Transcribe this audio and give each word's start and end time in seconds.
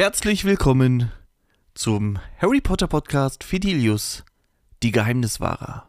Herzlich 0.00 0.46
willkommen 0.46 1.12
zum 1.74 2.18
Harry 2.40 2.62
Potter 2.62 2.86
Podcast 2.86 3.44
Fidelius, 3.44 4.24
die 4.82 4.92
Geheimniswahrer. 4.92 5.86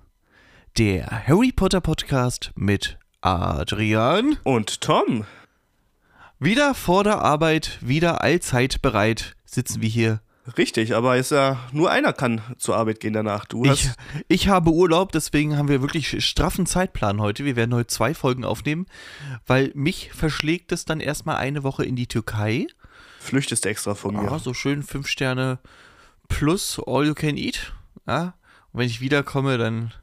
Der 0.78 1.26
Harry 1.30 1.54
Potter 1.54 1.80
Podcast 1.80 2.52
mit 2.56 3.00
Adrian. 3.22 4.38
Und 4.44 4.82
Tom. 4.82 5.24
Wieder 6.40 6.76
vor 6.76 7.06
der 7.06 7.22
Arbeit, 7.22 7.80
wieder 7.80 8.20
allzeit 8.20 8.82
bereit, 8.82 9.38
sitzen 9.46 9.82
wir 9.82 9.88
hier. 9.88 10.20
Richtig, 10.58 10.94
aber 10.94 11.16
ist 11.16 11.32
ja 11.32 11.58
nur 11.72 11.90
einer 11.90 12.12
kann 12.12 12.42
zur 12.58 12.76
Arbeit 12.76 13.00
gehen 13.00 13.14
danach. 13.14 13.46
Du 13.46 13.64
Ich, 13.64 13.70
hast 13.70 13.98
ich 14.28 14.50
habe 14.50 14.72
Urlaub, 14.72 15.14
deswegen 15.14 15.56
haben 15.56 15.70
wir 15.70 15.82
wirklich 15.82 16.22
straffen 16.26 16.66
Zeitplan 16.66 17.22
heute. 17.22 17.46
Wir 17.46 17.56
werden 17.56 17.74
heute 17.74 17.88
zwei 17.88 18.14
Folgen 18.14 18.44
aufnehmen, 18.44 18.88
weil 19.48 19.72
mich 19.74 20.12
verschlägt 20.12 20.74
es 20.74 20.84
dann 20.84 21.00
erstmal 21.00 21.38
eine 21.38 21.64
Woche 21.64 21.86
in 21.86 21.96
die 21.96 22.08
Türkei. 22.08 22.68
Flüchtest 23.22 23.66
extra 23.66 23.96
von 23.96 24.16
mir. 24.16 24.24
Ja, 24.32 24.40
so 24.40 24.54
schön 24.54 24.84
fünf 24.84 25.08
Sterne 25.08 25.60
plus 26.28 26.80
All 26.86 27.06
You 27.06 27.14
Can 27.14 27.38
Eat. 27.38 27.74
Ja, 28.08 28.34
und 28.72 28.80
wenn 28.80 28.88
ich 28.88 29.02
wiederkomme, 29.02 29.58
dann 29.58 29.94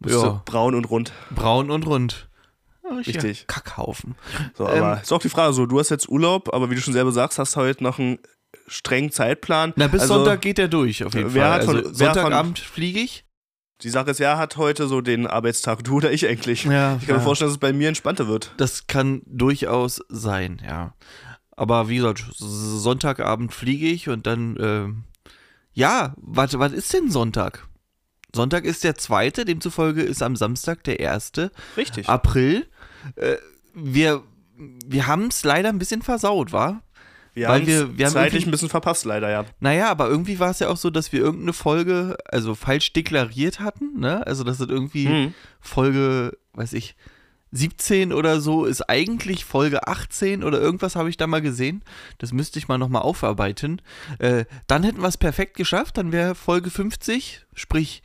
Bist 0.00 0.16
ja, 0.16 0.22
du 0.22 0.40
braun 0.44 0.74
und 0.74 0.84
rund. 0.86 1.12
braun 1.30 1.70
und 1.70 1.86
rund. 1.86 2.28
Richtig. 3.06 3.46
Kackhaufen. 3.46 4.16
So, 4.54 4.68
Ähm, 4.68 4.82
aber 4.82 5.00
ist 5.02 5.12
auch 5.12 5.20
die 5.22 5.28
Frage 5.30 5.54
so, 5.54 5.64
du 5.66 5.78
hast 5.78 5.88
jetzt 5.90 6.08
Urlaub, 6.08 6.52
aber 6.52 6.70
wie 6.70 6.74
du 6.74 6.80
schon 6.82 6.92
selber 6.92 7.12
sagst, 7.12 7.38
hast 7.38 7.56
heute 7.56 7.82
noch 7.82 7.98
einen 7.98 8.18
strengen 8.66 9.10
Zeitplan. 9.10 9.72
Na, 9.76 9.86
bis 9.86 10.02
Also, 10.02 10.14
Sonntag 10.16 10.42
geht 10.42 10.58
der 10.58 10.68
durch, 10.68 11.02
auf 11.04 11.14
jeden 11.14 11.32
wer 11.32 11.42
Fall. 11.42 11.52
hat 11.52 11.60
Also, 11.60 11.72
von- 11.72 11.84
wer 11.84 11.94
Sonntagabend 12.14 12.58
fliege 12.58 13.00
ich. 13.00 13.24
Die 13.80 13.88
Sache 13.90 14.10
ist, 14.10 14.20
er 14.20 14.36
hat 14.38 14.56
heute 14.58 14.86
so 14.88 15.00
den 15.00 15.26
Arbeitstag, 15.26 15.82
du 15.84 15.96
oder 15.96 16.12
ich 16.12 16.26
eigentlich. 16.28 16.64
Ja, 16.64 16.96
ich 17.00 17.06
kann 17.06 17.16
mir 17.16 17.20
ja. 17.20 17.24
vorstellen, 17.24 17.48
dass 17.48 17.54
es 17.56 17.60
bei 17.60 17.72
mir 17.72 17.88
entspannter 17.88 18.28
wird. 18.28 18.52
Das 18.58 18.86
kann 18.86 19.22
durchaus 19.26 20.02
sein, 20.08 20.60
ja. 20.64 20.94
Aber 21.62 21.88
wie 21.88 21.96
gesagt, 21.96 22.24
Sonntagabend 22.36 23.52
fliege 23.52 23.86
ich 23.86 24.08
und 24.08 24.26
dann, 24.26 24.56
ähm, 24.60 25.04
ja, 25.72 26.14
was 26.16 26.58
was 26.58 26.72
ist 26.72 26.92
denn 26.92 27.10
Sonntag? 27.10 27.66
Sonntag 28.34 28.64
ist 28.64 28.82
der 28.82 28.96
zweite, 28.96 29.44
demzufolge 29.44 30.02
ist 30.02 30.22
am 30.22 30.36
Samstag 30.36 30.82
der 30.84 30.98
erste 31.00 31.52
Richtig. 31.76 32.08
April. 32.08 32.66
Äh, 33.16 33.36
wir 33.74 34.22
wir 34.56 35.06
haben 35.06 35.26
es 35.28 35.44
leider 35.44 35.68
ein 35.68 35.78
bisschen 35.78 36.02
versaut, 36.02 36.52
war? 36.52 36.82
wir 37.34 37.48
weil 37.48 37.66
wir- 37.66 37.96
wir 37.96 38.06
haben 38.06 38.12
zeitlich 38.12 38.44
ein 38.44 38.50
bisschen 38.50 38.68
verpasst, 38.68 39.04
leider, 39.06 39.30
ja. 39.30 39.44
Naja, 39.60 39.88
aber 39.90 40.08
irgendwie 40.08 40.38
war 40.38 40.50
es 40.50 40.58
ja 40.58 40.68
auch 40.68 40.76
so, 40.76 40.90
dass 40.90 41.12
wir 41.12 41.20
irgendeine 41.20 41.52
Folge, 41.54 42.16
also 42.26 42.54
falsch 42.54 42.92
deklariert 42.92 43.58
hatten, 43.60 43.98
ne? 44.00 44.26
Also, 44.26 44.44
dass 44.44 44.60
es 44.60 44.68
irgendwie 44.68 45.06
Hm. 45.08 45.34
Folge, 45.60 46.36
weiß 46.54 46.74
ich, 46.74 46.94
17 47.52 48.12
oder 48.12 48.40
so 48.40 48.64
ist 48.64 48.88
eigentlich 48.88 49.44
Folge 49.44 49.86
18 49.86 50.42
oder 50.42 50.58
irgendwas 50.58 50.96
habe 50.96 51.10
ich 51.10 51.18
da 51.18 51.26
mal 51.26 51.42
gesehen. 51.42 51.84
Das 52.18 52.32
müsste 52.32 52.58
ich 52.58 52.66
mal 52.66 52.78
nochmal 52.78 53.02
aufarbeiten. 53.02 53.82
Äh, 54.18 54.46
dann 54.66 54.82
hätten 54.82 55.02
wir 55.02 55.08
es 55.08 55.18
perfekt 55.18 55.56
geschafft, 55.56 55.98
dann 55.98 56.12
wäre 56.12 56.34
Folge 56.34 56.70
50, 56.70 57.46
sprich 57.54 58.02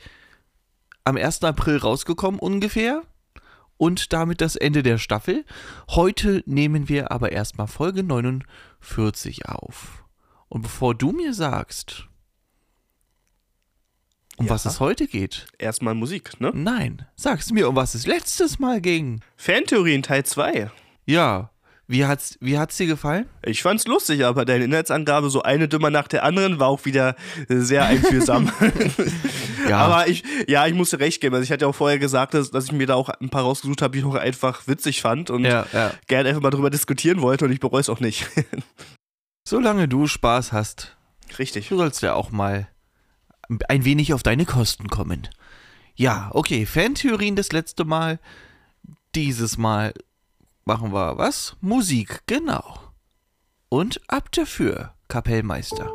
am 1.06 1.16
1. 1.16 1.44
April 1.44 1.78
rausgekommen 1.78 2.40
ungefähr. 2.40 3.04
Und 3.78 4.12
damit 4.12 4.42
das 4.42 4.56
Ende 4.56 4.82
der 4.82 4.98
Staffel. 4.98 5.46
Heute 5.92 6.44
nehmen 6.48 6.90
wir 6.90 7.12
aber 7.12 7.32
erstmal 7.32 7.68
Folge 7.68 8.02
49 8.02 9.48
auf. 9.48 10.04
Und 10.50 10.64
bevor 10.64 10.96
du 10.96 11.12
mir 11.12 11.36
sagst, 11.36 12.08
um 14.38 14.46
Ja. 14.46 14.52
was 14.52 14.66
es 14.66 14.80
heute 14.80 15.08
geht, 15.08 15.48
Erstmal 15.58 15.94
Musik, 15.94 16.40
ne? 16.40 16.52
Nein, 16.54 17.06
sag's 17.16 17.52
mir, 17.52 17.68
um 17.68 17.76
was 17.76 17.96
es 17.96 18.08
letztes 18.08 18.60
Mal 18.60 18.82
ging. 18.82 19.22
Fantheorien 19.36 20.04
Teil 20.04 20.24
2. 20.26 20.72
Ja, 21.06 21.52
wie 21.90 22.06
hat's, 22.06 22.38
wie 22.42 22.58
hat's 22.58 22.76
dir 22.76 22.86
gefallen? 22.88 23.28
Ich 23.44 23.62
fand's 23.64 23.88
lustig, 23.88 24.26
aber 24.26 24.44
deine 24.44 24.66
Inhaltsangabe, 24.66 25.30
so 25.30 25.44
eine 25.44 25.70
dümmer 25.70 25.90
nach 25.90 26.10
der 26.10 26.24
anderen, 26.26 26.60
war 26.60 26.68
auch 26.68 26.84
wieder 26.84 27.16
sehr 27.48 27.86
einfühlsam. 27.86 28.52
Ja, 29.68 29.80
Aber 29.80 30.08
ich, 30.08 30.24
ja, 30.48 30.66
ich 30.66 30.74
musste 30.74 31.00
recht 31.00 31.20
geben. 31.20 31.36
Also 31.36 31.44
ich 31.44 31.52
hatte 31.52 31.66
ja 31.66 31.70
auch 31.70 31.76
vorher 31.76 32.00
gesagt, 32.00 32.34
dass, 32.34 32.52
dass 32.52 32.66
ich 32.66 32.72
mir 32.72 32.88
da 32.88 32.96
auch 32.96 33.10
ein 33.10 33.30
paar 33.30 33.42
rausgesucht 33.42 33.82
habe, 33.82 33.92
die 33.92 34.00
ich 34.00 34.06
auch 34.06 34.16
einfach 34.16 34.66
witzig 34.68 35.02
fand 35.02 35.30
und 35.30 35.44
ja, 35.44 35.66
ja. 35.74 35.92
gerne 36.08 36.30
einfach 36.30 36.42
mal 36.42 36.52
drüber 36.52 36.70
diskutieren 36.70 37.22
wollte 37.22 37.44
und 37.44 37.52
ich 37.52 37.60
bereue 37.60 37.82
es 37.82 37.90
auch 37.90 38.00
nicht. 38.00 38.28
Solange 39.48 39.88
du 39.90 40.08
Spaß 40.08 40.52
hast, 40.54 40.96
Richtig. 41.38 41.68
du 41.70 41.78
sollst 41.78 42.02
ja 42.02 42.14
auch 42.14 42.32
mal 42.32 42.70
ein 43.68 43.86
wenig 43.86 44.14
auf 44.14 44.24
deine 44.24 44.46
Kosten 44.46 44.88
kommen. 44.88 45.28
Ja, 45.96 46.30
okay, 46.34 46.66
Fantheorien 46.66 47.36
das 47.36 47.52
letzte 47.52 47.86
Mal. 47.86 48.20
Dieses 49.16 49.58
Mal 49.58 49.94
machen 50.66 50.94
wir 50.94 51.18
was? 51.18 51.56
Musik, 51.62 52.22
genau. 52.28 52.80
Und 53.70 54.02
ab 54.08 54.32
dafür, 54.32 54.94
Kapellmeister. 55.08 55.92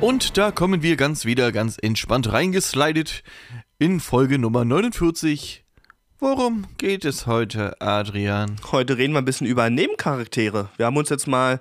Und 0.00 0.36
da 0.36 0.52
kommen 0.52 0.82
wir 0.82 0.96
ganz 0.96 1.24
wieder 1.24 1.50
ganz 1.52 1.76
entspannt 1.80 2.32
reingeslidet 2.32 3.22
in 3.78 4.00
Folge 4.00 4.38
Nummer 4.38 4.64
49. 4.64 5.64
Worum 6.20 6.66
geht 6.78 7.04
es 7.04 7.26
heute, 7.26 7.80
Adrian? 7.80 8.56
Heute 8.72 8.96
reden 8.96 9.12
wir 9.14 9.18
ein 9.18 9.24
bisschen 9.24 9.46
über 9.46 9.70
Nebencharaktere. 9.70 10.68
Wir 10.76 10.86
haben 10.86 10.96
uns 10.96 11.08
jetzt 11.08 11.26
mal 11.26 11.60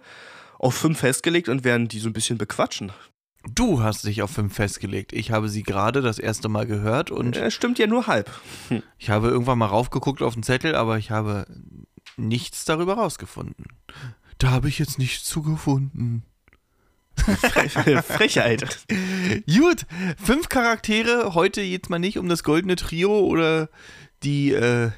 auf 0.60 0.76
fünf 0.76 1.00
festgelegt 1.00 1.50
und 1.50 1.64
werden 1.64 1.88
die 1.88 2.00
so 2.00 2.10
ein 2.10 2.14
bisschen 2.14 2.38
bequatschen. 2.38 2.92
Du 3.54 3.82
hast 3.82 4.04
dich 4.06 4.22
auf 4.22 4.32
fünf 4.32 4.54
festgelegt. 4.56 5.14
Ich 5.14 5.32
habe 5.32 5.50
sie 5.50 5.64
gerade 5.64 6.02
das 6.02 6.20
erste 6.20 6.50
Mal 6.50 6.66
gehört 6.66 7.12
und 7.12 7.38
Äh, 7.38 7.50
stimmt 7.52 7.80
ja 7.80 7.88
nur 7.88 8.08
halb. 8.08 8.30
ich 8.98 9.10
habe 9.10 9.28
irgendwann 9.30 9.58
mal 9.60 9.68
raufgeguckt 9.68 10.22
auf 10.22 10.34
den 10.34 10.44
Zettel, 10.44 10.76
aber 10.76 10.98
ich 10.98 11.12
habe 11.12 11.46
nichts 12.18 12.66
darüber 12.66 12.96
rausgefunden. 12.96 13.66
Da 14.38 14.52
habe 14.52 14.68
ich 14.70 14.80
jetzt 14.80 15.00
nichts 15.00 15.24
zugefunden. 15.26 16.24
Fre- 17.18 18.02
Frechheit. 18.02 18.86
Gut, 19.48 19.86
fünf 20.24 20.50
Charaktere. 20.50 21.34
Heute 21.34 21.62
jetzt 21.62 21.90
mal 21.90 22.00
nicht 22.00 22.18
um 22.18 22.30
das 22.30 22.44
goldene 22.44 22.76
Trio 22.76 23.20
oder 23.20 23.70
die 24.24 24.52
äh, 24.54 24.92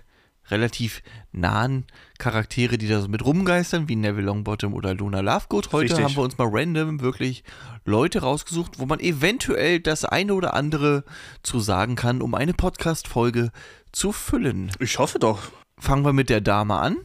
relativ 0.49 1.01
nahen 1.31 1.85
Charaktere, 2.17 2.77
die 2.77 2.87
da 2.87 3.01
so 3.01 3.07
mit 3.07 3.23
rumgeistern, 3.23 3.87
wie 3.87 3.95
Neville 3.95 4.25
Longbottom 4.25 4.73
oder 4.73 4.93
Luna 4.93 5.21
Lovegood. 5.21 5.71
Heute 5.71 5.91
Richtig. 5.93 6.03
haben 6.05 6.15
wir 6.15 6.23
uns 6.23 6.37
mal 6.37 6.47
random 6.51 7.01
wirklich 7.01 7.43
Leute 7.85 8.21
rausgesucht, 8.21 8.79
wo 8.79 8.85
man 8.85 8.99
eventuell 8.99 9.79
das 9.79 10.05
eine 10.05 10.33
oder 10.33 10.53
andere 10.53 11.03
zu 11.43 11.59
sagen 11.59 11.95
kann, 11.95 12.21
um 12.21 12.35
eine 12.35 12.53
Podcast-Folge 12.53 13.51
zu 13.91 14.11
füllen. 14.11 14.71
Ich 14.79 14.97
hoffe 14.99 15.19
doch. 15.19 15.39
Fangen 15.77 16.03
wir 16.03 16.13
mit 16.13 16.29
der 16.29 16.41
Dame 16.41 16.75
an. 16.75 16.97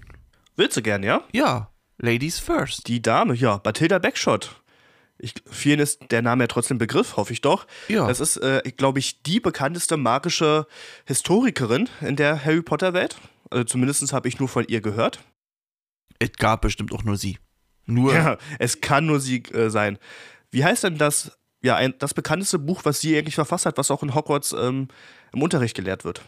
Willst 0.57 0.77
du 0.77 0.83
gern, 0.83 1.03
ja? 1.03 1.23
Ja, 1.33 1.71
Ladies 1.99 2.41
first. 2.41 2.89
Die 2.89 3.01
Dame, 3.01 3.35
ja, 3.35 3.59
Bathilda 3.59 3.99
Backshot. 4.01 4.61
Ich, 5.19 5.35
vielen 5.49 5.81
ist 5.81 6.11
der 6.11 6.23
Name 6.23 6.45
ja 6.45 6.49
trotzdem 6.49 6.79
Begriff, 6.79 7.17
hoffe 7.17 7.33
ich 7.33 7.41
doch. 7.41 7.67
Ja. 7.89 8.07
Das 8.07 8.21
ist, 8.21 8.37
äh, 8.39 8.63
glaube 8.77 8.99
ich, 8.99 9.23
die 9.23 9.41
bekannteste 9.41 9.97
magische 9.97 10.67
Historikerin 11.07 11.89
in 12.01 12.16
der 12.16 12.45
Harry 12.45 12.63
Potter-Welt. 12.63 13.16
Also 13.51 13.65
zumindest 13.65 14.13
habe 14.13 14.28
ich 14.28 14.39
nur 14.39 14.49
von 14.49 14.65
ihr 14.66 14.81
gehört. 14.81 15.21
Es 16.19 16.33
gab 16.33 16.63
bestimmt 16.63 16.93
auch 16.93 17.05
nur 17.05 17.16
sie. 17.16 17.39
Nur. 17.87 18.15
Ja, 18.15 18.39
es 18.59 18.81
kann 18.81 19.07
nur 19.07 19.21
sie 19.21 19.43
äh, 19.53 19.69
sein. 19.71 19.99
Wie 20.51 20.65
heißt 20.65 20.84
denn 20.84 20.99
das, 20.99 21.39
ja, 21.63 21.77
ein, 21.77 21.95
das 21.99 22.15
bekannteste 22.15 22.59
Buch, 22.59 22.84
was 22.84 23.01
sie 23.01 23.17
eigentlich 23.17 23.34
verfasst 23.34 23.67
hat, 23.67 23.78
was 23.78 23.91
auch 23.91 24.03
in 24.03 24.15
Hogwarts 24.15 24.53
ähm, 24.53 24.89
im 25.33 25.43
Unterricht 25.43 25.77
gelehrt 25.77 26.05
wird? 26.05 26.22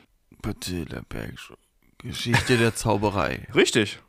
Backshot. 1.08 1.58
Geschichte 1.98 2.58
der 2.58 2.74
Zauberei. 2.74 3.48
Richtig. 3.54 4.00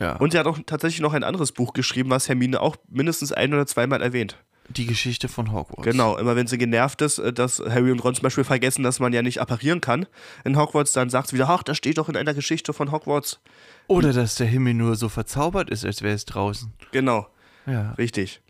Ja. 0.00 0.16
Und 0.16 0.32
sie 0.32 0.38
hat 0.38 0.46
auch 0.46 0.58
tatsächlich 0.66 1.00
noch 1.00 1.12
ein 1.12 1.24
anderes 1.24 1.52
Buch 1.52 1.72
geschrieben, 1.72 2.10
was 2.10 2.28
Hermine 2.28 2.60
auch 2.60 2.76
mindestens 2.88 3.32
ein 3.32 3.52
oder 3.52 3.66
zweimal 3.66 4.00
erwähnt. 4.02 4.36
Die 4.70 4.84
Geschichte 4.86 5.28
von 5.28 5.50
Hogwarts. 5.52 5.82
Genau, 5.82 6.18
immer 6.18 6.36
wenn 6.36 6.46
sie 6.46 6.58
genervt 6.58 7.00
ist, 7.00 7.18
äh, 7.18 7.32
dass 7.32 7.58
Harry 7.58 7.90
und 7.90 8.00
Ron 8.04 8.14
zum 8.14 8.22
Beispiel 8.22 8.44
vergessen, 8.44 8.82
dass 8.82 9.00
man 9.00 9.12
ja 9.14 9.22
nicht 9.22 9.40
apparieren 9.40 9.80
kann 9.80 10.06
in 10.44 10.58
Hogwarts, 10.58 10.92
dann 10.92 11.08
sagt 11.08 11.28
sie 11.28 11.36
wieder, 11.36 11.48
ach, 11.48 11.62
das 11.62 11.78
steht 11.78 11.96
doch 11.96 12.08
in 12.10 12.16
einer 12.16 12.34
Geschichte 12.34 12.72
von 12.74 12.92
Hogwarts. 12.92 13.40
Oder 13.86 14.12
dass 14.12 14.34
der 14.34 14.46
Himmel 14.46 14.74
nur 14.74 14.94
so 14.96 15.08
verzaubert 15.08 15.70
ist, 15.70 15.86
als 15.86 16.02
wäre 16.02 16.14
es 16.14 16.26
draußen. 16.26 16.72
Genau, 16.92 17.26
Ja. 17.66 17.92
richtig. 17.92 18.42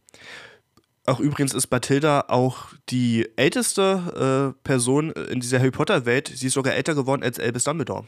Ach, 1.06 1.21
übrigens 1.21 1.55
ist 1.55 1.69
Bathilda 1.69 2.25
auch 2.29 2.67
die 2.91 3.27
älteste 3.37 4.55
äh, 4.55 4.61
Person 4.62 5.11
in 5.12 5.41
dieser 5.41 5.59
Harry 5.59 5.71
Potter-Welt. 5.71 6.31
Sie 6.35 6.49
ist 6.49 6.53
sogar 6.53 6.75
älter 6.75 6.95
geworden 6.95 7.23
als 7.23 7.41
Albus 7.41 7.65
Dumbledore. 7.65 8.05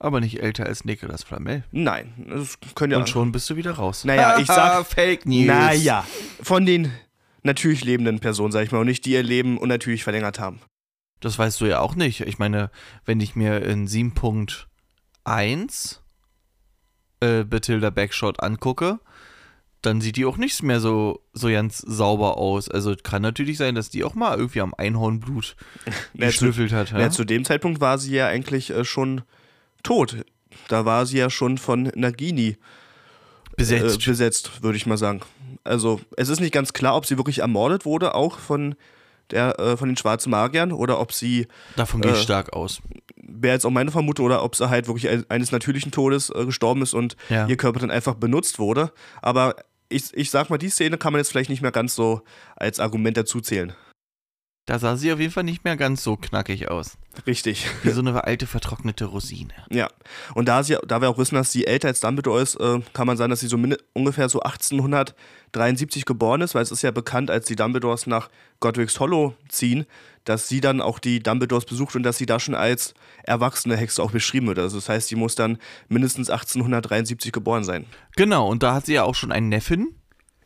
Aber 0.00 0.20
nicht 0.20 0.40
älter 0.40 0.66
als 0.66 0.84
Nicolas 0.84 1.24
Flamel. 1.24 1.64
Nein, 1.72 2.12
das 2.28 2.58
können 2.76 2.92
ja. 2.92 2.98
Und 2.98 3.08
schon 3.08 3.32
bist 3.32 3.50
du 3.50 3.56
wieder 3.56 3.72
raus. 3.72 4.04
Naja, 4.04 4.38
ich 4.38 4.46
sag. 4.46 4.86
Fake 4.86 5.26
News. 5.26 5.46
Naja, 5.46 6.06
von 6.40 6.64
den 6.66 6.92
natürlich 7.42 7.84
lebenden 7.84 8.20
Personen, 8.20 8.52
sag 8.52 8.64
ich 8.64 8.72
mal, 8.72 8.78
und 8.78 8.86
nicht 8.86 9.04
die 9.04 9.12
ihr 9.12 9.22
Leben 9.22 9.58
unnatürlich 9.58 10.04
verlängert 10.04 10.38
haben. 10.38 10.60
Das 11.20 11.38
weißt 11.38 11.60
du 11.60 11.66
ja 11.66 11.80
auch 11.80 11.96
nicht. 11.96 12.20
Ich 12.20 12.38
meine, 12.38 12.70
wenn 13.04 13.20
ich 13.20 13.34
mir 13.34 13.62
in 13.62 13.88
7.1 13.88 15.98
äh, 17.20 17.44
Bathilda 17.44 17.90
Backshot 17.90 18.42
angucke, 18.42 19.00
dann 19.82 20.00
sieht 20.00 20.16
die 20.16 20.24
auch 20.26 20.36
nicht 20.36 20.62
mehr 20.62 20.80
so, 20.80 21.20
so 21.32 21.48
ganz 21.48 21.78
sauber 21.78 22.36
aus. 22.36 22.68
Also 22.68 22.94
kann 23.00 23.22
natürlich 23.22 23.58
sein, 23.58 23.74
dass 23.74 23.90
die 23.90 24.04
auch 24.04 24.14
mal 24.14 24.36
irgendwie 24.36 24.60
am 24.60 24.74
Einhornblut 24.74 25.56
geschnüffelt 26.14 26.72
hat. 26.72 26.90
Ja, 26.92 27.00
Ja? 27.00 27.10
zu 27.10 27.24
dem 27.24 27.44
Zeitpunkt 27.44 27.80
war 27.80 27.98
sie 27.98 28.14
ja 28.14 28.26
eigentlich 28.26 28.70
äh, 28.70 28.84
schon 28.84 29.22
tot. 29.82 30.16
Da 30.68 30.84
war 30.84 31.06
sie 31.06 31.18
ja 31.18 31.30
schon 31.30 31.58
von 31.58 31.90
Nagini 31.94 32.56
Besetzt. 33.56 34.06
äh, 34.06 34.10
besetzt, 34.10 34.62
würde 34.62 34.76
ich 34.76 34.86
mal 34.86 34.96
sagen. 34.98 35.20
Also 35.64 36.00
es 36.16 36.28
ist 36.28 36.40
nicht 36.40 36.52
ganz 36.54 36.72
klar, 36.72 36.94
ob 36.96 37.06
sie 37.06 37.16
wirklich 37.16 37.40
ermordet 37.40 37.84
wurde, 37.84 38.14
auch 38.14 38.38
von 38.38 38.74
der 39.30 39.58
äh, 39.58 39.76
von 39.76 39.88
den 39.88 39.96
schwarzen 39.96 40.30
Magiern, 40.30 40.72
oder 40.72 41.00
ob 41.00 41.12
sie, 41.12 41.46
Davon 41.76 42.00
gehe 42.00 42.12
ich 42.12 42.18
äh, 42.18 42.22
stark 42.22 42.52
aus. 42.54 42.80
wäre 43.16 43.54
jetzt 43.54 43.66
auch 43.66 43.70
meine 43.70 43.90
Vermutung, 43.90 44.24
oder 44.26 44.42
ob 44.42 44.56
sie 44.56 44.70
halt 44.70 44.86
wirklich 44.86 45.08
ein- 45.08 45.26
eines 45.28 45.52
natürlichen 45.52 45.92
Todes 45.92 46.30
äh, 46.30 46.46
gestorben 46.46 46.80
ist 46.82 46.94
und 46.94 47.16
Ja. 47.28 47.46
ihr 47.46 47.56
Körper 47.56 47.80
dann 47.80 47.90
einfach 47.90 48.14
benutzt 48.14 48.58
wurde. 48.58 48.90
Aber 49.20 49.56
ich, 49.90 50.14
ich 50.14 50.30
sag 50.30 50.48
mal, 50.50 50.56
die 50.58 50.70
Szene 50.70 50.96
kann 50.96 51.12
man 51.12 51.20
jetzt 51.20 51.30
vielleicht 51.30 51.50
nicht 51.50 51.60
mehr 51.62 51.72
ganz 51.72 51.94
so 51.94 52.22
als 52.56 52.78
Argument 52.80 53.16
dazu 53.16 53.40
zählen. 53.40 53.72
Da 54.68 54.78
sah 54.78 54.98
sie 54.98 55.10
auf 55.10 55.18
jeden 55.18 55.32
Fall 55.32 55.44
nicht 55.44 55.64
mehr 55.64 55.78
ganz 55.78 56.04
so 56.04 56.18
knackig 56.18 56.70
aus. 56.70 56.98
Richtig. 57.26 57.66
Wie 57.84 57.90
so 57.90 58.02
eine 58.02 58.24
alte, 58.24 58.46
vertrocknete 58.46 59.06
Rosine. 59.06 59.54
Ja, 59.70 59.88
und 60.34 60.46
da, 60.46 60.62
sie, 60.62 60.76
da 60.86 61.00
wir 61.00 61.08
auch 61.08 61.16
wissen, 61.16 61.36
dass 61.36 61.50
sie 61.50 61.66
älter 61.66 61.88
als 61.88 62.00
Dumbledore 62.00 62.42
ist, 62.42 62.56
äh, 62.56 62.80
kann 62.92 63.06
man 63.06 63.16
sagen, 63.16 63.30
dass 63.30 63.40
sie 63.40 63.46
so 63.46 63.56
ungefähr 63.94 64.28
so 64.28 64.40
1873 64.40 66.04
geboren 66.04 66.42
ist, 66.42 66.54
weil 66.54 66.62
es 66.62 66.70
ist 66.70 66.82
ja 66.82 66.90
bekannt, 66.90 67.30
als 67.30 67.46
die 67.46 67.56
Dumbledores 67.56 68.06
nach 68.06 68.28
Godric's 68.60 69.00
Hollow 69.00 69.34
ziehen, 69.48 69.86
dass 70.24 70.48
sie 70.48 70.60
dann 70.60 70.82
auch 70.82 70.98
die 70.98 71.22
Dumbledores 71.22 71.64
besucht 71.64 71.96
und 71.96 72.02
dass 72.02 72.18
sie 72.18 72.26
da 72.26 72.38
schon 72.38 72.54
als 72.54 72.92
erwachsene 73.22 73.74
Hexe 73.74 74.02
auch 74.02 74.10
beschrieben 74.10 74.48
wird. 74.48 74.58
Also 74.58 74.76
das 74.76 74.90
heißt, 74.90 75.08
sie 75.08 75.16
muss 75.16 75.34
dann 75.34 75.56
mindestens 75.88 76.28
1873 76.28 77.32
geboren 77.32 77.64
sein. 77.64 77.86
Genau, 78.16 78.46
und 78.46 78.62
da 78.62 78.74
hat 78.74 78.84
sie 78.84 78.92
ja 78.92 79.04
auch 79.04 79.14
schon 79.14 79.32
einen 79.32 79.48
Neffen, 79.48 79.97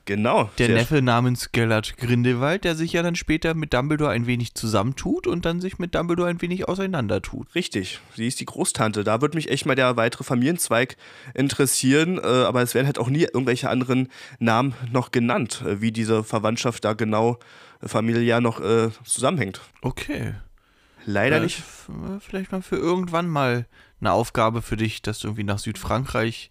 Genau. 0.04 0.50
der 0.58 0.69
Neffe 0.69 1.00
namens 1.00 1.52
Gellert 1.52 1.96
Grindelwald, 1.96 2.64
der 2.64 2.75
sich 2.75 2.93
ja 2.93 3.02
dann 3.02 3.14
später 3.14 3.54
mit 3.54 3.72
Dumbledore 3.72 4.10
ein 4.10 4.26
wenig 4.26 4.54
zusammentut 4.54 5.26
und 5.26 5.44
dann 5.44 5.60
sich 5.60 5.78
mit 5.78 5.94
Dumbledore 5.94 6.28
ein 6.28 6.43
wenig 6.43 6.69
auseinandertut. 6.69 7.54
Richtig, 7.54 8.00
sie 8.16 8.26
ist 8.26 8.40
die 8.40 8.44
Großtante. 8.44 9.04
Da 9.04 9.20
würde 9.20 9.37
mich 9.37 9.50
echt 9.50 9.66
mal 9.66 9.76
der 9.76 9.96
weitere 9.96 10.25
Familienzweig 10.25 10.96
interessieren, 11.34 12.19
äh, 12.19 12.26
aber 12.26 12.62
es 12.62 12.75
werden 12.75 12.87
halt 12.87 12.99
auch 12.99 13.08
nie 13.08 13.22
irgendwelche 13.22 13.70
anderen 13.70 14.08
Namen 14.38 14.75
noch 14.90 15.12
genannt, 15.12 15.62
äh, 15.66 15.81
wie 15.81 15.93
diese 15.93 16.25
Verwandtschaft 16.25 16.84
da 16.84 16.94
genau 16.94 17.38
äh, 17.81 17.88
familiär 17.88 18.40
noch 18.40 18.60
zusammenhängt. 19.05 19.60
Okay. 19.82 20.34
Leider 21.05 21.37
Ja, 21.37 21.43
nicht. 21.43 21.62
Vielleicht 22.20 22.52
mal 22.52 22.62
für 22.62 22.76
irgendwann 22.76 23.28
mal 23.28 23.66
eine 24.00 24.12
Aufgabe 24.12 24.62
für 24.62 24.76
dich, 24.76 25.02
dass 25.02 25.20
du 25.20 25.28
irgendwie 25.28 25.44
nach 25.44 25.58
Südfrankreich 25.58 26.50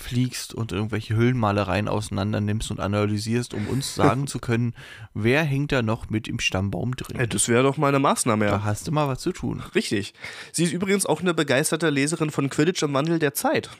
fliegst 0.00 0.54
und 0.54 0.72
irgendwelche 0.72 1.14
Höhlenmalereien 1.14 1.88
auseinander 1.88 2.40
nimmst 2.40 2.70
und 2.70 2.80
analysierst, 2.80 3.54
um 3.54 3.66
uns 3.68 3.94
sagen 3.94 4.26
zu 4.26 4.38
können, 4.38 4.74
wer 5.14 5.42
hängt 5.42 5.72
da 5.72 5.82
noch 5.82 6.10
mit 6.10 6.28
im 6.28 6.38
Stammbaum 6.38 6.96
drin. 6.96 7.28
Das 7.28 7.48
wäre 7.48 7.62
doch 7.62 7.76
mal 7.76 7.88
eine 7.88 7.98
Maßnahme, 7.98 8.46
ja. 8.46 8.50
Da 8.52 8.64
hast 8.64 8.86
du 8.86 8.92
mal 8.92 9.08
was 9.08 9.20
zu 9.20 9.32
tun. 9.32 9.62
Richtig. 9.74 10.14
Sie 10.52 10.64
ist 10.64 10.72
übrigens 10.72 11.06
auch 11.06 11.20
eine 11.20 11.34
begeisterte 11.34 11.90
Leserin 11.90 12.30
von 12.30 12.48
Quidditch 12.50 12.82
im 12.82 12.94
Wandel 12.94 13.18
der 13.18 13.34
Zeit. 13.34 13.70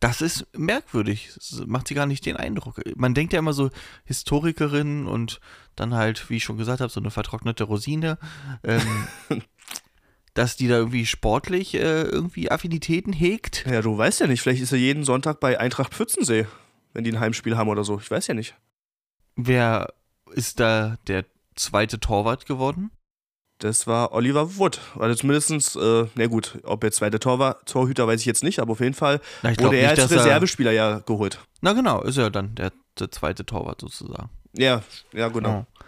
Das 0.00 0.20
ist 0.20 0.46
merkwürdig. 0.56 1.30
Das 1.34 1.62
macht 1.66 1.88
sie 1.88 1.94
gar 1.94 2.06
nicht 2.06 2.26
den 2.26 2.36
Eindruck. 2.36 2.80
Man 2.96 3.14
denkt 3.14 3.32
ja 3.32 3.38
immer 3.38 3.54
so 3.54 3.70
Historikerin 4.04 5.06
und 5.06 5.40
dann 5.74 5.94
halt, 5.94 6.28
wie 6.28 6.36
ich 6.36 6.44
schon 6.44 6.58
gesagt 6.58 6.80
habe, 6.80 6.92
so 6.92 7.00
eine 7.00 7.10
vertrocknete 7.10 7.64
Rosine. 7.64 8.18
Ähm, 8.62 8.82
dass 10.36 10.56
die 10.56 10.68
da 10.68 10.76
irgendwie 10.76 11.06
sportlich 11.06 11.74
äh, 11.74 12.02
irgendwie 12.02 12.50
Affinitäten 12.50 13.12
hegt. 13.12 13.64
Ja, 13.66 13.80
du 13.82 13.96
weißt 13.96 14.20
ja 14.20 14.26
nicht, 14.26 14.42
vielleicht 14.42 14.62
ist 14.62 14.70
er 14.72 14.78
jeden 14.78 15.02
Sonntag 15.04 15.40
bei 15.40 15.58
Eintracht 15.58 15.94
Pfützensee, 15.94 16.46
wenn 16.92 17.04
die 17.04 17.12
ein 17.12 17.20
Heimspiel 17.20 17.56
haben 17.56 17.68
oder 17.68 17.84
so. 17.84 17.98
Ich 17.98 18.10
weiß 18.10 18.26
ja 18.28 18.34
nicht. 18.34 18.54
Wer 19.34 19.92
ist 20.32 20.60
da 20.60 20.96
der 21.06 21.24
zweite 21.54 21.98
Torwart 22.00 22.46
geworden? 22.46 22.90
Das 23.58 23.86
war 23.86 24.12
Oliver 24.12 24.56
Wood. 24.58 24.78
Also 24.98 25.14
zumindestens, 25.14 25.74
äh, 25.76 26.04
na 26.14 26.26
gut, 26.26 26.58
ob 26.62 26.84
er 26.84 26.92
zweite 26.92 27.18
Torwart, 27.18 27.66
Torhüter, 27.66 28.06
weiß 28.06 28.20
ich 28.20 28.26
jetzt 28.26 28.44
nicht, 28.44 28.58
aber 28.58 28.72
auf 28.72 28.80
jeden 28.80 28.92
Fall 28.94 29.20
Na, 29.42 29.50
wurde 29.58 29.76
er 29.78 29.90
nicht, 29.92 30.00
als 30.02 30.10
dass 30.10 30.12
er- 30.12 30.24
Reservespieler 30.26 30.72
ja 30.72 30.98
geholt. 30.98 31.40
Na 31.62 31.72
genau, 31.72 32.02
ist 32.02 32.18
ja 32.18 32.28
dann 32.28 32.54
der, 32.54 32.72
der 32.98 33.10
zweite 33.10 33.46
Torwart 33.46 33.80
sozusagen. 33.80 34.28
Ja, 34.52 34.82
ja, 35.14 35.28
genau. 35.28 35.66
Oh. 35.66 35.82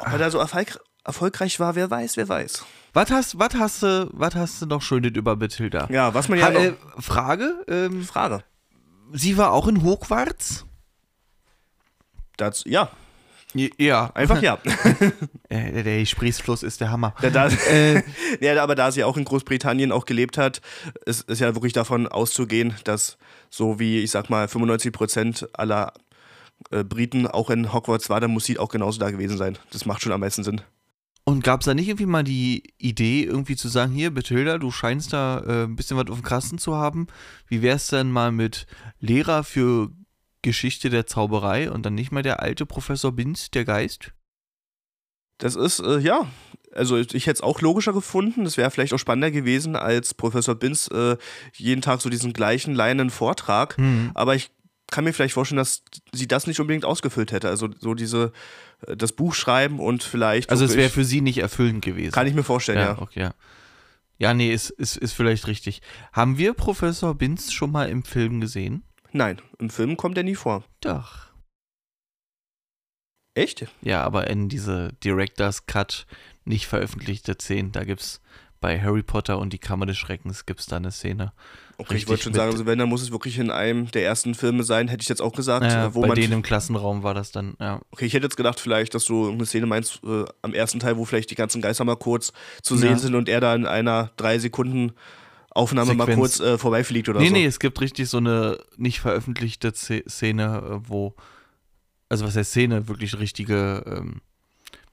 Ob 0.00 0.08
er 0.12 0.18
da 0.18 0.30
so 0.30 0.38
erfolg 0.38 0.78
erfolgreich 1.04 1.58
war, 1.60 1.74
wer 1.74 1.90
weiß, 1.90 2.16
wer 2.16 2.28
weiß. 2.28 2.64
Was 2.92 3.10
hast, 3.10 3.38
was 3.38 3.54
hast 3.54 3.82
du, 3.82 4.08
was 4.12 4.34
hast 4.34 4.62
du 4.62 4.66
noch 4.66 4.82
Schönes 4.82 5.12
über 5.14 5.36
Bathilda? 5.36 5.88
Ja, 5.90 6.12
was 6.14 6.28
man 6.28 6.38
ja 6.38 6.46
Ha, 6.46 6.52
äh, 6.52 6.74
Frage, 6.98 7.64
ähm, 7.68 8.04
Frage. 8.04 8.44
sie 9.12 9.36
war 9.36 9.52
auch 9.52 9.66
in 9.66 9.82
Hogwarts? 9.82 10.66
Das, 12.36 12.64
ja, 12.66 12.90
Ja, 13.54 14.10
einfach 14.14 14.40
ja. 14.42 14.58
Äh, 15.48 15.82
der 15.82 16.00
Gesprächsfluss 16.00 16.62
ist 16.62 16.80
der 16.80 16.90
Hammer. 16.90 17.14
Da, 17.20 17.28
da, 17.28 17.48
Äh, 17.48 18.02
ja, 18.40 18.62
aber 18.62 18.74
da 18.74 18.90
sie 18.90 19.04
auch 19.04 19.18
in 19.18 19.24
Großbritannien 19.24 19.92
auch 19.92 20.06
gelebt 20.06 20.38
hat, 20.38 20.62
ist, 21.04 21.28
ist 21.28 21.40
ja 21.40 21.54
wirklich 21.54 21.74
davon 21.74 22.08
auszugehen, 22.08 22.74
dass 22.84 23.18
so 23.50 23.78
wie, 23.78 24.00
ich 24.00 24.10
sag 24.10 24.30
mal, 24.30 24.48
95 24.48 24.92
Prozent 24.92 25.48
aller 25.52 25.92
äh, 26.70 26.84
Briten 26.84 27.26
auch 27.26 27.50
in 27.50 27.72
Hogwarts 27.72 28.08
war, 28.08 28.20
dann 28.20 28.30
muss 28.30 28.46
sie 28.46 28.58
auch 28.58 28.70
genauso 28.70 28.98
da 28.98 29.10
gewesen 29.10 29.36
sein. 29.36 29.58
Das 29.72 29.84
macht 29.84 30.02
schon 30.02 30.12
am 30.12 30.20
meisten 30.20 30.42
Sinn. 30.42 30.62
Und 31.24 31.44
gab 31.44 31.60
es 31.60 31.66
da 31.66 31.74
nicht 31.74 31.88
irgendwie 31.88 32.06
mal 32.06 32.24
die 32.24 32.74
Idee, 32.78 33.22
irgendwie 33.22 33.56
zu 33.56 33.68
sagen, 33.68 33.92
hier, 33.92 34.10
Bethilda, 34.10 34.58
du 34.58 34.70
scheinst 34.70 35.12
da 35.12 35.40
äh, 35.40 35.64
ein 35.64 35.76
bisschen 35.76 35.96
was 35.96 36.08
auf 36.08 36.18
dem 36.18 36.24
Kasten 36.24 36.58
zu 36.58 36.74
haben. 36.74 37.06
Wie 37.46 37.62
wär's 37.62 37.86
denn 37.88 38.10
mal 38.10 38.32
mit 38.32 38.66
Lehrer 38.98 39.44
für 39.44 39.90
Geschichte 40.42 40.90
der 40.90 41.06
Zauberei 41.06 41.70
und 41.70 41.86
dann 41.86 41.94
nicht 41.94 42.10
mal 42.10 42.22
der 42.22 42.40
alte 42.40 42.66
Professor 42.66 43.12
Binz, 43.12 43.50
der 43.50 43.64
Geist? 43.64 44.12
Das 45.38 45.54
ist, 45.54 45.78
äh, 45.80 45.98
ja, 45.98 46.26
also 46.74 46.96
ich, 46.96 47.26
hätte 47.26 47.32
es 47.32 47.40
auch 47.40 47.60
logischer 47.60 47.92
gefunden. 47.92 48.44
Das 48.44 48.56
wäre 48.56 48.70
vielleicht 48.70 48.92
auch 48.92 48.98
spannender 48.98 49.30
gewesen, 49.30 49.76
als 49.76 50.14
Professor 50.14 50.54
Binz 50.54 50.88
äh, 50.88 51.16
jeden 51.54 51.82
Tag 51.82 52.00
so 52.00 52.10
diesen 52.10 52.32
gleichen 52.32 52.74
leinenden 52.74 53.10
Vortrag. 53.10 53.76
Hm. 53.76 54.10
Aber 54.14 54.34
ich 54.34 54.50
kann 54.92 55.04
mir 55.04 55.12
vielleicht 55.12 55.34
vorstellen, 55.34 55.56
dass 55.56 55.82
sie 56.12 56.28
das 56.28 56.46
nicht 56.46 56.60
unbedingt 56.60 56.84
ausgefüllt 56.84 57.32
hätte. 57.32 57.48
Also 57.48 57.68
so 57.80 57.94
diese, 57.94 58.32
äh, 58.86 58.96
das 58.96 59.12
Buch 59.12 59.34
schreiben 59.34 59.80
und 59.80 60.04
vielleicht. 60.04 60.50
Also 60.50 60.64
es 60.64 60.76
wäre 60.76 60.90
für 60.90 61.04
sie 61.04 61.20
nicht 61.20 61.38
erfüllend 61.38 61.84
gewesen. 61.84 62.12
Kann 62.12 62.26
ich 62.28 62.34
mir 62.34 62.44
vorstellen, 62.44 62.78
ja. 62.78 62.98
okay, 62.98 63.20
ja. 63.20 63.34
Ja, 64.18 64.34
nee, 64.34 64.52
ist, 64.52 64.70
ist, 64.70 64.96
ist 64.96 65.14
vielleicht 65.14 65.48
richtig. 65.48 65.82
Haben 66.12 66.38
wir 66.38 66.54
Professor 66.54 67.14
Binz 67.14 67.52
schon 67.52 67.72
mal 67.72 67.88
im 67.88 68.04
Film 68.04 68.40
gesehen? 68.40 68.84
Nein, 69.10 69.42
im 69.58 69.68
Film 69.68 69.96
kommt 69.96 70.16
er 70.16 70.22
nie 70.22 70.36
vor. 70.36 70.62
Doch. 70.80 71.32
Echt? 73.34 73.66
Ja, 73.80 74.04
aber 74.04 74.28
in 74.28 74.48
diese 74.48 74.92
Director's 75.02 75.66
Cut 75.66 76.06
nicht 76.44 76.66
veröffentlichte 76.66 77.34
Szenen, 77.34 77.72
da 77.72 77.84
gibt's 77.84 78.20
bei 78.62 78.80
Harry 78.80 79.02
Potter 79.02 79.38
und 79.38 79.52
die 79.52 79.58
Kammer 79.58 79.84
des 79.84 79.98
Schreckens 79.98 80.46
gibt's 80.46 80.64
da 80.64 80.76
eine 80.76 80.90
Szene. 80.90 81.32
Okay, 81.76 81.96
ich 81.96 82.08
wollte 82.08 82.22
schon 82.22 82.32
sagen, 82.32 82.52
also 82.52 82.64
wenn, 82.64 82.78
dann 82.78 82.88
muss 82.88 83.02
es 83.02 83.10
wirklich 83.10 83.38
in 83.38 83.50
einem 83.50 83.90
der 83.90 84.04
ersten 84.04 84.34
Filme 84.34 84.62
sein, 84.62 84.88
hätte 84.88 85.02
ich 85.02 85.08
jetzt 85.08 85.20
auch 85.20 85.32
gesagt. 85.32 85.66
Äh, 85.66 85.94
wo 85.94 86.02
bei 86.02 86.14
denen 86.14 86.32
im 86.34 86.42
Klassenraum 86.42 87.02
war 87.02 87.12
das 87.12 87.32
dann, 87.32 87.54
ja. 87.60 87.80
okay, 87.90 88.06
ich 88.06 88.14
hätte 88.14 88.24
jetzt 88.24 88.36
gedacht, 88.36 88.60
vielleicht, 88.60 88.94
dass 88.94 89.04
du 89.04 89.30
eine 89.30 89.44
Szene 89.44 89.66
meinst 89.66 90.00
äh, 90.04 90.24
am 90.42 90.54
ersten 90.54 90.78
Teil, 90.80 90.96
wo 90.96 91.04
vielleicht 91.04 91.30
die 91.30 91.34
ganzen 91.34 91.60
Geister 91.60 91.84
mal 91.84 91.96
kurz 91.96 92.32
zu 92.62 92.76
sehen 92.76 92.92
Ja. 92.92 92.98
sind 92.98 93.14
und 93.16 93.28
er 93.28 93.40
da 93.40 93.54
in 93.54 93.66
einer 93.66 94.10
drei 94.16 94.38
Sekunden 94.38 94.92
Aufnahme 95.50 95.94
mal 95.94 96.04
Sequenz. 96.06 96.18
kurz 96.18 96.40
äh, 96.40 96.56
vorbeifliegt 96.56 97.08
oder 97.10 97.20
Nee, 97.20 97.28
so. 97.28 97.34
nee, 97.34 97.44
es 97.44 97.58
gibt 97.58 97.80
richtig 97.80 98.08
so 98.08 98.18
eine 98.18 98.58
nicht 98.76 99.00
veröffentlichte 99.00 99.68
Sz- 99.70 100.08
Szene, 100.08 100.62
äh, 100.64 100.88
wo, 100.88 101.14
also 102.08 102.24
was 102.24 102.36
heißt 102.36 102.50
Szene, 102.52 102.86
wirklich 102.88 103.18
richtige 103.18 103.82
ähm, 103.86 104.20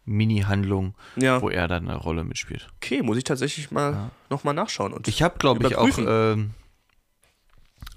Mini-Handlung, 0.05 0.95
Ja, 1.15 1.41
wo 1.41 1.49
er 1.49 1.67
dann 1.67 1.87
eine 1.87 1.97
Rolle 1.97 2.23
mitspielt. 2.23 2.67
okay, 2.77 3.01
muss 3.01 3.17
ich 3.17 3.23
tatsächlich 3.23 3.71
mal 3.71 3.91
Ja. 3.93 4.11
nochmal 4.29 4.53
nachschauen. 4.53 4.93
Und 4.93 5.07
Ich 5.07 5.21
habe, 5.21 5.37
glaube 5.37 5.65
ich, 5.67 5.75
auch. 5.75 5.97
Ähm, 5.97 6.51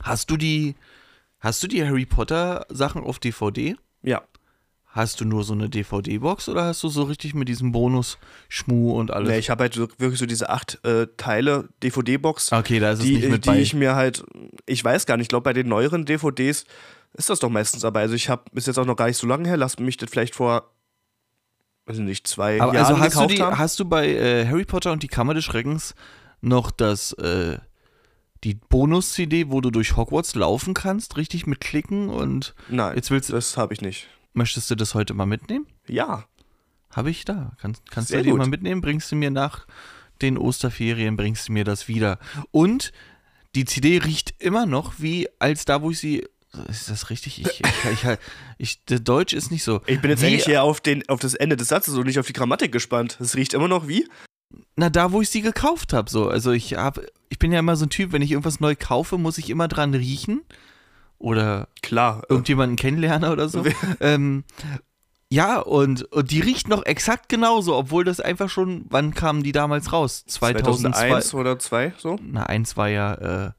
hast 0.03 0.31
du 0.31 0.37
die, 0.37 0.75
hast 1.41 1.63
du 1.63 1.69
die 1.69 1.85
Harry 1.85 2.07
Potter 2.07 2.67
Sachen 2.69 3.03
auf 3.05 3.19
DVD? 3.19 3.77
ja, 4.03 4.23
Hast 4.95 5.23
du 5.23 5.25
nur 5.25 5.43
so 5.43 5.55
eine 5.55 5.71
DVD-Box 5.71 6.51
oder 6.51 6.65
hast 6.65 6.83
du 6.83 6.89
so 6.91 7.05
richtig 7.05 7.33
mit 7.33 7.49
diesem 7.49 7.73
Bonus 7.73 8.19
Schmu 8.51 8.93
und 8.93 9.11
alles? 9.11 9.31
nee, 9.31 9.39
ich 9.39 9.49
habe 9.49 9.63
halt 9.63 9.75
wirklich 9.79 10.19
so 10.19 10.27
diese 10.27 10.51
acht 10.51 10.85
äh, 10.85 11.07
Teile 11.17 11.71
DVD-Box. 11.83 12.53
okay, 12.53 12.79
da 12.79 12.91
ist 12.91 12.99
es 12.99 13.07
die, 13.07 13.15
nicht 13.17 13.31
mit 13.31 13.47
die 13.47 13.51
bei. 13.51 13.59
ich 13.59 13.73
mir 13.73 13.95
halt, 13.95 14.23
ich 14.67 14.85
weiß 14.85 15.07
gar 15.07 15.17
nicht, 15.17 15.25
ich 15.25 15.29
glaube 15.31 15.45
bei 15.45 15.55
den 15.55 15.67
neueren 15.69 16.05
DVDs 16.05 16.67
ist 17.15 17.31
das 17.31 17.39
doch 17.39 17.49
meistens 17.49 17.81
dabei. 17.81 18.03
Also 18.03 18.15
ich 18.15 18.29
habe 18.29 18.43
bis 18.53 18.67
jetzt 18.67 18.77
auch 18.79 18.85
noch 18.85 18.97
gar 18.97 19.07
nicht 19.07 19.17
so 19.17 19.27
lange 19.27 19.49
her, 19.49 19.57
lasst 19.57 19.81
mich 19.81 19.97
das 19.97 20.11
vielleicht 20.11 20.35
vor, 20.35 20.71
weiß 21.87 21.97
ich 21.99 22.03
nicht, 22.05 22.27
zwei 22.27 22.61
Aber 22.61 22.75
Jahren 22.75 22.87
also 22.87 22.99
hast 23.01 23.15
du, 23.15 23.19
gekauft 23.21 23.39
die, 23.39 23.43
haben. 23.43 23.59
hast 23.59 23.81
du 23.81 23.85
bei 23.85 24.09
äh, 24.09 24.47
Harry 24.47 24.65
Potter 24.65 24.93
und 24.93 25.03
die 25.03 25.09
Kammer 25.09 25.35
des 25.35 25.45
Schreckens 25.45 25.95
noch 26.41 26.71
das, 26.71 27.13
äh, 27.15 27.59
die 28.45 28.55
Bonus-CD, 28.55 29.51
wo 29.51 29.61
du 29.61 29.71
durch 29.71 29.97
Hogwarts 29.97 30.35
laufen 30.35 30.75
kannst, 30.75 31.17
richtig 31.17 31.47
mit 31.47 31.61
Klicken 31.61 32.09
und 32.09 32.55
Nein, 32.69 32.97
jetzt 32.97 33.11
willst 33.11 33.29
du, 33.29 33.35
das 33.35 33.57
habe 33.57 33.73
ich 33.75 33.81
nicht. 33.81 34.09
möchtest 34.33 34.71
du 34.71 34.75
das 34.75 34.95
heute 34.95 35.15
mal 35.15 35.27
mitnehmen? 35.27 35.67
Ja, 35.87 36.25
Habe 36.91 37.11
ich 37.11 37.25
da. 37.25 37.53
Kannst, 37.61 37.89
kannst 37.91 38.09
Sehr 38.11 38.19
du 38.23 38.31
die 38.31 38.33
mal 38.37 38.49
mitnehmen? 38.49 38.81
Bringst 38.81 39.11
du 39.13 39.17
mir 39.17 39.31
nach 39.31 39.67
den 40.21 40.37
Osterferien, 40.39 41.17
bringst 41.17 41.49
du 41.49 41.53
mir 41.53 41.65
das 41.65 41.89
wieder. 41.89 42.19
Und 42.51 42.93
die 43.55 43.65
CD 43.65 43.99
riecht 43.99 44.35
immer 44.43 44.67
noch 44.67 44.95
wie 44.99 45.29
als 45.39 45.65
da, 45.65 45.81
wo 45.83 45.91
ich 45.91 45.99
sie. 46.01 46.27
Ist 46.69 46.91
das 46.91 47.11
richtig? 47.11 47.39
Ich, 47.47 47.61
ich, 47.61 48.05
ich, 48.05 48.19
ich, 48.59 48.85
der 48.85 49.01
Deutsch 49.01 49.33
ist 49.33 49.51
nicht 49.51 49.65
so. 49.65 49.81
ich 49.87 50.01
bin 50.01 50.11
jetzt 50.11 50.23
Wie- 50.23 50.27
eigentlich 50.27 50.49
eher 50.49 50.63
auf, 50.63 50.81
den, 50.81 51.09
auf 51.09 51.21
das 51.21 51.35
Ende 51.35 51.57
des 51.57 51.69
Satzes 51.69 51.95
und 51.95 52.07
nicht 52.07 52.19
auf 52.19 52.27
die 52.27 52.33
Grammatik 52.33 52.73
gespannt. 52.73 53.19
Es 53.21 53.35
riecht 53.37 53.55
immer 53.55 53.69
noch 53.69 53.89
wie? 53.89 54.07
Na, 54.77 54.91
da, 54.91 55.13
wo 55.13 55.21
ich 55.23 55.31
sie 55.31 55.41
gekauft 55.43 55.93
habe. 55.93 56.11
So. 56.11 56.29
Also 56.29 56.53
ich 56.53 56.75
habe, 56.75 57.07
ich 57.31 57.39
bin 57.39 57.53
ja 57.53 57.59
immer 57.59 57.77
so 57.77 57.87
ein 57.87 57.91
Typ, 57.91 58.13
wenn 58.13 58.23
ich 58.23 58.31
irgendwas 58.31 58.61
neu 58.61 58.75
kaufe, 58.79 59.19
muss 59.19 59.39
ich 59.39 59.51
immer 59.51 59.69
dran 59.69 59.95
riechen. 59.95 60.43
Oder 61.19 61.69
Klar. 61.83 62.23
äh, 62.25 62.27
irgendjemanden 62.33 62.77
kennenlernen 62.77 63.31
oder 63.31 63.49
so. 63.49 63.65
ähm, 64.01 64.45
ja, 65.31 65.61
und, 65.61 66.03
und 66.13 66.31
die 66.31 66.41
riecht 66.41 66.69
noch 66.69 66.85
exakt 66.85 67.31
genauso, 67.31 67.75
obwohl 67.75 68.05
das 68.05 68.21
einfach 68.21 68.51
schon, 68.51 68.85
wann 68.91 69.15
kamen 69.15 69.43
die 69.43 69.53
damals 69.53 69.93
raus? 69.93 70.25
2002. 70.27 70.91
2001 71.09 71.35
oder 71.35 71.59
2 71.59 71.93
so? 71.97 72.19
Na, 72.23 72.45
eins 72.45 72.77
war 72.77 72.89
ja 72.89 73.15
äh, 73.47 73.51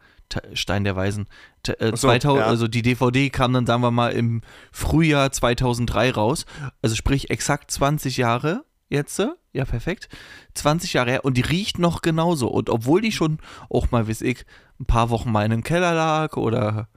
Stein 0.54 0.84
der 0.84 0.96
Weisen. 0.96 1.28
Ta- 1.64 1.74
Äh, 1.74 1.92
so, 1.92 2.08
2000, 2.08 2.40
ja. 2.42 2.48
Also 2.48 2.68
die 2.68 2.82
DVD 2.82 3.30
kam 3.30 3.54
dann, 3.54 3.66
sagen 3.66 3.82
wir 3.82 3.92
mal, 3.92 4.12
im 4.14 4.42
Frühjahr 4.72 5.32
2003 5.32 6.12
raus. 6.12 6.46
Also 6.82 6.96
sprich 6.96 7.30
exakt 7.30 7.72
20 7.72 8.18
Jahre 8.18 8.64
jetzt. 8.90 9.20
äh, 9.20 9.28
Ja, 9.54 9.66
perfekt. 9.66 10.10
20 10.56 10.94
Jahre 10.94 11.12
her 11.12 11.26
und 11.26 11.38
die 11.38 11.42
riecht 11.42 11.78
noch 11.80 12.02
genauso. 12.02 12.48
Und 12.48 12.70
obwohl 12.70 13.02
die 13.02 13.12
schon 13.12 13.38
auch 13.70 13.92
mal, 13.92 14.08
weiß 14.08 14.22
ich, 14.22 14.46
ein 14.80 14.86
paar 14.86 15.10
Wochen 15.12 15.32
mal 15.32 15.46
in 15.46 15.52
einem 15.52 15.64
Keller 15.64 15.94
lag 15.94 16.36
oder 16.38 16.88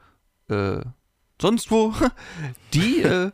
äh, 0.49 0.80
sonst 1.40 1.71
wo, 1.71 1.92
die, 2.75 3.02
äh, 3.02 3.30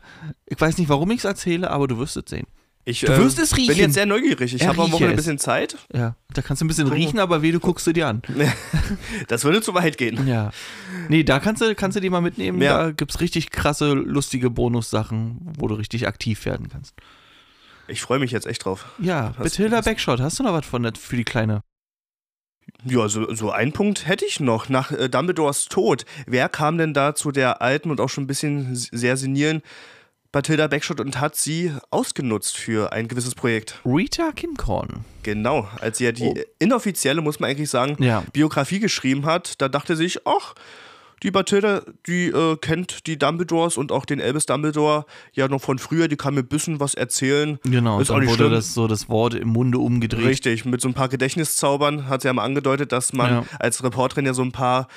ich 0.47 0.61
weiß 0.61 0.79
nicht, 0.79 0.89
warum 0.89 1.11
ich 1.13 1.19
es 1.19 1.25
erzähle, 1.25 1.71
aber 1.71 1.87
du 1.87 1.99
wirst 1.99 2.17
es 2.17 2.25
sehen. 2.29 2.47
Ich 2.85 3.01
Du 3.03 3.17
wirst 3.17 3.39
es 3.39 3.51
bin 3.51 3.61
riechen. 3.67 3.77
jetzt 3.79 3.95
sehr 3.95 4.07
neugierig. 4.07 4.55
Ich 4.55 4.67
habe 4.67 4.83
am 4.83 4.91
Wochenende 4.91 5.15
ein 5.15 5.19
es. 5.19 5.25
bisschen 5.25 5.39
Zeit. 5.39 5.77
Ja, 5.95 6.17
da 6.35 6.43
kannst 6.43 6.61
du 6.61 6.65
ein 6.65 6.69
bisschen 6.69 6.89
riechen, 6.89 7.21
aber 7.21 7.41
weh, 7.41 7.53
du 7.53 7.61
guckst 7.61 7.87
du 7.87 7.93
dir 7.93 8.09
an. 8.09 8.23
Das 9.29 9.45
würde 9.45 9.63
zu 9.63 9.73
weit 9.75 9.99
gehen. 9.99 10.27
Ja. 10.27 10.51
Nee, 11.09 11.23
da 11.23 11.39
kannst 11.39 11.63
du, 11.63 11.75
kannst 11.77 11.97
du 11.97 12.01
die 12.01 12.11
mal 12.11 12.21
mitnehmen. 12.21 12.61
Ja. 12.61 12.85
Da 12.87 12.91
gibt 12.91 13.13
es 13.13 13.21
richtig 13.21 13.51
krasse, 13.51 13.93
lustige 13.93 14.51
Bonussachen, 14.51 15.39
wo 15.59 15.69
du 15.69 15.75
richtig 15.77 16.07
aktiv 16.09 16.45
werden 16.45 16.69
kannst. 16.69 16.95
Ich 17.89 18.01
freue 18.03 18.19
mich 18.19 18.33
jetzt 18.33 18.47
echt 18.47 18.65
drauf. 18.65 18.87
Ja, 18.99 19.33
Hast- 19.37 19.45
Bethilda 19.45 19.81
Backshot, 19.81 20.21
hast 20.21 20.39
du 20.39 20.43
noch 20.43 20.53
was 20.53 20.67
von 20.67 20.83
der, 20.83 20.93
für 20.99 21.17
die 21.17 21.25
Kleine? 21.25 21.63
Ja, 22.85 23.09
so, 23.09 23.33
so 23.35 23.51
einen 23.53 23.73
Punkt 23.73 24.07
hätte 24.07 24.25
ich 24.25 24.41
noch. 24.41 24.69
Nach 24.69 24.91
äh, 24.93 25.09
Dumbledores 25.09 25.67
Tod, 25.67 26.05
wer 26.27 26.49
kam 26.49 26.79
denn 26.79 26.95
da 26.95 27.15
zu 27.15 27.31
der 27.33 27.63
alten 27.63 27.91
und 27.91 28.01
auch 28.01 28.09
schon 28.09 28.25
ein 28.25 28.29
bisschen 28.29 28.75
sehr 28.75 29.17
senilen 29.17 29.63
Bathilda 30.33 30.67
Backshot 30.67 30.99
und 31.01 31.21
hat 31.21 31.37
sie 31.37 31.73
ausgenutzt 31.91 32.57
für 32.57 32.93
ein 32.93 33.07
gewisses 33.07 33.35
Projekt? 33.35 33.81
Rita 33.85 34.33
Kimcorn. 34.33 35.05
Genau, 35.23 35.69
als 35.81 35.99
sie 35.99 36.05
ja 36.05 36.13
die 36.13 36.25
Oh. 36.25 36.35
inoffizielle, 36.59 37.21
muss 37.21 37.39
man 37.39 37.51
eigentlich 37.51 37.69
sagen, 37.71 38.03
Ja. 38.03 38.25
Biografie 38.33 38.81
geschrieben 38.81 39.27
hat, 39.27 39.61
da 39.61 39.69
dachte 39.69 39.95
sie 39.95 40.05
sich, 40.05 40.27
ach, 40.27 40.55
die 41.23 41.31
Bathilda, 41.31 41.83
die 42.09 42.27
äh, 42.29 42.57
kennt 42.57 43.07
die 43.07 43.17
Dumbledores 43.17 43.77
und 43.77 43.93
auch 43.93 44.05
den 44.05 44.21
Albus 44.21 44.47
Dumbledore 44.47 45.05
ja 45.35 45.47
noch 45.47 45.61
von 45.61 45.79
früher, 45.79 46.09
die 46.09 46.17
kann 46.17 46.35
mir 46.35 46.41
ein 46.41 46.49
bisschen 46.49 46.81
was 46.81 46.95
erzählen. 46.95 47.61
Genau, 47.63 48.01
Ist 48.01 48.11
auch 48.11 48.15
dann 48.15 48.23
nicht 48.25 48.31
wurde 48.33 48.45
schlimm. 48.45 48.53
das 48.55 48.75
so 48.75 48.89
das 48.89 49.09
Wort 49.09 49.35
im 49.35 49.49
Munde 49.49 49.79
umgedreht. 49.79 50.25
Richtig, 50.27 50.65
mit 50.65 50.81
so 50.81 50.89
ein 50.89 50.95
paar 50.95 51.09
Gedächtniszaubern 51.09 52.09
hat 52.09 52.23
sie 52.23 52.29
ja 52.29 52.33
mal 52.33 52.43
angedeutet, 52.45 52.91
dass 52.91 53.13
man 53.13 53.31
Ja. 53.31 53.45
als 53.61 53.85
Reporterin 53.85 54.27
ja 54.27 54.35
so 54.35 54.43
ein 54.43 54.51
paar 54.51 54.89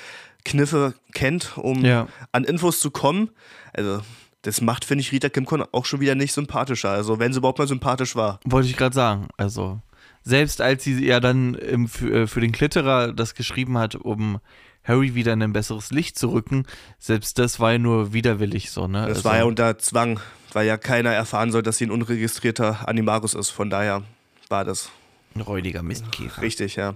Kniffe 0.44 0.94
kennt, 1.14 1.56
um 1.58 1.84
Ja. 1.84 2.08
an 2.32 2.42
Infos 2.44 2.80
zu 2.80 2.90
kommen. 2.90 3.30
Also, 3.72 4.00
das 4.46 4.60
macht, 4.60 4.84
finde 4.84 5.02
ich, 5.02 5.10
Rita 5.10 5.28
Kimcon 5.28 5.64
auch 5.72 5.84
schon 5.84 6.00
wieder 6.00 6.14
nicht 6.14 6.32
sympathischer. 6.32 6.90
Also, 6.90 7.18
wenn 7.18 7.32
sie 7.32 7.38
überhaupt 7.38 7.58
mal 7.58 7.66
sympathisch 7.66 8.14
war. 8.14 8.38
Wollte 8.44 8.68
ich 8.68 8.76
gerade 8.76 8.94
sagen. 8.94 9.26
Also, 9.36 9.80
selbst 10.22 10.60
als 10.60 10.84
sie 10.84 11.04
ja 11.04 11.18
dann 11.18 11.54
im, 11.54 11.88
für, 11.88 12.22
äh, 12.22 12.26
für 12.28 12.40
den 12.40 12.52
Klitterer 12.52 13.12
das 13.12 13.34
geschrieben 13.34 13.76
hat, 13.76 13.96
um 13.96 14.38
Harry 14.84 15.16
wieder 15.16 15.32
in 15.32 15.42
ein 15.42 15.52
besseres 15.52 15.90
Licht 15.90 16.16
zu 16.16 16.28
rücken, 16.28 16.64
selbst 17.00 17.40
das 17.40 17.58
war 17.58 17.72
ja 17.72 17.78
nur 17.78 18.12
widerwillig 18.12 18.70
so, 18.70 18.86
ne? 18.86 19.00
Das 19.08 19.18
also, 19.18 19.24
war 19.24 19.38
ja 19.38 19.44
unter 19.44 19.78
Zwang, 19.78 20.20
weil 20.52 20.66
ja 20.66 20.76
keiner 20.76 21.10
erfahren 21.10 21.50
soll, 21.50 21.62
dass 21.62 21.78
sie 21.78 21.86
ein 21.86 21.90
unregistrierter 21.90 22.88
Animagus 22.88 23.34
ist. 23.34 23.50
Von 23.50 23.68
daher 23.68 24.02
war 24.48 24.64
das 24.64 24.90
ein 25.34 25.40
räudiger 25.40 25.82
Mistkäfer. 25.82 26.40
richtig, 26.40 26.76
ja. 26.76 26.94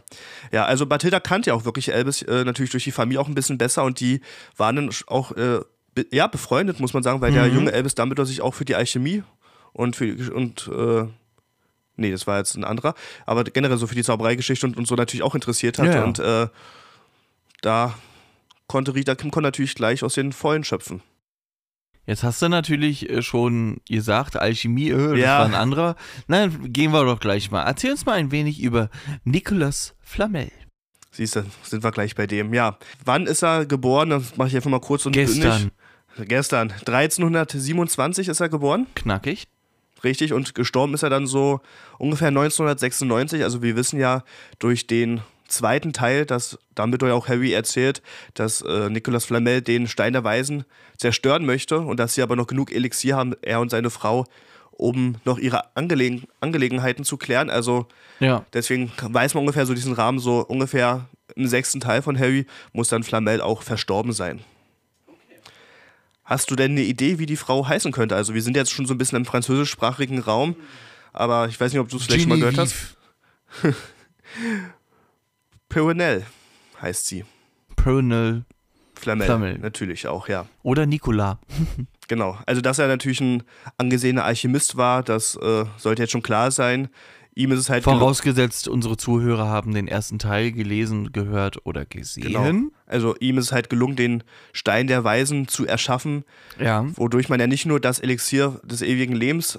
Ja, 0.53 0.67
also 0.67 0.87
Bathilda 0.87 1.19
kannte 1.19 1.51
ja 1.51 1.55
auch 1.55 1.65
wirklich 1.65 1.93
Elvis 1.93 2.23
äh, 2.23 2.45
natürlich 2.45 2.71
durch 2.71 2.85
die 2.85 2.93
Familie 2.93 3.21
auch 3.21 3.29
ein 3.29 3.35
bisschen 3.35 3.59
besser 3.59 3.83
und 3.83 3.99
die 3.99 4.21
waren 4.57 4.77
dann 4.77 4.91
auch 5.09 5.33
äh, 5.33 5.61
be 5.95 6.07
ja, 6.11 6.27
befreundet, 6.27 6.81
muss 6.81 6.93
man 6.95 7.03
sagen, 7.03 7.21
weil 7.21 7.33
der 7.33 7.47
Mhm. 7.49 7.55
junge 7.55 7.73
Elvis 7.73 7.95
Dumbledore 7.95 8.27
sich 8.27 8.41
auch 8.43 8.55
für 8.55 8.65
die 8.65 8.75
Alchemie 8.75 9.23
und 9.73 9.97
für 9.97 10.33
und 10.35 10.69
äh, 10.75 11.07
nee, 11.97 12.11
das 12.11 12.27
war 12.27 12.39
jetzt 12.39 12.57
ein 12.57 12.65
anderer, 12.65 12.95
aber 13.27 13.45
generell 13.45 13.77
so 13.79 13.87
für 13.87 13.95
die 13.95 14.03
Zaubereigeschichte 14.05 14.67
und, 14.67 14.77
und 14.77 14.87
so 14.87 14.95
natürlich 14.95 15.23
auch 15.23 15.35
interessiert 15.35 15.79
hat 15.79 15.87
Ja, 15.87 15.95
ja. 15.97 16.05
und 16.05 16.19
äh, 16.19 16.49
da 17.63 17.95
konnte 18.67 18.95
Rita 18.95 19.15
Kimcon 19.15 19.43
natürlich 19.43 19.75
gleich 19.75 20.03
aus 20.03 20.15
den 20.15 20.33
Vollen 20.33 20.65
schöpfen. 20.65 21.03
Jetzt 22.07 22.23
hast 22.23 22.41
du 22.43 22.49
natürlich 22.49 23.09
äh, 23.11 23.23
schon 23.23 23.81
gesagt, 23.89 24.37
Alchemie, 24.37 24.91
äh, 24.91 25.11
das 25.11 25.19
Ja. 25.19 25.39
war 25.41 25.45
ein 25.47 25.55
anderer. 25.55 25.97
Nein, 26.29 26.73
gehen 26.73 26.93
wir 26.93 27.05
doch 27.05 27.21
gleich 27.21 27.51
mal. 27.51 27.63
Erzähl 27.63 27.93
uns 27.93 28.07
mal 28.07 28.15
ein 28.15 28.31
wenig 28.33 28.61
über 28.61 28.89
Nicolas 29.25 29.95
Flamel. 30.01 30.51
Siehst 31.13 31.37
du, 31.37 31.45
sind 31.63 31.85
wir 31.85 31.91
gleich 31.91 32.15
bei 32.15 32.27
dem. 32.27 32.55
Ja, 32.55 32.79
wann 33.05 33.27
ist 33.27 33.43
er 33.43 33.67
geboren? 33.67 34.11
Das 34.11 34.37
mache 34.37 34.49
ich 34.49 34.57
einfach 34.57 34.71
mal 34.71 34.81
kurz 34.81 35.05
und 35.07 35.13
Gestern, 35.13 35.41
bündig. 35.63 35.73
Gestern. 36.27 36.73
1327 36.87 38.29
ist 38.29 38.41
er 38.41 38.49
geboren, 38.49 38.87
knackig. 38.95 39.49
richtig. 40.05 40.33
Und 40.33 40.55
gestorben 40.55 40.95
ist 40.95 41.03
er 41.03 41.11
dann 41.11 41.27
so 41.27 41.61
ungefähr 41.99 42.29
1996. 42.29 43.43
Also 43.43 43.63
wir 43.63 43.77
wissen 43.77 43.99
ja 43.99 44.25
durch 44.59 44.87
den 44.87 45.21
zweiten 45.49 45.93
Teil, 45.93 46.27
dass 46.27 46.59
Dumbledore 46.75 47.11
ja 47.13 47.17
auch 47.17 47.29
Harry 47.29 47.53
erzählt, 47.53 48.03
dass 48.35 48.63
äh, 48.63 48.89
Nicolas 48.89 49.25
Flamel 49.25 49.63
den 49.63 49.89
Stein 49.89 50.13
der 50.13 50.25
Weisen 50.25 50.65
zerstören 50.97 51.45
möchte 51.45 51.81
und 51.81 51.99
dass 51.99 52.15
sie 52.15 52.23
aber 52.23 52.37
noch 52.37 52.47
genug 52.47 52.73
Elixier 52.73 53.17
haben, 53.17 53.35
er 53.43 53.61
und 53.61 53.71
seine 53.71 53.91
Frau, 53.91 54.27
um 54.71 55.17
noch 55.25 55.39
ihre 55.39 55.77
Angelegen 55.77 56.25
Angelegenheiten 56.41 57.05
zu 57.05 57.17
klären. 57.17 57.51
Also 57.51 57.87
Ja. 58.21 58.45
Deswegen 58.53 58.93
weiß 59.01 59.35
man 59.35 59.43
ungefähr 59.43 59.67
so 59.67 59.75
diesen 59.75 59.93
Rahmen, 59.93 60.19
so 60.19 60.45
ungefähr 60.47 61.07
im 61.35 61.47
sechsten 61.47 61.81
Teil 61.81 62.03
von 62.03 62.19
Harry 62.19 62.47
muss 62.73 62.89
dann 62.89 63.03
Flamel 63.03 63.41
auch 63.41 63.63
verstorben 63.63 64.13
sein. 64.13 64.41
Hast 66.31 66.49
du 66.49 66.55
denn 66.55 66.71
eine 66.71 66.83
Idee, 66.83 67.19
wie 67.19 67.27
die 67.27 67.35
Frau 67.35 67.67
heißen 67.67 67.91
könnte? 67.91 68.15
Also 68.15 68.35
wir 68.35 68.43
sind 68.43 68.57
jetzt 68.57 68.71
schon 68.71 68.87
so 68.87 68.95
ein 68.95 68.99
bisschen 68.99 69.17
im 69.17 69.25
französischsprachigen 69.25 70.21
Raum, 70.21 70.55
aber 71.13 71.49
ich 71.49 71.61
weiß 71.61 71.73
nicht, 71.73 71.81
ob 71.81 71.89
du 71.89 71.97
es 71.97 72.05
vielleicht 72.05 72.23
schon 72.23 72.29
mal 72.29 72.39
gehört 72.39 72.57
hast. 72.57 72.97
Perenelle 75.69 76.25
heißt 76.81 77.09
sie. 77.09 77.25
Pernell 77.75 78.45
Flamel, 78.95 79.27
Flamel. 79.27 79.59
natürlich 79.59 80.07
auch, 80.07 80.29
ja. 80.29 80.47
oder 80.63 80.87
Nicolas. 80.87 81.37
Genau. 82.07 82.37
Also, 82.45 82.61
dass 82.61 82.81
er 82.81 82.89
natürlich 82.89 83.21
ein 83.21 83.45
angesehener 83.79 84.25
Alchemist 84.25 84.77
war, 84.77 85.05
das 85.05 85.37
äh, 85.37 85.65
sollte 85.77 86.03
jetzt 86.03 86.11
schon 86.11 86.25
klar 86.25 86.51
sein. 86.51 86.89
Ihm 87.37 87.53
ist 87.53 87.61
es 87.61 87.71
halt 87.71 87.85
Vorausgesetzt, 87.85 88.67
unsere 88.67 88.97
Zuhörer 88.97 89.47
haben 89.47 89.75
den 89.75 89.87
ersten 89.87 90.19
Teil 90.19 90.51
gelesen, 90.51 91.13
gehört 91.13 91.65
oder 91.67 91.85
gesehen. 91.85 92.25
Genau. 92.25 92.71
Also 92.91 93.15
ihm 93.21 93.39
ist 93.39 93.47
es 93.47 93.53
halt 93.53 93.71
gelungen, 93.71 93.97
den 93.97 94.23
Stein 94.53 94.87
der 94.87 95.05
Weisen 95.05 95.49
zu 95.49 95.67
erschaffen, 95.67 96.25
Ja. 96.59 96.85
wodurch 96.97 97.29
man 97.29 97.39
ja 97.41 97.47
nicht 97.47 97.67
nur 97.67 97.81
das 97.81 98.01
Elixier 98.01 98.61
des 98.65 98.83
ewigen 98.83 99.15
Lebens 99.15 99.59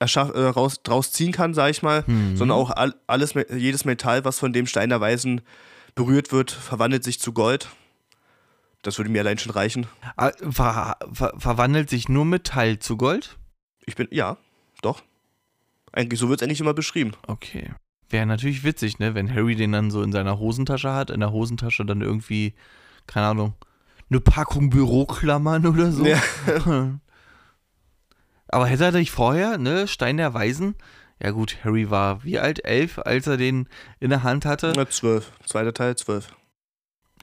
erschaff, 0.00 0.30
äh, 0.34 0.40
raus, 0.46 0.82
draus 0.82 1.10
ziehen 1.12 1.32
kann, 1.32 1.54
sag 1.54 1.70
ich 1.70 1.82
mal, 1.82 2.04
Mhm. 2.06 2.36
sondern 2.36 2.56
auch 2.56 2.70
all, 2.70 2.94
alles, 3.06 3.34
jedes 3.50 3.84
Metall, 3.84 4.24
was 4.24 4.38
von 4.38 4.52
dem 4.52 4.66
Stein 4.66 4.88
der 4.88 5.00
Weisen 5.00 5.40
berührt 5.94 6.30
wird, 6.32 6.50
verwandelt 6.50 7.04
sich 7.04 7.18
zu 7.20 7.32
Gold. 7.32 7.68
Das 8.82 8.96
würde 8.98 9.10
mir 9.10 9.20
allein 9.22 9.38
schon 9.38 9.50
reichen. 9.52 9.86
Ver, 10.50 10.96
ver, 11.12 11.34
verwandelt 11.36 11.90
sich 11.90 12.08
nur 12.08 12.24
Metall 12.24 12.78
zu 12.78 12.96
Gold? 12.96 13.36
Ich 13.86 13.96
bin, 13.96 14.06
ja, 14.12 14.36
doch. 14.82 15.02
Eigentlich 15.92 16.20
so 16.20 16.28
wird 16.28 16.40
es 16.40 16.46
eigentlich 16.46 16.60
immer 16.60 16.74
beschrieben. 16.74 17.12
Okay. 17.26 17.72
Wäre 18.10 18.26
natürlich 18.26 18.64
witzig, 18.64 18.98
ne? 18.98 19.14
Wenn 19.14 19.32
Harry 19.32 19.54
den 19.54 19.72
dann 19.72 19.90
so 19.90 20.02
in 20.02 20.12
seiner 20.12 20.38
Hosentasche 20.38 20.92
hat, 20.92 21.10
in 21.10 21.20
der 21.20 21.30
Hosentasche 21.30 21.84
dann 21.84 22.00
irgendwie, 22.00 22.54
keine 23.06 23.26
Ahnung, 23.26 23.54
eine 24.10 24.20
Packung 24.20 24.70
Büroklammern 24.70 25.66
oder 25.66 25.92
so. 25.92 26.06
Ja. 26.06 26.20
Aber 28.48 28.66
hätte 28.66 28.84
er 28.84 28.92
nicht 28.92 29.10
vorher, 29.10 29.58
ne? 29.58 29.86
Stein 29.86 30.16
der 30.16 30.32
Weisen? 30.32 30.74
Ja 31.22 31.32
gut, 31.32 31.58
Harry 31.64 31.90
war 31.90 32.24
wie 32.24 32.38
alt? 32.38 32.64
Elf, 32.64 32.98
als 32.98 33.26
er 33.26 33.36
den 33.36 33.68
in 34.00 34.10
der 34.10 34.22
Hand 34.22 34.46
hatte? 34.46 34.72
Na, 34.74 34.88
zwölf. 34.88 35.32
Zweiter 35.44 35.74
Teil, 35.74 35.96
zwölf. 35.96 36.34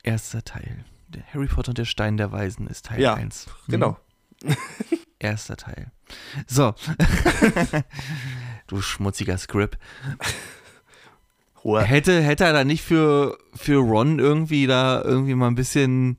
Erster 0.04 0.44
Teil. 0.44 0.86
Der 1.08 1.24
Harry 1.34 1.48
Potter 1.48 1.70
und 1.70 1.78
der 1.78 1.86
Stein 1.86 2.18
der 2.18 2.32
Weisen 2.32 2.68
ist 2.68 2.86
Teil 2.86 3.02
Ja, 3.02 3.16
1. 3.16 3.48
Genau. 3.68 3.98
Erster 5.20 5.56
Teil. 5.56 5.92
So. 6.46 6.76
du 8.68 8.82
schmutziger 8.82 9.38
Script. 9.38 9.80
Hoher. 11.66 11.82
Hätte, 11.82 12.22
hätte 12.22 12.46
er 12.46 12.54
da 12.54 12.64
nicht 12.64 12.84
für, 12.84 13.40
für 13.56 13.80
Ron 13.80 14.20
irgendwie 14.20 14.68
da 14.68 15.02
irgendwie 15.04 15.34
mal 15.34 15.48
ein 15.48 15.56
bisschen 15.56 16.18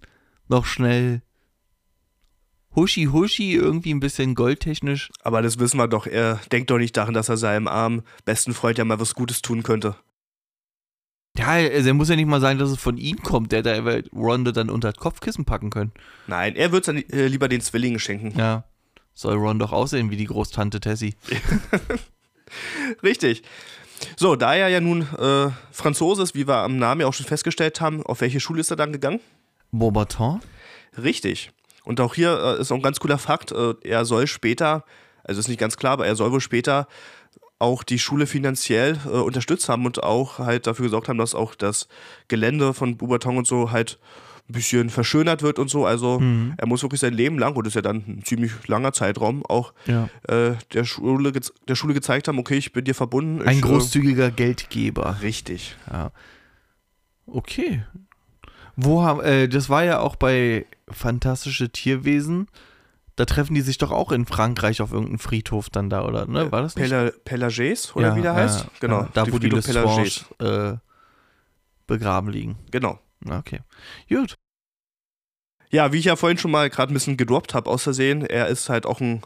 noch 0.49 0.67
schnell 0.67 1.23
huschi 2.75 3.05
huschi 3.05 3.55
irgendwie 3.55 3.95
ein 3.95 4.01
bisschen 4.01 4.35
goldtechnisch. 4.35 5.11
Aber 5.23 5.43
das 5.43 5.61
wissen 5.61 5.79
wir 5.79 5.87
doch. 5.87 6.09
Er 6.09 6.41
denkt 6.51 6.71
doch 6.71 6.79
nicht 6.79 6.97
daran, 6.97 7.15
dass 7.15 7.29
er 7.29 7.37
seinem 7.37 7.69
armen 7.69 8.03
besten 8.25 8.55
Freund 8.55 8.77
ja 8.77 8.85
mal 8.85 8.99
was 8.99 9.15
Gutes 9.15 9.41
tun 9.41 9.63
könnte. 9.63 9.95
Ja, 11.39 11.51
also 11.51 11.89
er 11.89 11.95
muss 11.95 12.09
ja 12.09 12.17
nicht 12.17 12.27
mal 12.27 12.41
sagen, 12.41 12.59
dass 12.59 12.71
es 12.71 12.79
von 12.81 12.99
ihm 12.99 13.23
kommt. 13.23 13.53
Der 13.53 13.59
hätte 13.59 14.05
Ron 14.13 14.45
dann 14.45 14.69
unter 14.69 14.93
das 14.93 15.01
Kopfkissen 15.01 15.45
packen 15.45 15.71
können. 15.71 15.93
Nein, 16.27 16.57
er 16.57 16.73
wird 16.73 16.89
es 16.89 16.95
äh, 17.13 17.29
lieber 17.29 17.49
den 17.49 17.61
Zwillingen 17.61 18.01
schenken. 18.01 18.37
Ja. 18.37 18.65
Soll 19.15 19.37
Ron 19.37 19.61
doch 19.61 19.73
aussehen 19.73 20.11
wie 20.11 20.17
die 20.17 20.27
Großtante 20.27 20.81
Tessie. 20.81 21.15
Richtig. 23.03 23.43
So, 24.17 24.37
da 24.37 24.55
er 24.55 24.69
ja 24.69 24.81
nun 24.81 25.03
äh, 25.03 25.51
Franzose 25.73 26.23
ist, 26.23 26.35
wie 26.35 26.47
wir 26.47 26.57
am 26.57 26.79
Namen 26.79 27.01
ja 27.01 27.07
auch 27.07 27.15
schon 27.15 27.27
festgestellt 27.27 27.81
haben, 27.81 28.05
auf 28.05 28.21
welche 28.21 28.41
Schule 28.41 28.61
ist 28.61 28.71
er 28.71 28.77
dann 28.77 28.93
gegangen? 28.93 29.21
Beaubaton? 29.73 30.41
Richtig. 30.97 31.51
Und 31.85 32.01
auch 32.01 32.15
hier 32.15 32.57
äh, 32.59 32.61
ist 32.61 32.73
auch 32.73 32.77
ein 32.77 32.83
ganz 32.83 33.01
cooler 33.01 33.19
Fakt, 33.19 33.53
äh, 33.53 33.75
er 33.83 34.05
soll 34.05 34.27
später, 34.27 34.85
also 35.25 35.39
ist 35.39 35.49
nicht 35.49 35.61
ganz 35.61 35.77
klar, 35.77 35.93
aber 35.93 36.07
er 36.07 36.17
soll 36.17 36.33
wohl 36.33 36.41
später 36.41 36.89
auch 37.59 37.83
die 37.83 37.99
Schule 37.99 38.27
finanziell 38.27 38.99
äh, 39.07 39.09
unterstützt 39.09 39.69
haben 39.69 39.87
und 39.87 40.03
auch 40.03 40.39
halt 40.39 40.67
dafür 40.67 40.85
gesorgt 40.85 41.09
haben, 41.09 41.19
dass 41.19 41.35
auch 41.35 41.55
das 41.55 41.89
Gelände 42.29 42.75
von 42.75 42.97
Beaubaton 42.97 43.39
und 43.39 43.47
so 43.47 43.71
halt 43.71 43.99
ein 44.49 44.53
bisschen 44.53 44.91
verschönert 44.91 45.43
wird 45.43 45.59
und 45.59 45.69
so. 45.69 45.87
Also 45.87 46.21
Mhm. 46.21 46.55
er 46.57 46.67
muss 46.67 46.83
wirklich 46.83 47.01
sein 47.01 47.13
Leben 47.15 47.39
lang, 47.39 47.55
und 47.57 47.65
das 47.67 47.73
ist 47.73 47.75
ja 47.77 47.83
dann 47.83 48.05
ein 48.07 48.23
ziemlich 48.25 48.53
langer 48.69 48.93
Zeitraum, 48.93 49.45
auch 49.45 49.73
Ja. 49.87 50.09
äh, 50.29 50.55
der, 50.73 50.85
Schule, 50.85 51.33
der 51.69 51.75
Schule 51.75 51.95
gezeigt 51.95 52.29
haben, 52.29 52.39
okay, 52.39 52.57
ich 52.57 52.73
bin 52.73 52.85
dir 52.85 52.95
verbunden. 52.95 53.43
Ein 53.43 53.57
ich, 53.57 53.63
großzügiger 53.63 54.31
Geldgeber. 54.31 55.17
Äh, 55.21 55.23
richtig. 55.25 55.77
Ja. 55.93 56.13
Okay. 57.27 57.85
Wo 58.77 59.03
haben, 59.03 59.21
äh, 59.23 59.49
das 59.49 59.69
war 59.69 59.85
ja 59.85 60.01
auch 60.01 60.17
bei 60.17 60.67
Fantastische 60.89 61.71
Tierwesen. 61.71 62.47
Da 63.17 63.25
treffen 63.25 63.55
die 63.55 63.63
sich 63.63 63.79
doch 63.79 63.91
auch 63.91 64.13
in 64.13 64.27
Frankreich 64.27 64.83
auf 64.83 64.93
irgendeinem 64.93 65.19
Friedhof 65.19 65.71
dann 65.71 65.89
da, 65.89 66.05
oder? 66.05 66.27
Ne? 66.27 66.53
War 66.53 66.61
das 66.63 66.77
nicht? 66.77 66.91
Pela 66.91 67.11
Pelagés, 67.25 67.95
oder 67.95 68.15
wie 68.15 68.21
der 68.21 68.35
heißt? 68.35 68.67
genau. 68.79 69.01
Ja, 69.01 69.09
da, 69.15 69.33
wo 69.33 69.39
die 69.39 69.49
Lestrange 69.49 70.07
äh, 70.39 70.77
begraben 71.87 72.29
liegen. 72.31 72.57
Genau. 72.71 73.01
Okay. 73.31 73.61
Gut. 74.09 74.35
Ja, 75.71 75.93
wie 75.93 75.99
ich 75.99 76.05
ja 76.05 76.17
vorhin 76.17 76.39
schon 76.39 76.51
mal 76.53 76.71
gerade 76.71 76.93
ein 76.93 76.95
bisschen 76.95 77.17
gedroppt 77.17 77.55
habe, 77.55 77.69
aus 77.69 77.83
Versehen, 77.83 78.25
er 78.25 78.47
ist 78.49 78.69
halt 78.69 78.87
auch 78.87 79.01
ein 79.01 79.23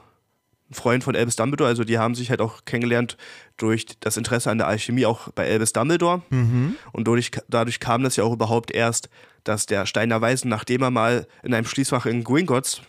Freund 0.72 1.02
von 1.04 1.16
Albus 1.16 1.36
Dumbledore, 1.36 1.68
also 1.68 1.84
die 1.84 1.98
haben 1.98 2.14
sich 2.14 2.30
halt 2.30 2.40
auch 2.40 2.64
kennengelernt 2.64 3.16
durch 3.56 3.86
das 4.00 4.16
Interesse 4.16 4.50
an 4.50 4.58
der 4.58 4.68
Alchemie 4.68 5.04
auch 5.04 5.28
bei 5.32 5.50
Albus 5.50 5.72
Dumbledore 5.72 6.22
Mhm. 6.30 6.76
und 6.92 7.06
dadurch, 7.08 7.30
dadurch 7.48 7.80
kam 7.80 8.02
das 8.04 8.16
ja 8.16 8.24
auch 8.24 8.32
überhaupt 8.32 8.70
erst, 8.70 9.10
dass 9.44 9.66
der 9.66 9.84
Stein 9.86 10.08
der 10.10 10.20
Weisen, 10.20 10.48
nachdem 10.48 10.82
er 10.82 10.90
mal 10.90 11.26
in 11.42 11.52
einem 11.54 11.66
Schließfach 11.66 12.06
in 12.06 12.22
Gringotts 12.24 12.82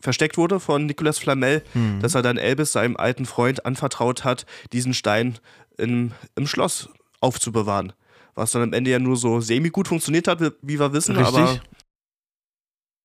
versteckt 0.00 0.36
wurde 0.38 0.60
von 0.60 0.86
Nicolas 0.86 1.18
Flamel, 1.18 1.62
Mhm. 1.74 2.00
dass 2.00 2.14
er 2.14 2.22
dann 2.22 2.38
Albus, 2.38 2.72
seinem 2.72 2.96
alten 2.96 3.26
Freund, 3.26 3.66
anvertraut 3.66 4.22
hat, 4.24 4.46
diesen 4.72 4.94
Stein 4.94 5.38
im, 5.76 6.12
im 6.36 6.46
Schloss 6.46 6.88
aufzubewahren. 7.20 7.92
Was 8.38 8.52
dann 8.52 8.62
am 8.62 8.72
Ende 8.72 8.90
ja 8.90 8.98
nur 8.98 9.16
so 9.16 9.40
semi-gut 9.40 9.88
funktioniert 9.88 10.28
hat, 10.28 10.40
wie- 10.62 10.78
wir 10.78 10.92
wissen, 10.92 11.16
Richtig. 11.16 11.36
aber 11.36 11.60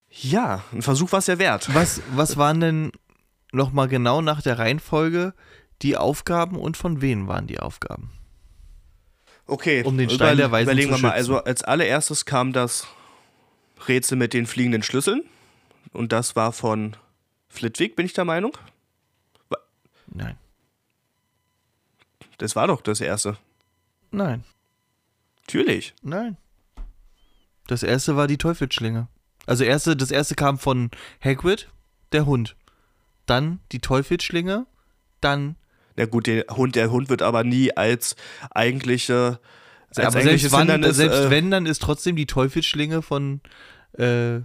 ja, 0.10 0.64
ein 0.72 0.82
Versuch 0.84 1.12
war 1.12 1.20
es 1.20 1.28
ja 1.28 1.40
wert. 1.40 1.74
Was, 1.74 2.02
was 2.16 2.38
waren 2.38 2.60
denn 2.60 2.92
nochmal 3.52 3.88
genau 3.88 4.22
nach 4.22 4.42
der 4.44 4.60
Reihenfolge 4.60 5.34
die 5.82 5.98
Aufgaben 5.98 6.58
und 6.58 6.78
von 6.78 7.02
wem 7.02 7.28
waren 7.28 7.48
die 7.48 7.60
Aufgaben? 7.60 8.12
Okay, 9.48 9.84
Um 9.84 9.98
den 9.98 10.10
Stein 10.10 10.38
der 10.38 10.52
Weisen 10.52 10.70
überlegen 10.70 10.92
zu 10.92 10.98
wir 10.98 11.02
mal. 11.02 11.18
schützen. 11.18 11.34
Also 11.34 11.44
als 11.44 11.64
allererstes 11.64 12.26
kam 12.26 12.54
das 12.54 12.88
Rätsel 13.88 14.18
mit 14.18 14.34
den 14.34 14.46
fliegenden 14.46 14.84
Schlüsseln. 14.84 15.24
Und 15.92 16.12
das 16.12 16.36
war 16.36 16.54
von 16.54 16.96
Flitwick, 17.50 17.96
bin 17.96 18.06
ich 18.06 18.14
der 18.14 18.24
Meinung. 18.26 18.56
Nein. 20.08 20.38
Das 22.38 22.56
war 22.56 22.68
doch 22.68 22.82
das 22.82 23.02
erste. 23.02 23.38
Nein. 24.12 24.44
Natürlich. 25.48 25.94
Nein. 26.02 26.38
Das 27.68 27.84
erste 27.84 28.16
war 28.16 28.28
die 28.28 28.38
Teufelsschlinge. 28.38 29.08
Also 29.46 29.64
erste, 29.64 29.96
das 29.96 30.12
erste 30.12 30.36
kam 30.36 30.58
von 30.58 30.90
Hagrid, 31.24 31.70
der 32.12 32.26
Hund. 32.26 32.56
Dann 33.26 33.60
die 33.72 33.80
Teufelsschlinge, 33.80 34.66
dann 35.22 35.56
Na 35.96 36.06
gut, 36.06 36.28
der 36.28 36.46
Hund, 36.52 36.76
der 36.76 36.92
Hund 36.92 37.10
wird 37.10 37.22
aber 37.22 37.44
nie 37.44 37.76
als 37.76 38.16
eigentliche. 38.52 39.40
Als 39.90 40.00
aber 40.00 40.18
eigentliches 40.18 40.42
selbst, 40.42 40.54
wann, 40.54 40.70
Hindernis, 40.70 40.98
selbst 40.98 41.20
äh, 41.20 41.30
wenn, 41.30 41.52
dann 41.52 41.66
ist 41.66 41.82
trotzdem 41.82 42.16
die 42.16 42.26
Teufelsschlinge 42.26 43.02
von 43.02 43.42
äh, 43.98 44.40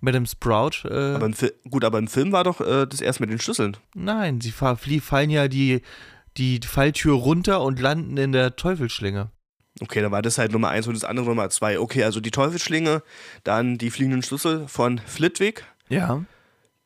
Madame 0.00 0.26
Sprout. 0.26 0.84
Äh, 0.84 1.14
aber 1.14 1.30
gut, 1.70 1.84
aber 1.84 1.98
im 1.98 2.08
Film 2.08 2.32
war 2.32 2.44
doch 2.44 2.60
äh, 2.60 2.86
das 2.86 3.00
erste 3.00 3.22
mit 3.22 3.30
den 3.30 3.40
Schlüsseln. 3.40 3.76
nein, 3.94 4.40
sie 4.40 4.52
fallen 4.52 5.30
ja 5.30 5.48
die, 5.48 5.82
die 6.36 6.60
Falltür 6.64 7.14
runter 7.14 7.62
und 7.62 7.80
landen 7.80 8.16
in 8.16 8.32
der 8.32 8.56
Teufelsschlinge. 8.56 9.30
Okay, 9.80 10.00
dann 10.00 10.10
war 10.10 10.22
das 10.22 10.38
halt 10.38 10.52
Nummer 10.52 10.70
eins 10.70 10.86
und 10.86 10.94
das 10.94 11.04
andere 11.04 11.26
Nummer 11.26 11.50
zwei. 11.50 11.78
Okay, 11.78 12.02
also 12.04 12.20
die 12.20 12.30
Teufelsschlinge, 12.30 13.02
dann 13.44 13.76
die 13.76 13.90
fliegenden 13.90 14.22
Schlüssel 14.22 14.66
von 14.68 14.98
Flitwick. 14.98 15.64
Ja. 15.88 16.24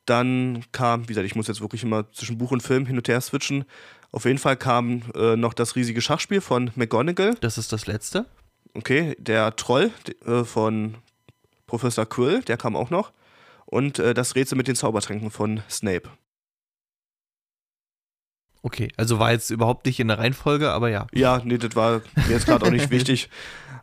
Dann 0.06 0.64
kam, 0.72 1.04
wie 1.04 1.08
gesagt, 1.08 1.26
ich 1.26 1.36
muss 1.36 1.46
jetzt 1.46 1.60
wirklich 1.60 1.84
immer 1.84 2.10
zwischen 2.12 2.38
Buch 2.38 2.50
und 2.50 2.62
Film 2.62 2.86
hin 2.86 2.96
und 2.96 3.06
her 3.06 3.20
switchen. 3.20 3.64
Auf 4.10 4.24
jeden 4.24 4.38
Fall 4.38 4.56
kam 4.56 5.02
äh, 5.14 5.36
noch 5.36 5.54
das 5.54 5.76
riesige 5.76 6.00
Schachspiel 6.02 6.40
von 6.40 6.72
McGonagall. 6.74 7.36
Das 7.40 7.58
ist 7.58 7.72
das 7.72 7.86
letzte. 7.86 8.26
Okay, 8.74 9.16
der 9.18 9.54
Troll 9.54 9.92
äh, 10.26 10.42
von 10.42 10.96
Professor 11.66 12.06
Quill, 12.06 12.42
der 12.42 12.56
kam 12.56 12.74
auch 12.74 12.90
noch. 12.90 13.12
Und 13.66 14.00
äh, 14.00 14.14
das 14.14 14.34
Rätsel 14.34 14.56
mit 14.56 14.66
den 14.66 14.74
Zaubertränken 14.74 15.30
von 15.30 15.62
Snape. 15.70 16.08
Okay, 18.62 18.92
also 18.96 19.18
war 19.18 19.32
jetzt 19.32 19.50
überhaupt 19.50 19.86
nicht 19.86 20.00
in 20.00 20.08
der 20.08 20.18
Reihenfolge, 20.18 20.70
aber 20.70 20.90
ja. 20.90 21.06
Ja, 21.14 21.40
nee, 21.44 21.56
das 21.58 21.74
war 21.76 22.02
mir 22.16 22.30
jetzt 22.34 22.46
gerade 22.46 22.66
auch 22.66 22.70
nicht 22.70 22.90
wichtig. 22.90 23.30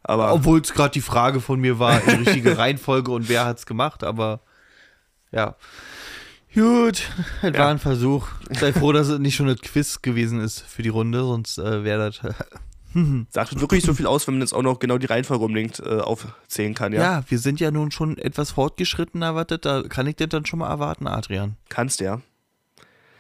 Aber 0.04 0.34
Obwohl 0.34 0.62
es 0.62 0.74
gerade 0.74 0.92
die 0.94 1.02
Frage 1.02 1.42
von 1.42 1.60
mir 1.60 1.80
war, 1.80 2.02
in 2.08 2.24
richtige 2.24 2.58
Reihenfolge 2.58 3.12
und 3.12 3.28
wer 3.28 3.46
hat's 3.46 3.66
gemacht, 3.66 4.04
aber 4.04 4.42
ja. 5.32 5.56
Gut, 6.54 7.04
es 7.42 7.54
Ja. 7.54 7.60
war 7.60 7.68
ein 7.70 7.80
Versuch. 7.80 8.28
Sei 8.52 8.72
froh, 8.72 8.92
dass 8.92 9.10
es 9.10 9.20
nicht 9.20 9.36
schon 9.36 9.50
ein 9.50 9.58
Quiz 9.58 10.02
gewesen 10.02 10.40
ist 10.40 10.62
für 10.62 10.82
die 10.82 10.90
Runde, 10.90 11.20
sonst 11.22 11.58
äh, 11.58 11.84
wäre 11.84 12.12
das. 12.12 12.36
sagt 13.30 13.60
wirklich 13.60 13.84
so 13.84 13.94
viel 13.94 14.08
aus, 14.08 14.26
wenn 14.28 14.36
man 14.36 14.42
jetzt 14.42 14.54
auch 14.54 14.62
noch 14.64 14.80
genau 14.80 14.98
die 14.98 15.06
Reihenfolge 15.06 15.44
unbedingt 15.44 15.80
äh, 15.80 16.00
aufzählen 16.00 16.74
kann, 16.74 16.94
ja? 16.94 17.02
ja. 17.02 17.24
wir 17.28 17.38
sind 17.38 17.60
ja 17.60 17.70
nun 17.70 17.92
schon 17.92 18.18
etwas 18.18 18.52
fortgeschrittener, 18.52 19.36
was 19.36 19.48
das, 19.48 19.60
da 19.62 19.84
kann 19.84 20.08
ich 20.08 20.16
das 20.16 20.30
dann 20.30 20.46
schon 20.46 20.60
mal 20.60 20.70
erwarten, 20.70 21.06
Adrian. 21.08 21.58
Kannst 21.70 22.00
ja. 22.00 22.22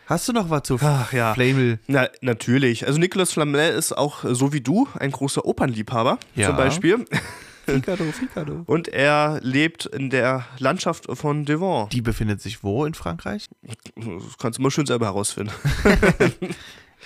Hast 0.07 0.27
du 0.27 0.33
noch 0.33 0.49
was 0.49 0.63
zu 0.63 0.77
Ach 0.81 1.11
ja. 1.13 1.33
Flamel? 1.33 1.79
Na, 1.87 2.07
natürlich. 2.21 2.87
Also 2.87 2.97
Nicolas 2.99 3.31
Flamel 3.33 3.71
ist 3.73 3.91
auch, 3.97 4.23
so 4.23 4.53
wie 4.53 4.61
du, 4.61 4.87
ein 4.97 5.11
großer 5.11 5.45
Opernliebhaber 5.45 6.17
Ja. 6.35 6.47
zum 6.47 6.55
Beispiel. 6.57 7.05
Ficado, 7.65 8.05
Ficado. 8.13 8.63
Und 8.65 8.87
er 8.87 9.39
lebt 9.43 9.85
in 9.85 10.09
der 10.09 10.45
Landschaft 10.57 11.07
von 11.17 11.43
Devon. 11.43 11.89
Die 11.89 12.01
befindet 12.01 12.41
sich 12.41 12.63
wo 12.63 12.85
in 12.85 12.93
Frankreich? 12.93 13.49
Das 13.61 14.37
kannst 14.39 14.59
du 14.59 14.63
mal 14.63 14.71
schön 14.71 14.85
selber 14.85 15.05
herausfinden. 15.07 15.53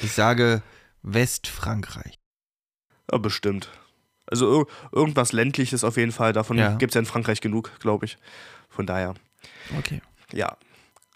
Ich 0.01 0.13
sage 0.13 0.61
Westfrankreich. 1.03 2.17
Ja, 3.11 3.17
bestimmt. 3.17 3.69
Also 4.25 4.61
ir 4.61 4.65
irgendwas 4.93 5.31
ländliches 5.33 5.83
auf 5.83 5.97
jeden 5.97 6.11
Fall. 6.13 6.31
Davon 6.33 6.57
Ja. 6.57 6.75
gibt 6.75 6.91
es 6.91 6.95
ja 6.95 6.99
in 7.01 7.05
Frankreich 7.05 7.41
genug, 7.41 7.71
glaube 7.79 8.05
ich. 8.05 8.17
Von 8.69 8.85
daher, 8.87 9.13
Okay. 9.77 10.01
ja. 10.31 10.55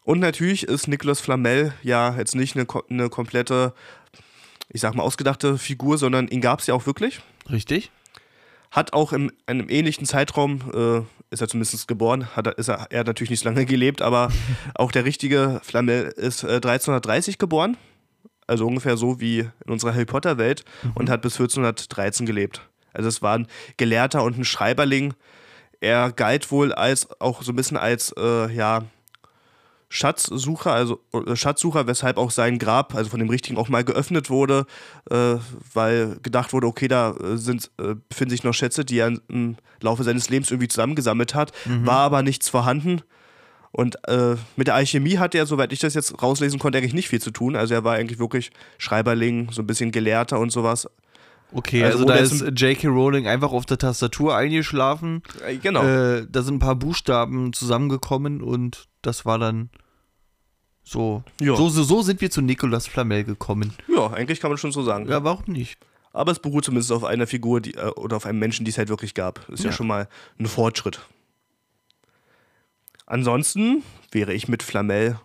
Und 0.05 0.19
natürlich 0.19 0.63
ist 0.63 0.87
Nicolas 0.87 1.19
Flamel 1.19 1.73
ja 1.81 2.15
jetzt 2.15 2.35
nicht 2.35 2.55
eine, 2.55 2.67
eine 2.89 3.09
komplette, 3.09 3.73
ich 4.69 4.79
sag 4.79 4.93
mal, 4.93 5.01
ausgedachte 5.01 5.57
Figur, 5.57 5.97
sondern 5.97 6.27
ihn 6.27 6.41
gab 6.41 6.59
es 6.59 6.67
ja 6.67 6.75
auch 6.75 6.85
wirklich. 6.85 7.21
Richtig? 7.49 7.91
Hat 8.69 8.93
auch 8.93 9.13
in 9.13 9.31
einem 9.47 9.67
ähnlichen 9.67 10.05
Zeitraum, 10.05 10.61
äh, 10.73 10.99
ist 11.31 11.41
er 11.41 11.47
zumindest 11.47 11.87
geboren, 11.87 12.27
hat 12.35 12.45
er, 12.45 12.57
ist 12.59 12.67
er, 12.67 12.85
er 12.91 12.99
hat 12.99 13.07
natürlich 13.07 13.31
nicht 13.31 13.39
so 13.41 13.49
lange 13.49 13.65
gelebt, 13.65 14.03
aber 14.03 14.31
auch 14.75 14.91
der 14.91 15.05
richtige 15.05 15.59
Flamel 15.63 16.13
ist 16.15 16.43
äh, 16.43 16.57
1330 16.57 17.39
geboren. 17.39 17.75
Also 18.45 18.67
ungefähr 18.67 18.97
so 18.97 19.19
wie 19.19 19.39
in 19.39 19.71
unserer 19.71 19.93
Harry 19.95 20.05
Potter-Welt 20.05 20.65
und 20.93 21.09
hat 21.09 21.23
bis 21.23 21.33
1413 21.33 22.27
gelebt. 22.27 22.61
Also 22.93 23.09
es 23.09 23.23
war 23.23 23.39
ein 23.39 23.47
Gelehrter 23.77 24.23
und 24.23 24.37
ein 24.37 24.45
Schreiberling. 24.45 25.15
Er 25.79 26.11
galt 26.11 26.51
wohl 26.51 26.71
als 26.71 27.09
auch 27.19 27.41
so 27.41 27.51
ein 27.51 27.55
bisschen 27.55 27.77
als, 27.77 28.13
äh, 28.19 28.51
ja, 28.53 28.83
Schatzsucher, 29.89 30.73
also 30.73 30.99
äh, 31.13 31.35
Schatzsucher, 31.35 31.87
weshalb 31.87 32.17
auch 32.17 32.31
sein 32.31 32.59
Grab, 32.59 32.95
also 32.95 33.09
von 33.09 33.19
dem 33.19 33.29
Richtigen, 33.29 33.57
auch 33.57 33.69
mal 33.69 33.83
geöffnet 33.83 34.29
wurde, 34.29 34.65
äh, 35.09 35.35
weil 35.73 36.17
gedacht 36.23 36.53
wurde, 36.53 36.67
okay, 36.67 36.87
da 36.87 37.11
äh, 37.11 37.37
sind, 37.37 37.71
äh, 37.79 37.95
befinden 38.09 38.31
sich 38.31 38.43
noch 38.43 38.53
Schätze, 38.53 38.83
die 38.85 38.97
er 38.99 39.13
im 39.27 39.57
Laufe 39.81 40.03
seines 40.03 40.29
Lebens 40.29 40.51
irgendwie 40.51 40.67
zusammengesammelt 40.67 41.35
hat, 41.35 41.51
Mhm. 41.65 41.85
war 41.85 41.99
aber 41.99 42.23
nichts 42.23 42.49
vorhanden. 42.49 43.01
Und 43.71 43.97
äh, 44.07 44.35
mit 44.55 44.67
der 44.67 44.75
Alchemie 44.75 45.17
hat 45.17 45.35
er, 45.35 45.45
soweit 45.45 45.73
ich 45.73 45.79
das 45.79 45.93
jetzt 45.95 46.21
rauslesen 46.23 46.59
konnte, 46.59 46.77
eigentlich 46.77 46.93
nicht 46.93 47.09
viel 47.09 47.21
zu 47.21 47.31
tun. 47.31 47.57
Also 47.57 47.73
er 47.73 47.83
war 47.83 47.95
eigentlich 47.95 48.19
wirklich 48.19 48.51
Schreiberling, 48.77 49.49
so 49.51 49.61
ein 49.61 49.67
bisschen 49.67 49.91
Gelehrter 49.91 50.39
und 50.39 50.49
sowas. 50.51 50.87
Okay, 51.51 51.83
Also 51.83 51.99
also, 51.99 52.03
wo 52.03 52.07
da 52.09 52.15
ist 52.15 52.59
J.K. 52.59 52.87
Rowling 52.87 53.27
einfach 53.27 53.51
auf 53.53 53.65
der 53.65 53.77
Tastatur 53.77 54.35
eingeschlafen. 54.35 55.23
Äh, 55.45 55.57
genau. 55.57 55.83
Äh, 55.83 56.27
da 56.29 56.41
sind 56.41 56.55
ein 56.55 56.59
paar 56.59 56.75
Buchstaben 56.75 57.53
zusammengekommen 57.53 58.41
und 58.41 58.87
das 59.01 59.25
war 59.25 59.39
dann 59.39 59.69
so. 60.83 61.23
Ja. 61.39 61.55
So, 61.55 61.69
so, 61.69 61.83
so 61.83 62.01
sind 62.01 62.19
wir 62.21 62.29
zu 62.29 62.41
Nicolas 62.41 62.87
Flamel 62.87 63.23
gekommen. 63.23 63.73
ja, 63.87 64.07
eigentlich 64.11 64.39
kann 64.41 64.51
man 64.51 64.57
schon 64.57 64.71
so 64.71 64.83
sagen. 64.83 65.07
Ja, 65.07 65.23
warum 65.23 65.45
nicht? 65.53 65.79
Aber 66.11 66.31
es 66.31 66.39
beruht 66.39 66.65
zumindest 66.65 66.91
auf 66.91 67.03
einer 67.03 67.27
Figur 67.27 67.61
die, 67.61 67.73
äh, 67.75 67.87
oder 67.95 68.17
auf 68.17 68.25
einem 68.25 68.39
Menschen, 68.39 68.65
die 68.65 68.71
es 68.71 68.77
halt 68.77 68.89
wirklich 68.89 69.13
gab. 69.13 69.47
Ist 69.49 69.63
ja, 69.63 69.69
Ja. 69.69 69.75
schon 69.75 69.87
mal 69.87 70.07
ein 70.39 70.45
Fortschritt. 70.47 71.01
Ansonsten 73.05 73.83
wäre 74.11 74.33
ich 74.33 74.47
mit 74.47 74.63
Flamel 74.63 75.19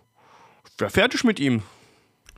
fertig 0.77 1.23
mit 1.23 1.39
ihm. 1.39 1.63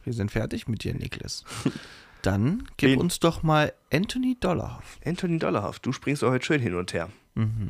Wir 0.04 0.14
sind 0.14 0.32
fertig 0.32 0.68
mit 0.68 0.84
dir, 0.84 0.94
Niklas. 0.94 1.44
Dann 2.24 2.64
gib 2.78 2.90
Wen- 2.92 3.00
uns 3.00 3.20
doch 3.20 3.44
mal 3.44 3.74
Anthony 3.94 4.36
Dollarhoff. 4.40 4.98
Anthony 5.06 5.38
Dollarhaft, 5.38 5.86
du 5.86 5.92
springst 5.92 6.24
auch 6.24 6.32
heute 6.32 6.46
schön 6.46 6.62
hin 6.62 6.74
und 6.74 6.92
her. 6.94 7.10
Mhm. 7.36 7.70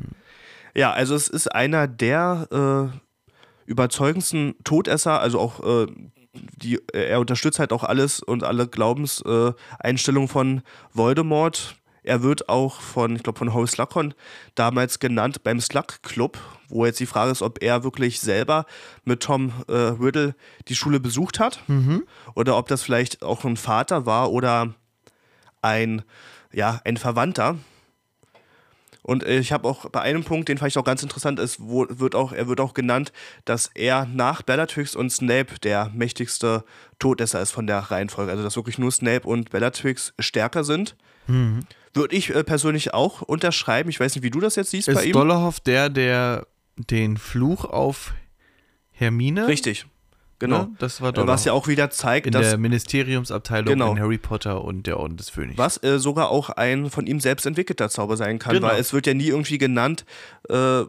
Ja, 0.74 0.92
also 0.92 1.14
es 1.14 1.28
ist 1.28 1.54
einer 1.54 1.86
der 1.86 2.90
äh, 2.94 2.98
überzeugendsten 3.66 4.54
Todesser, 4.64 5.20
also 5.20 5.38
auch 5.40 5.84
äh, 5.84 5.86
die, 6.34 6.80
er 6.92 7.20
unterstützt 7.20 7.58
halt 7.58 7.72
auch 7.72 7.84
alles 7.84 8.20
und 8.22 8.42
alle 8.42 8.66
Glaubenseinstellungen 8.66 10.28
äh, 10.28 10.32
von 10.32 10.62
Voldemort. 10.92 11.76
Er 12.04 12.22
wird 12.22 12.48
auch 12.48 12.80
von, 12.80 13.16
ich 13.16 13.22
glaube, 13.22 13.38
von 13.38 13.54
Horace 13.54 13.72
Slughorn 13.72 14.14
damals 14.54 14.98
genannt 15.00 15.42
beim 15.42 15.60
Slug 15.60 16.02
Club, 16.02 16.38
wo 16.68 16.84
jetzt 16.86 17.00
die 17.00 17.06
Frage 17.06 17.32
ist, 17.32 17.42
ob 17.42 17.62
er 17.62 17.82
wirklich 17.82 18.20
selber 18.20 18.66
mit 19.04 19.20
Tom 19.22 19.52
äh, 19.68 19.72
Riddle 19.72 20.34
die 20.68 20.74
Schule 20.74 21.00
besucht 21.00 21.40
hat 21.40 21.62
oder 22.34 22.56
ob 22.58 22.68
das 22.68 22.82
vielleicht 22.82 23.22
auch 23.22 23.44
ein 23.44 23.56
Vater 23.56 24.06
war 24.06 24.30
oder 24.30 24.74
ein, 25.62 26.02
ja, 26.52 26.80
ein 26.84 26.98
Verwandter. 26.98 27.56
Und 29.02 29.22
ich 29.22 29.52
habe 29.52 29.68
auch 29.68 29.90
bei 29.90 30.00
einem 30.00 30.24
Punkt, 30.24 30.48
den 30.48 30.56
fand 30.56 30.72
ich 30.72 30.78
auch 30.78 30.84
ganz 30.84 31.02
interessant, 31.02 31.38
ist, 31.38 31.58
wo 31.60 31.86
wird 31.88 32.14
auch, 32.14 32.32
er 32.32 32.48
wird 32.48 32.58
auch 32.60 32.72
genannt, 32.72 33.12
dass 33.44 33.70
er 33.74 34.06
nach 34.06 34.40
Bellatrix 34.40 34.96
und 34.96 35.10
Snape 35.10 35.58
der 35.62 35.90
mächtigste 35.94 36.64
Todesser 36.98 37.42
ist 37.42 37.50
von 37.50 37.66
der 37.66 37.78
Reihenfolge. 37.78 38.30
Also 38.30 38.42
dass 38.42 38.56
wirklich 38.56 38.78
nur 38.78 38.90
Snape 38.90 39.28
und 39.28 39.50
Bellatrix 39.50 40.14
stärker 40.18 40.64
sind. 40.64 40.96
Würde 41.94 42.14
ich 42.16 42.34
äh, 42.34 42.44
persönlich 42.44 42.92
auch 42.92 43.22
unterschreiben. 43.22 43.88
Ich 43.88 44.00
weiß 44.00 44.14
nicht, 44.16 44.24
wie 44.24 44.30
du 44.30 44.40
das 44.40 44.56
jetzt 44.56 44.70
siehst 44.70 44.86
bei 44.86 45.00
Ist 45.00 45.06
ihm. 45.06 45.12
Dollarhoff 45.12 45.60
der, 45.60 45.88
der 45.88 46.46
den 46.76 47.16
Fluch 47.16 47.64
auf 47.64 48.12
Hermine? 48.92 49.46
Richtig. 49.48 49.86
Genau. 50.40 50.62
Ne? 50.64 50.70
Das 50.78 51.00
war 51.00 51.10
Äh, 51.10 51.12
Dollarhoff. 51.12 51.34
Was 51.34 51.44
ja 51.44 51.52
auch 51.52 51.68
wieder 51.68 51.90
zeigt, 51.90 52.26
in 52.26 52.32
dass 52.32 52.48
der 52.50 52.58
Ministeriumsabteilung 52.58 53.66
Genau. 53.74 53.92
in 53.92 54.00
Harry 54.00 54.18
Potter 54.18 54.62
und 54.64 54.86
der 54.86 54.98
Orden 54.98 55.16
des 55.16 55.30
Phönix. 55.30 55.56
was 55.56 55.82
äh, 55.82 55.98
sogar 55.98 56.30
auch 56.30 56.50
ein 56.50 56.90
von 56.90 57.06
ihm 57.06 57.20
selbst 57.20 57.46
entwickelter 57.46 57.88
Zauber 57.88 58.16
sein 58.16 58.38
kann, 58.38 58.54
Genau. 58.54 58.66
weil 58.68 58.80
es 58.80 58.92
wird 58.92 59.06
ja 59.06 59.14
nie 59.14 59.28
irgendwie 59.28 59.58
genannt, 59.58 60.04
äh, 60.48 60.82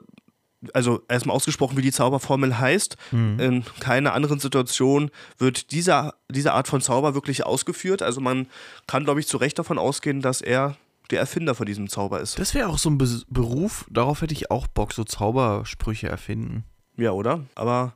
also 0.74 1.04
erstmal 1.08 1.36
ausgesprochen, 1.36 1.78
wie 1.78 1.84
die 1.84 1.92
Zauberformel 1.92 2.58
heißt. 2.58 2.98
Mhm. 3.12 3.40
In 3.40 3.64
keiner 3.80 4.14
anderen 4.14 4.40
Situation 4.40 5.12
wird 5.38 5.72
dieser, 5.72 6.16
diese 6.30 6.54
Art 6.54 6.68
von 6.68 6.82
Zauber 6.82 7.14
wirklich 7.14 7.46
ausgeführt. 7.46 8.02
Also 8.02 8.20
man 8.22 8.48
kann, 8.88 9.04
glaube 9.04 9.20
ich, 9.20 9.28
zu 9.28 9.38
Recht 9.38 9.60
davon 9.60 9.78
ausgehen, 9.78 10.22
dass 10.22 10.42
er 10.42 10.76
der 11.12 11.20
Erfinder 11.20 11.56
von 11.56 11.66
diesem 11.66 11.90
Zauber 11.90 12.20
ist. 12.22 12.40
Das 12.40 12.54
wäre 12.54 12.70
auch 12.70 12.78
so 12.78 12.90
ein 12.90 12.98
Be 12.98 13.08
Beruf, 13.30 13.86
darauf 13.90 14.22
hätte 14.22 14.34
ich 14.34 14.52
auch 14.52 14.68
Bock, 14.68 14.94
so 14.94 15.04
Zaubersprüche 15.04 16.08
erfinden. 16.10 16.66
Ja, 16.98 17.12
oder? 17.12 17.46
Aber 17.56 17.96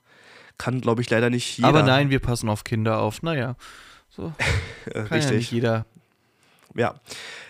kann, 0.57 0.81
glaube 0.81 1.01
ich, 1.01 1.09
leider 1.09 1.29
nicht 1.29 1.57
jeder. 1.57 1.69
Aber 1.69 1.83
nein, 1.83 2.09
wir 2.09 2.19
passen 2.19 2.49
auf 2.49 2.63
Kinder 2.63 2.99
auf. 2.99 3.21
Naja, 3.23 3.55
so 4.09 4.33
kann 4.85 5.05
ja 5.05 5.15
richtig. 5.15 5.37
nicht 5.37 5.51
jeder. 5.51 5.85
Ja. 6.75 6.95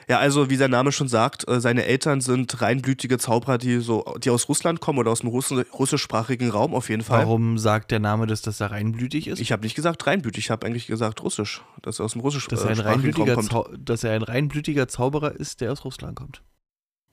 Ja, 0.07 0.17
also 0.17 0.49
wie 0.49 0.55
sein 0.55 0.71
Name 0.71 0.91
schon 0.91 1.07
sagt, 1.07 1.47
äh, 1.47 1.61
seine 1.61 1.85
Eltern 1.85 2.19
sind 2.21 2.61
reinblütige 2.61 3.19
Zauberer, 3.19 3.57
die 3.59 3.79
so, 3.79 4.03
die 4.23 4.31
aus 4.31 4.49
Russland 4.49 4.79
kommen 4.81 4.97
oder 4.97 5.11
aus 5.11 5.19
dem 5.19 5.29
Russi 5.29 5.61
russischsprachigen 5.71 6.49
Raum 6.49 6.73
auf 6.73 6.89
jeden 6.89 7.03
Fall. 7.03 7.19
Warum 7.19 7.57
sagt 7.59 7.91
der 7.91 7.99
Name, 7.99 8.25
dass 8.25 8.41
das 8.41 8.57
da 8.57 8.67
reinblütig 8.67 9.27
ist? 9.27 9.39
Ich 9.39 9.51
habe 9.51 9.61
nicht 9.63 9.75
gesagt 9.75 10.07
reinblütig, 10.07 10.45
ich 10.45 10.51
habe 10.51 10.65
eigentlich 10.65 10.87
gesagt 10.87 11.21
russisch, 11.21 11.61
dass 11.83 11.99
er 11.99 12.05
aus 12.05 12.13
dem 12.13 12.21
er 12.21 12.23
russischsprachigen 12.23 12.79
Raum 12.79 12.87
reinblütiger 12.87 13.35
kommt. 13.35 13.51
Zau 13.51 13.69
dass 13.77 14.03
er 14.03 14.13
ein 14.13 14.23
reinblütiger 14.23 14.87
Zauberer 14.87 15.35
ist, 15.35 15.61
der 15.61 15.71
aus 15.71 15.85
Russland 15.85 16.15
kommt. 16.15 16.41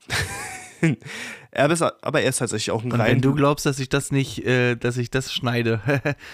Er 1.49 1.71
ist, 1.71 1.81
aber 1.81 2.21
er 2.21 2.29
ist 2.29 2.37
tatsächlich 2.37 2.69
auch 2.69 2.83
ein 2.83 2.91
Und 2.91 2.99
wenn 2.99 3.01
rein. 3.01 3.21
du 3.21 3.33
glaubst, 3.33 3.65
dass 3.65 3.79
ich 3.79 3.89
das 3.89 4.11
nicht, 4.11 4.45
äh, 4.45 4.75
dass 4.75 4.95
ich 4.97 5.09
das 5.09 5.33
schneide, 5.33 5.81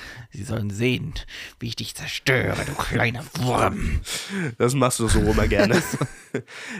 sie 0.31 0.43
sollen 0.43 0.69
sehen, 0.69 1.13
wie 1.61 1.67
ich 1.67 1.77
dich 1.77 1.95
zerstöre, 1.95 2.57
du 2.65 2.73
kleiner 2.73 3.23
Wurm. 3.35 4.01
Das 4.57 4.73
machst 4.73 4.99
du 4.99 5.07
so 5.07 5.19
immer 5.19 5.47
gerne. 5.47 5.81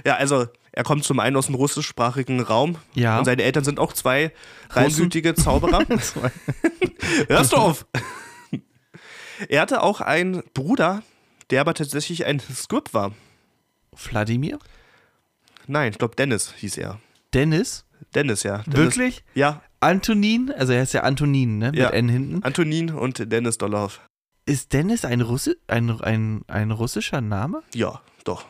ja, 0.05 0.15
also 0.15 0.47
er 0.73 0.83
kommt 0.83 1.05
zum 1.05 1.19
einen 1.21 1.37
aus 1.37 1.45
dem 1.45 1.55
russischsprachigen 1.55 2.41
Raum 2.41 2.75
Ja. 2.95 3.17
und 3.19 3.23
seine 3.25 3.43
Eltern 3.43 3.63
sind 3.63 3.79
auch 3.79 3.93
zwei 3.93 4.33
reinblütige 4.71 5.35
Zauberer. 5.35 5.85
Hörst 7.29 7.53
du 7.53 7.55
auf! 7.55 7.85
er 9.47 9.61
hatte 9.61 9.81
auch 9.83 10.01
einen 10.01 10.43
Bruder, 10.53 11.01
der 11.49 11.61
aber 11.61 11.73
tatsächlich 11.75 12.25
ein 12.25 12.41
Script 12.41 12.93
war. 12.93 13.13
Wladimir? 13.95 14.59
Nein, 15.67 15.91
ich 15.93 15.97
glaube 15.97 16.15
Dennis 16.17 16.53
hieß 16.57 16.77
er. 16.79 16.99
Dennis? 17.33 17.85
Dennis, 18.15 18.43
ja. 18.43 18.59
Dennis, 18.59 18.77
Wirklich? 18.77 19.23
Ja, 19.33 19.61
Antonin? 19.79 20.51
Also 20.57 20.73
er 20.73 20.83
ist 20.83 20.93
ja 20.93 21.01
Antonin, 21.01 21.57
ne? 21.57 21.71
Mit 21.71 21.79
Ja. 21.79 21.89
N 21.89 22.09
hinten. 22.09 22.43
Antonin 22.43 22.91
und 22.91 23.31
Dennis 23.31 23.57
Dollarhoff. 23.57 24.01
Ist 24.45 24.73
Dennis 24.73 25.05
ein, 25.05 25.21
Russi 25.21 25.55
ein, 25.67 25.89
ein, 26.01 26.41
ein 26.47 26.71
russischer 26.71 27.21
Name? 27.21 27.63
Ja, 27.73 28.01
doch. 28.23 28.45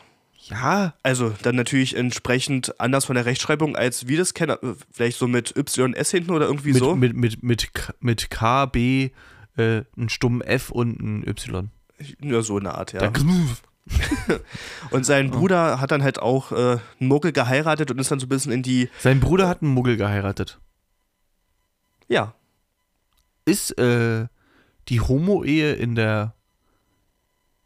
Ja. 0.46 0.94
Also 1.02 1.32
dann 1.42 1.56
natürlich 1.56 1.96
entsprechend 1.96 2.78
anders 2.80 3.06
von 3.06 3.14
der 3.14 3.24
Rechtschreibung, 3.24 3.76
als 3.76 4.06
wir 4.08 4.18
das 4.18 4.34
kennen. 4.34 4.56
Äh, 4.62 4.74
Vielleicht 4.90 5.18
so 5.18 5.26
mit 5.26 5.54
YS 5.56 6.10
hinten 6.10 6.32
oder 6.32 6.46
irgendwie 6.46 6.72
Mit, 6.72 6.78
so. 6.82 6.94
mit, 6.96 7.16
mit, 7.16 7.42
mit, 7.42 7.72
K, 7.72 7.94
mit 8.00 8.30
K, 8.30 8.66
B, 8.66 9.10
äh, 9.56 9.82
einen 9.96 10.08
stummen 10.08 10.40
F 10.42 10.70
und 10.70 11.00
ein 11.00 11.26
Y. 11.26 11.70
Ja, 12.20 12.42
so 12.42 12.58
eine 12.58 12.74
Art, 12.74 12.92
ja. 12.92 12.98
Der 13.00 13.10
Und 14.90 15.04
sein 15.04 15.30
Bruder 15.30 15.80
hat 15.80 15.90
dann 15.90 16.02
halt 16.02 16.18
auch 16.18 16.52
äh, 16.52 16.78
einen 17.00 17.08
Muggel 17.08 17.32
geheiratet 17.32 17.90
und 17.90 17.98
ist 17.98 18.10
dann 18.10 18.18
so 18.20 18.26
ein 18.26 18.30
bisschen 18.30 18.52
in 18.52 18.62
die. 18.62 18.88
Sein 18.98 19.20
Bruder 19.20 19.46
hat 19.48 19.62
einen 19.62 19.72
Muggel 19.72 19.96
geheiratet. 19.96 20.58
Ja, 22.08 22.34
Ist 23.44 23.78
äh, 23.78 24.26
die 24.88 25.00
Homo-Ehe 25.00 25.74
in 25.74 25.94
der. 25.94 26.34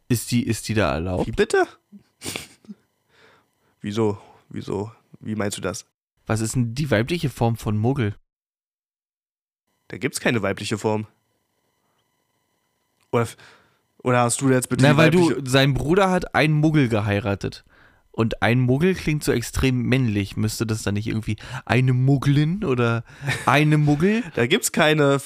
Ist 0.09 0.31
die, 0.31 0.46
ist 0.46 0.68
die 0.68 0.74
da 0.74 0.92
erlaubt? 0.94 1.26
wie 1.26 1.33
bitte? 1.33 1.66
Wieso? 3.81 4.18
Wieso? 4.48 4.90
Wie 5.20 5.37
meinst 5.37 5.57
du 5.57 5.61
das? 5.61 5.87
Was 6.26 6.40
ist 6.40 6.54
denn 6.54 6.74
die 6.74 6.90
weibliche 6.90 7.31
Form 7.31 7.57
von 7.57 7.76
Muggel? 7.76 8.16
Da 9.88 9.98
gibt's 9.98 10.20
keine 10.20 10.42
weibliche 10.42 10.78
Form. 10.78 11.07
Oder, 13.11 13.28
oder 14.02 14.20
hast 14.22 14.40
du 14.40 14.50
jetzt 14.50 14.68
bitte 14.68 14.84
Na, 14.84 14.96
weil 14.96 15.11
du, 15.11 15.34
sein 15.44 15.74
Bruder 15.74 16.11
hat 16.11 16.34
einen 16.34 16.54
Muggel 16.54 16.88
geheiratet. 16.88 17.64
Und 18.11 18.42
ein 18.42 18.58
Muggel 18.61 18.94
klingt 18.94 19.22
so 19.22 19.30
extrem 19.30 19.82
männlich. 19.82 20.37
Müsste 20.37 20.66
das 20.66 20.82
dann 20.82 20.94
nicht 20.94 21.06
irgendwie 21.06 21.37
eine 21.64 21.92
Muggelin 21.92 22.64
oder 22.64 23.04
eine 23.46 23.78
Muggel? 23.78 24.24
Da 24.34 24.46
gibt's 24.46 24.72
keine 24.72 25.18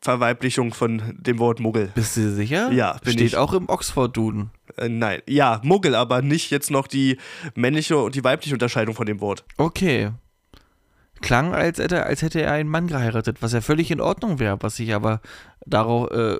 Verweiblichung 0.00 0.72
von 0.72 1.16
dem 1.18 1.38
Wort 1.40 1.60
Muggel. 1.60 1.90
Bist 1.94 2.16
du 2.16 2.20
dir 2.20 2.30
sicher? 2.30 2.72
Ja, 2.72 2.96
bin 3.04 3.14
Steht 3.14 3.26
ich. 3.26 3.36
auch 3.36 3.52
im 3.52 3.68
Oxford-Duden. 3.68 4.50
Äh, 4.76 4.88
nein, 4.88 5.20
ja, 5.28 5.60
Muggel, 5.62 5.94
aber 5.94 6.22
nicht 6.22 6.50
jetzt 6.50 6.70
noch 6.70 6.86
die 6.86 7.18
männliche 7.54 7.98
und 7.98 8.14
die 8.14 8.24
weibliche 8.24 8.54
Unterscheidung 8.54 8.94
von 8.94 9.06
dem 9.06 9.20
Wort. 9.20 9.44
Okay. 9.58 10.12
Klang, 11.20 11.54
als 11.54 11.78
hätte, 11.78 12.04
als 12.04 12.22
hätte 12.22 12.40
er 12.40 12.52
einen 12.52 12.68
Mann 12.68 12.86
geheiratet, 12.86 13.38
was 13.40 13.52
ja 13.52 13.60
völlig 13.60 13.90
in 13.90 14.00
Ordnung 14.00 14.38
wäre, 14.38 14.58
was 14.60 14.78
ich 14.78 14.94
aber 14.94 15.20
darauf 15.66 16.10
äh, 16.10 16.36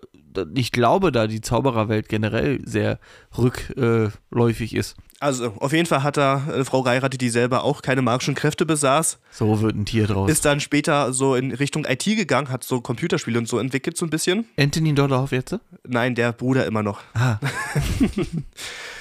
nicht 0.52 0.72
glaube, 0.72 1.12
da 1.12 1.26
die 1.26 1.40
Zaubererwelt 1.40 2.08
generell 2.08 2.60
sehr 2.64 2.98
rückläufig 3.36 4.74
ist. 4.74 4.96
Also, 5.20 5.52
auf 5.58 5.72
jeden 5.72 5.86
Fall 5.86 6.04
hat 6.04 6.16
er 6.16 6.44
eine 6.52 6.64
Frau 6.64 6.84
geheiratet, 6.84 7.20
die 7.20 7.28
selber 7.28 7.64
auch 7.64 7.82
keine 7.82 8.02
magischen 8.02 8.36
Kräfte 8.36 8.64
besaß. 8.64 9.18
So 9.32 9.60
wird 9.60 9.74
ein 9.74 9.84
Tier 9.84 10.06
draus. 10.06 10.30
Ist 10.30 10.44
dann 10.44 10.60
später 10.60 11.12
so 11.12 11.34
in 11.34 11.50
Richtung 11.50 11.84
IT 11.86 12.04
gegangen, 12.04 12.50
hat 12.50 12.62
so 12.62 12.80
Computerspiele 12.80 13.36
und 13.36 13.48
so 13.48 13.58
entwickelt, 13.58 13.96
so 13.96 14.06
ein 14.06 14.10
bisschen. 14.10 14.46
Anthony 14.56 14.94
Dollarhoff 14.94 15.32
jetzt? 15.32 15.58
Nein, 15.84 16.14
der 16.14 16.32
Bruder 16.32 16.66
immer 16.66 16.84
noch. 16.84 17.00
Ah, 17.14 17.40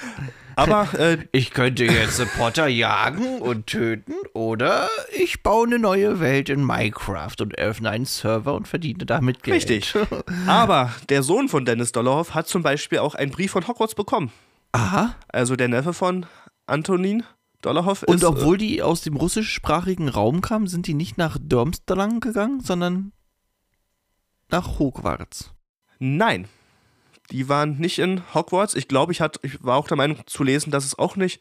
Aber 0.58 0.88
äh, 0.98 1.18
Ich 1.32 1.52
könnte 1.52 1.84
jetzt 1.84 2.20
Potter 2.36 2.66
jagen 2.66 3.40
und 3.40 3.66
töten 3.66 4.14
oder 4.34 4.88
ich 5.16 5.42
baue 5.42 5.66
eine 5.66 5.78
neue 5.78 6.20
Welt 6.20 6.48
in 6.48 6.64
Minecraft 6.64 7.34
und 7.40 7.56
öffne 7.56 7.90
einen 7.90 8.06
Server 8.06 8.54
und 8.54 8.66
verdiene 8.66 9.06
damit 9.06 9.42
Geld. 9.42 9.56
richtig. 9.56 9.94
Aber 10.46 10.92
der 11.08 11.22
Sohn 11.22 11.48
von 11.48 11.64
Dennis 11.64 11.92
Dollarhoff 11.92 12.34
hat 12.34 12.48
zum 12.48 12.62
Beispiel 12.62 12.98
auch 12.98 13.14
einen 13.14 13.30
Brief 13.30 13.52
von 13.52 13.66
Hogwarts 13.68 13.94
bekommen. 13.94 14.32
Aha. 14.72 15.14
Also 15.28 15.54
der 15.56 15.68
Neffe 15.68 15.92
von 15.92 16.26
Antonin 16.66 17.22
Dollarhoff 17.62 18.02
ist. 18.02 18.08
Und 18.08 18.24
obwohl 18.24 18.58
die 18.58 18.82
aus 18.82 19.02
dem 19.02 19.16
russischsprachigen 19.16 20.08
Raum 20.08 20.40
kamen, 20.40 20.66
sind 20.66 20.86
die 20.86 20.94
nicht 20.94 21.18
nach 21.18 21.38
Durmstrang 21.40 22.20
gegangen, 22.20 22.60
sondern 22.60 23.12
nach 24.50 24.78
Hogwarts. 24.78 25.52
äh, 26.00 26.04
nein. 26.04 26.48
Die 27.30 27.48
waren 27.48 27.76
nicht 27.78 27.98
in 27.98 28.22
Hogwarts. 28.34 28.74
Ich 28.74 28.88
glaube, 28.88 29.12
ich, 29.12 29.20
hat- 29.20 29.38
ich 29.42 29.62
war 29.62 29.76
auch 29.76 29.86
der 29.88 29.96
Meinung 29.96 30.18
zu 30.26 30.42
lesen, 30.44 30.70
dass 30.70 30.84
es 30.84 30.98
auch 30.98 31.16
nicht 31.16 31.40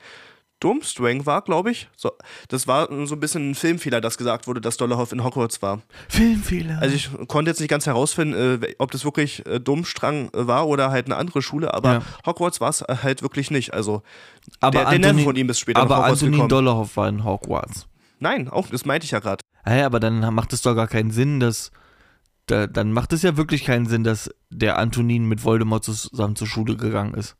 Durmstrang 0.59 1.27
war, 1.27 1.43
glaube 1.43 1.69
ich. 1.69 1.87
So, 1.95 2.11
das 2.49 2.67
war 2.67 2.87
so 3.05 3.13
ein 3.15 3.19
bisschen 3.19 3.51
ein 3.51 3.55
Filmfehler, 3.55 4.01
dass 4.01 4.17
gesagt 4.17 4.47
wurde, 4.47 4.59
dass 4.59 4.75
Dollarhoff 4.77 5.11
in 5.11 5.23
Hogwarts 5.23 5.61
war. 5.61 5.81
Filmfehler. 6.09 6.79
Also 6.81 6.95
ich 6.95 7.09
konnte 7.27 7.51
jetzt 7.51 7.59
nicht 7.59 7.69
ganz 7.69 7.85
herausfinden, 7.85 8.63
äh, 8.63 8.73
ob 8.79 8.89
das 8.89 9.05
wirklich 9.05 9.45
äh, 9.45 9.59
Durmstrang 9.59 10.29
äh, 10.33 10.47
war 10.47 10.67
oder 10.67 10.89
halt 10.89 11.05
eine 11.05 11.15
andere 11.17 11.43
Schule, 11.43 11.73
aber 11.75 11.93
Ja. 11.93 12.01
Hogwarts 12.25 12.59
war 12.59 12.69
es 12.69 12.81
äh, 12.81 12.95
halt 13.03 13.21
wirklich 13.21 13.51
nicht. 13.51 13.71
Also 13.75 14.01
aber 14.59 14.79
der, 14.85 14.97
der 14.97 15.13
Neffe 15.13 15.25
von 15.25 15.35
ihm 15.35 15.47
ist 15.49 15.59
später 15.59 15.79
aber 15.79 15.89
nach 15.97 16.03
Hogwarts 16.05 16.21
gekommen. 16.21 16.49
Dollarhoff 16.49 16.97
war 16.97 17.07
in 17.07 17.23
Hogwarts. 17.23 17.85
Nein, 18.19 18.49
auch 18.49 18.67
das 18.67 18.83
meinte 18.83 19.05
ich 19.05 19.11
ja 19.11 19.19
gerade. 19.19 19.43
Hä, 19.63 19.83
aber 19.83 19.99
dann 19.99 20.33
macht 20.33 20.53
es 20.53 20.63
doch 20.63 20.73
gar 20.73 20.87
keinen 20.87 21.11
Sinn, 21.11 21.39
dass. 21.39 21.71
Da, 22.47 22.65
dann 22.67 22.91
macht 22.93 23.13
es 23.13 23.21
ja 23.21 23.35
wirklich 23.37 23.63
keinen 23.65 23.85
Sinn, 23.87 24.03
dass 24.03 24.29
der 24.49 24.77
Antonin 24.79 25.25
mit 25.27 25.43
Voldemort 25.43 25.83
zusammen 25.83 26.35
zur 26.35 26.47
Schule 26.47 26.75
gegangen 26.77 27.13
ist. 27.13 27.35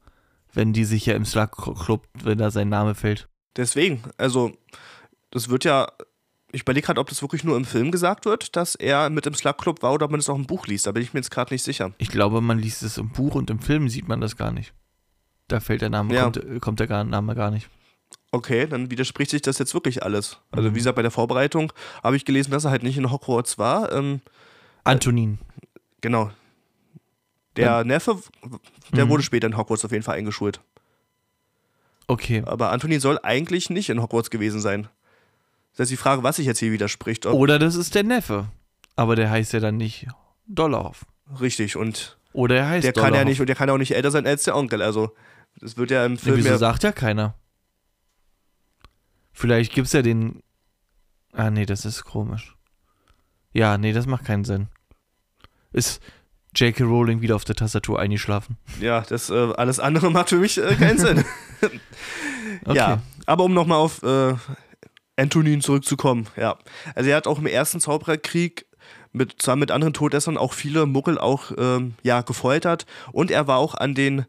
Wenn 0.54 0.74
die 0.74 0.86
sich 0.86 1.06
ja 1.06 1.16
im 1.16 1.26
Slug 1.26 1.52
Club, 1.84 2.08
wenn 2.24 2.38
da 2.38 2.52
sein 2.52 2.70
Name 2.70 2.94
fällt. 2.96 3.28
Deswegen, 3.56 4.04
also 4.18 4.52
das 5.32 5.50
wird 5.50 5.64
ja, 5.66 5.88
ich 6.52 6.62
überlege 6.62 6.86
gerade, 6.86 7.00
ob 7.00 7.10
das 7.10 7.22
wirklich 7.22 7.44
nur 7.44 7.56
im 7.58 7.66
Film 7.66 7.92
gesagt 7.92 8.26
wird, 8.26 8.56
dass 8.56 8.76
er 8.76 9.10
mit 9.10 9.26
im 9.26 9.34
Slug 9.34 9.58
Club 9.58 9.82
war 9.82 9.94
oder 9.94 10.06
ob 10.06 10.12
man 10.12 10.20
es 10.20 10.30
auch 10.30 10.36
im 10.36 10.46
Buch 10.46 10.68
liest. 10.68 10.88
Da 10.88 10.92
bin 10.92 11.04
ich 11.04 11.14
mir 11.14 11.20
jetzt 11.20 11.32
gerade 11.32 11.54
nicht 11.54 11.64
sicher. 11.64 11.92
Ich 12.00 12.10
glaube, 12.10 12.42
man 12.42 12.60
liest 12.60 12.84
es 12.84 12.98
im 12.98 13.10
Buch 13.10 13.36
und 13.36 13.50
im 13.50 13.60
Film 13.60 13.90
sieht 13.90 14.08
man 14.08 14.20
das 14.22 14.36
gar 14.36 14.52
nicht. 14.52 14.74
Da 15.48 15.60
fällt 15.62 15.82
der 15.82 15.90
Name, 15.90 16.14
Ja. 16.16 16.24
kommt, 16.24 16.62
kommt 16.62 16.80
der 16.82 16.88
gar- 16.88 17.04
Name 17.06 17.34
gar 17.36 17.52
nicht. 17.52 17.70
Okay, 18.32 18.68
dann 18.68 18.92
widerspricht 18.92 19.32
sich 19.32 19.42
das 19.42 19.58
jetzt 19.58 19.74
wirklich 19.74 20.04
alles. 20.04 20.40
Also 20.52 20.70
Mhm. 20.70 20.74
wie 20.76 20.80
gesagt, 20.80 20.96
bei 20.98 21.02
der 21.02 21.12
Vorbereitung 21.12 21.72
habe 22.04 22.18
ich 22.18 22.26
gelesen, 22.26 22.52
dass 22.52 22.66
er 22.66 22.72
halt 22.72 22.84
nicht 22.84 22.98
in 22.98 23.10
Hogwarts 23.12 23.58
war. 23.58 23.92
Ähm, 23.94 24.22
Antonin. 24.88 25.38
genau. 26.02 26.32
Der 27.56 27.84
Neffe, 27.84 28.20
der 28.94 29.06
Mhm. 29.06 29.10
wurde 29.10 29.24
später 29.24 29.48
in 29.48 29.58
Hogwarts 29.58 29.84
auf 29.84 29.92
jeden 29.92 30.04
Fall 30.04 30.16
eingeschult. 30.18 30.62
Okay. 32.06 32.44
Aber 32.46 32.72
Antonin 32.72 33.00
soll 33.00 33.20
eigentlich 33.24 33.70
nicht 33.72 33.90
in 33.90 34.00
Hogwarts 34.02 34.30
gewesen 34.30 34.62
sein. 34.62 34.88
Das 35.76 35.86
ist 35.86 35.90
die 35.90 35.98
Frage, 35.98 36.22
was 36.24 36.36
sich 36.36 36.46
jetzt 36.46 36.60
hier 36.60 36.72
widerspricht. 36.72 37.26
Oder 37.26 37.58
das 37.60 37.74
ist 37.76 37.96
der 37.96 38.04
Neffe. 38.04 38.48
Aber 38.96 39.16
der 39.16 39.30
heißt 39.32 39.54
ja 39.54 39.60
dann 39.60 39.78
nicht 39.78 40.08
Dollarhoff. 40.48 41.06
richtig 41.42 41.76
und 41.76 42.18
Oder 42.34 42.58
er 42.58 42.70
heißt 42.70 42.86
der 42.86 42.94
kann 42.94 43.14
ja 43.16 43.26
nicht 43.26 43.40
und 43.42 43.48
der 43.48 43.56
kann 43.56 43.70
auch 43.72 43.78
nicht 43.80 43.96
älter 43.96 44.12
sein 44.12 44.28
als 44.28 44.44
der 44.44 44.56
Onkel. 44.56 44.82
Also 44.84 45.16
das 45.60 45.78
wird 45.78 45.90
ja 45.92 46.06
im 46.06 46.14
Nee, 46.14 46.18
Film 46.20 46.38
wieso 46.38 46.50
ja 46.50 46.58
sagt 46.60 46.84
ja 46.84 46.92
keiner? 46.92 47.34
Vielleicht 49.34 49.74
gibt's 49.74 49.94
ja 49.94 50.02
den. 50.02 50.42
Ah, 51.34 51.50
nee, 51.52 51.66
das 51.66 51.86
ist 51.86 52.04
komisch. 52.04 52.56
Ja, 53.52 53.78
nee, 53.78 53.94
das 53.94 54.06
macht 54.06 54.26
keinen 54.26 54.46
Sinn. 54.46 54.68
Ist 55.78 56.02
J.K. 56.56 56.84
Rowling 56.84 57.22
wieder 57.22 57.36
auf 57.36 57.46
der 57.46 57.56
Tastatur 57.56 58.00
eingeschlafen? 58.00 58.58
Ja, 58.82 59.02
das 59.02 59.30
äh, 59.30 59.54
alles 59.58 59.80
andere 59.80 60.10
macht 60.10 60.30
für 60.30 60.38
mich 60.38 60.58
äh, 60.58 60.76
keinen 60.76 60.98
Sinn. 60.98 61.24
Okay. 62.66 62.78
Ja, 62.78 63.02
aber 63.26 63.44
um 63.44 63.54
nochmal 63.54 63.78
auf 63.78 64.02
äh, 64.04 64.34
Antonin 65.16 65.62
zurückzukommen, 65.62 66.28
ja. 66.36 66.58
Also 66.96 67.10
er 67.10 67.18
hat 67.18 67.28
auch 67.28 67.40
im 67.40 67.46
ersten 67.46 67.80
Zaubererkrieg 67.80 68.66
mit, 69.12 69.42
zusammen 69.42 69.62
mit 69.62 69.72
anderen 69.72 69.94
Todessern 69.94 70.38
auch 70.38 70.54
viele 70.54 70.86
Muggel 70.86 71.18
auch 71.18 71.52
ähm, 71.58 71.94
ja, 72.04 72.22
gefoltert 72.22 72.86
und 73.12 73.32
er 73.32 73.48
war 73.48 73.58
auch 73.58 73.76
an 73.76 73.94
den, 73.94 74.26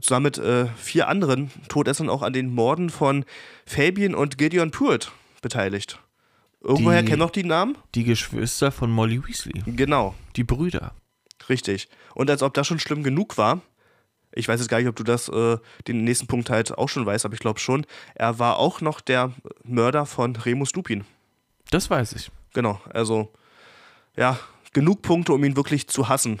zusammen 0.00 0.24
mit 0.24 0.38
äh, 0.38 0.66
vier 0.76 1.08
anderen 1.08 1.50
Todessern 1.68 2.10
auch 2.10 2.22
an 2.22 2.32
den 2.32 2.52
Morden 2.52 2.90
von 2.90 3.24
Fabian 3.66 4.14
und 4.14 4.36
Gideon 4.36 4.70
Pruitt 4.70 5.10
beteiligt. 5.40 5.98
Irgendwoher 6.62 7.02
kennen 7.02 7.18
noch 7.20 7.30
die 7.30 7.44
Namen? 7.44 7.76
Die 7.94 8.04
Geschwister 8.04 8.70
von 8.70 8.90
Molly 8.90 9.26
Weasley. 9.26 9.62
Genau, 9.66 10.14
Die 10.36 10.44
Brüder. 10.44 10.92
richtig. 11.48 11.88
Und 12.14 12.28
als 12.30 12.42
ob 12.42 12.52
das 12.54 12.66
schon 12.66 12.78
schlimm 12.78 13.02
genug 13.02 13.38
war, 13.38 13.60
ich 14.32 14.46
weiß 14.46 14.60
jetzt 14.60 14.68
gar 14.68 14.78
nicht, 14.78 14.86
ob 14.88 14.94
du 14.96 15.02
das, 15.02 15.28
äh, 15.28 15.56
den 15.88 16.04
nächsten 16.04 16.26
Punkt 16.26 16.50
halt 16.50 16.76
auch 16.76 16.88
schon 16.88 17.04
weißt, 17.06 17.24
aber 17.24 17.34
ich 17.34 17.40
glaube 17.40 17.58
schon, 17.60 17.84
er 18.14 18.38
war 18.38 18.58
auch 18.58 18.80
noch 18.80 19.00
der 19.00 19.32
Mörder 19.64 20.06
von 20.06 20.36
Remus 20.36 20.72
Lupin. 20.74 21.04
Das 21.70 21.88
weiß 21.90 22.12
ich. 22.12 22.30
Genau, 22.52 22.80
also 22.92 23.32
ja, 24.16 24.38
genug 24.72 25.02
Punkte, 25.02 25.32
um 25.32 25.42
ihn 25.44 25.56
wirklich 25.56 25.88
zu 25.88 26.08
hassen. 26.08 26.38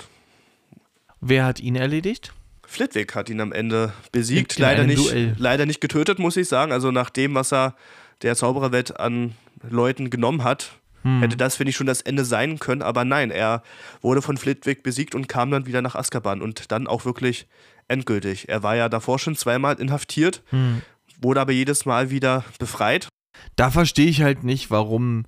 Wer 1.20 1.44
hat 1.44 1.60
ihn 1.60 1.76
erledigt? 1.76 2.32
Flitwick 2.66 3.14
hat 3.16 3.28
ihn 3.28 3.40
am 3.40 3.52
Ende 3.52 3.92
besiegt, 4.12 4.56
In- 4.56 4.62
leider 4.62 4.84
nicht, 4.84 4.98
Duell. 5.10 5.34
leider 5.38 5.66
nicht 5.66 5.80
getötet, 5.80 6.18
muss 6.18 6.36
ich 6.36 6.46
sagen. 6.48 6.70
Also 6.72 6.90
nach 6.92 7.10
dem, 7.10 7.34
was 7.34 7.52
er 7.52 7.74
der 8.22 8.36
Zaubererwelt 8.36 9.00
an 9.00 9.34
Leuten 9.68 10.10
genommen 10.10 10.44
hat, 10.44 10.72
Hm. 11.02 11.20
hätte 11.20 11.36
das, 11.38 11.56
finde 11.56 11.70
ich, 11.70 11.76
schon 11.76 11.86
das 11.86 12.02
Ende 12.02 12.26
sein 12.26 12.58
können. 12.58 12.82
Aber 12.82 13.06
nein, 13.06 13.30
er 13.30 13.62
wurde 14.02 14.20
von 14.20 14.36
Flitwick 14.36 14.82
besiegt 14.82 15.14
und 15.14 15.28
kam 15.28 15.50
dann 15.50 15.64
wieder 15.64 15.80
nach 15.80 15.94
Azkaban 15.94 16.42
und 16.42 16.70
dann 16.72 16.86
auch 16.86 17.06
wirklich 17.06 17.46
endgültig. 17.88 18.48
Er 18.50 18.62
war 18.62 18.76
ja 18.76 18.88
davor 18.90 19.18
schon 19.18 19.34
zweimal 19.34 19.80
inhaftiert, 19.80 20.42
Hm. 20.50 20.82
wurde 21.22 21.40
aber 21.40 21.52
jedes 21.52 21.86
Mal 21.86 22.10
wieder 22.10 22.44
befreit. 22.58 23.08
Da 23.56 23.70
verstehe 23.70 24.08
ich 24.08 24.20
halt 24.22 24.44
nicht, 24.44 24.70
warum, 24.70 25.24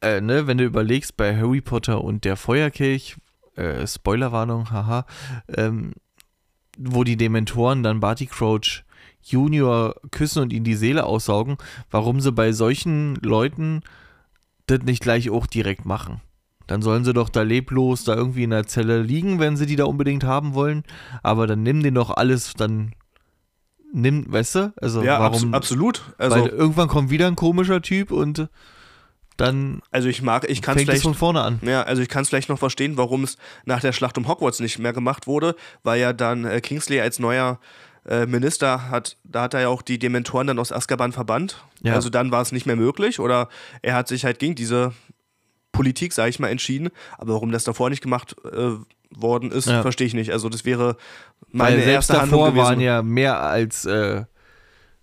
äh, 0.00 0.22
ne, 0.22 0.46
wenn 0.46 0.56
du 0.58 0.64
überlegst, 0.64 1.16
bei 1.18 1.36
Harry 1.36 1.60
Potter 1.60 2.02
und 2.02 2.24
der 2.24 2.36
Feuerkelch, 2.36 3.16
äh, 3.56 3.86
Spoilerwarnung, 3.86 4.70
haha, 4.70 5.04
ähm, 5.54 5.92
wo 6.78 7.04
die 7.04 7.16
Dementoren 7.18 7.82
dann 7.82 8.00
Barty 8.00 8.26
Crouch 8.26 8.84
Junior 9.22 9.96
küssen 10.10 10.42
und 10.42 10.52
ihm 10.52 10.64
die 10.64 10.76
Seele 10.76 11.04
aussaugen, 11.04 11.56
warum 11.90 12.20
sie 12.20 12.32
bei 12.32 12.52
solchen 12.52 13.16
Leuten 13.16 13.82
das 14.66 14.82
nicht 14.82 15.02
gleich 15.02 15.30
auch 15.30 15.46
direkt 15.46 15.84
machen. 15.84 16.20
Dann 16.66 16.82
sollen 16.82 17.04
sie 17.04 17.14
doch 17.14 17.30
da 17.30 17.42
leblos 17.42 18.04
da 18.04 18.14
irgendwie 18.14 18.44
in 18.44 18.50
der 18.50 18.66
Zelle 18.66 19.02
liegen, 19.02 19.38
wenn 19.38 19.56
sie 19.56 19.66
die 19.66 19.76
da 19.76 19.84
unbedingt 19.84 20.24
haben 20.24 20.54
wollen. 20.54 20.84
Aber 21.22 21.46
dann 21.46 21.62
nimm 21.62 21.82
den 21.82 21.94
doch 21.94 22.10
alles, 22.10 22.52
dann 22.54 22.92
nimm, 23.92 24.30
weißt 24.30 24.54
du? 24.54 24.72
Also 24.80 25.02
ja, 25.02 25.18
warum? 25.18 25.54
absolut. 25.54 26.14
Also, 26.18 26.36
Weil 26.36 26.48
irgendwann 26.48 26.88
kommt 26.88 27.10
wieder 27.10 27.26
ein 27.26 27.36
komischer 27.36 27.80
Typ 27.80 28.10
und 28.10 28.48
dann 29.38 29.80
also 29.92 30.08
ich 30.08 30.20
mag, 30.20 30.50
ich 30.50 30.60
kann 30.60 30.76
es 30.76 30.80
fängt 30.80 30.88
es 30.88 30.92
vielleicht 30.94 31.02
von 31.04 31.14
vorne 31.14 31.42
an. 31.42 31.60
Ja, 31.62 31.82
also 31.82 32.02
ich 32.02 32.08
kann 32.08 32.22
es 32.22 32.28
vielleicht 32.28 32.48
noch 32.48 32.58
verstehen, 32.58 32.96
warum 32.96 33.22
es 33.24 33.38
nach 33.64 33.80
der 33.80 33.92
Schlacht 33.92 34.18
um 34.18 34.26
Hogwarts 34.26 34.60
nicht 34.60 34.78
mehr 34.78 34.92
gemacht 34.92 35.26
wurde, 35.26 35.54
weil 35.84 36.00
ja 36.00 36.12
dann 36.12 36.44
äh, 36.44 36.60
Kingsley 36.60 37.00
als 37.00 37.18
neuer 37.18 37.60
äh, 38.06 38.26
Minister 38.26 38.90
hat, 38.90 39.16
da 39.24 39.42
hat 39.42 39.54
er 39.54 39.60
ja 39.62 39.68
auch 39.68 39.82
die 39.82 39.98
Dementoren 39.98 40.46
dann 40.46 40.58
aus 40.58 40.72
Azkaban 40.72 41.12
verbannt. 41.12 41.64
Ja. 41.82 41.94
Also 41.94 42.10
dann 42.10 42.30
war 42.30 42.42
es 42.42 42.52
nicht 42.52 42.66
mehr 42.66 42.76
möglich 42.76 43.20
oder 43.20 43.48
er 43.82 43.94
hat 43.94 44.08
sich 44.08 44.24
halt 44.24 44.38
gegen 44.38 44.54
diese 44.54 44.92
Politik, 45.72 46.12
sage 46.12 46.30
ich 46.30 46.38
mal, 46.38 46.48
entschieden. 46.48 46.88
Aber 47.18 47.34
warum 47.34 47.52
das 47.52 47.64
davor 47.64 47.90
nicht 47.90 48.02
gemacht 48.02 48.34
äh, 48.44 48.72
worden 49.10 49.50
ist, 49.52 49.68
Ja. 49.68 49.82
verstehe 49.82 50.06
ich 50.06 50.14
nicht. 50.14 50.32
Also 50.32 50.48
das 50.48 50.64
wäre 50.64 50.96
meine 51.50 51.76
Weil 51.76 51.84
selbst 51.84 52.10
erste 52.10 52.20
Handlung 52.22 52.40
davor 52.40 52.52
gewesen. 52.52 52.64
waren 52.66 52.80
ja 52.80 53.02
mehr 53.02 53.40
als 53.40 53.84
äh, 53.84 54.24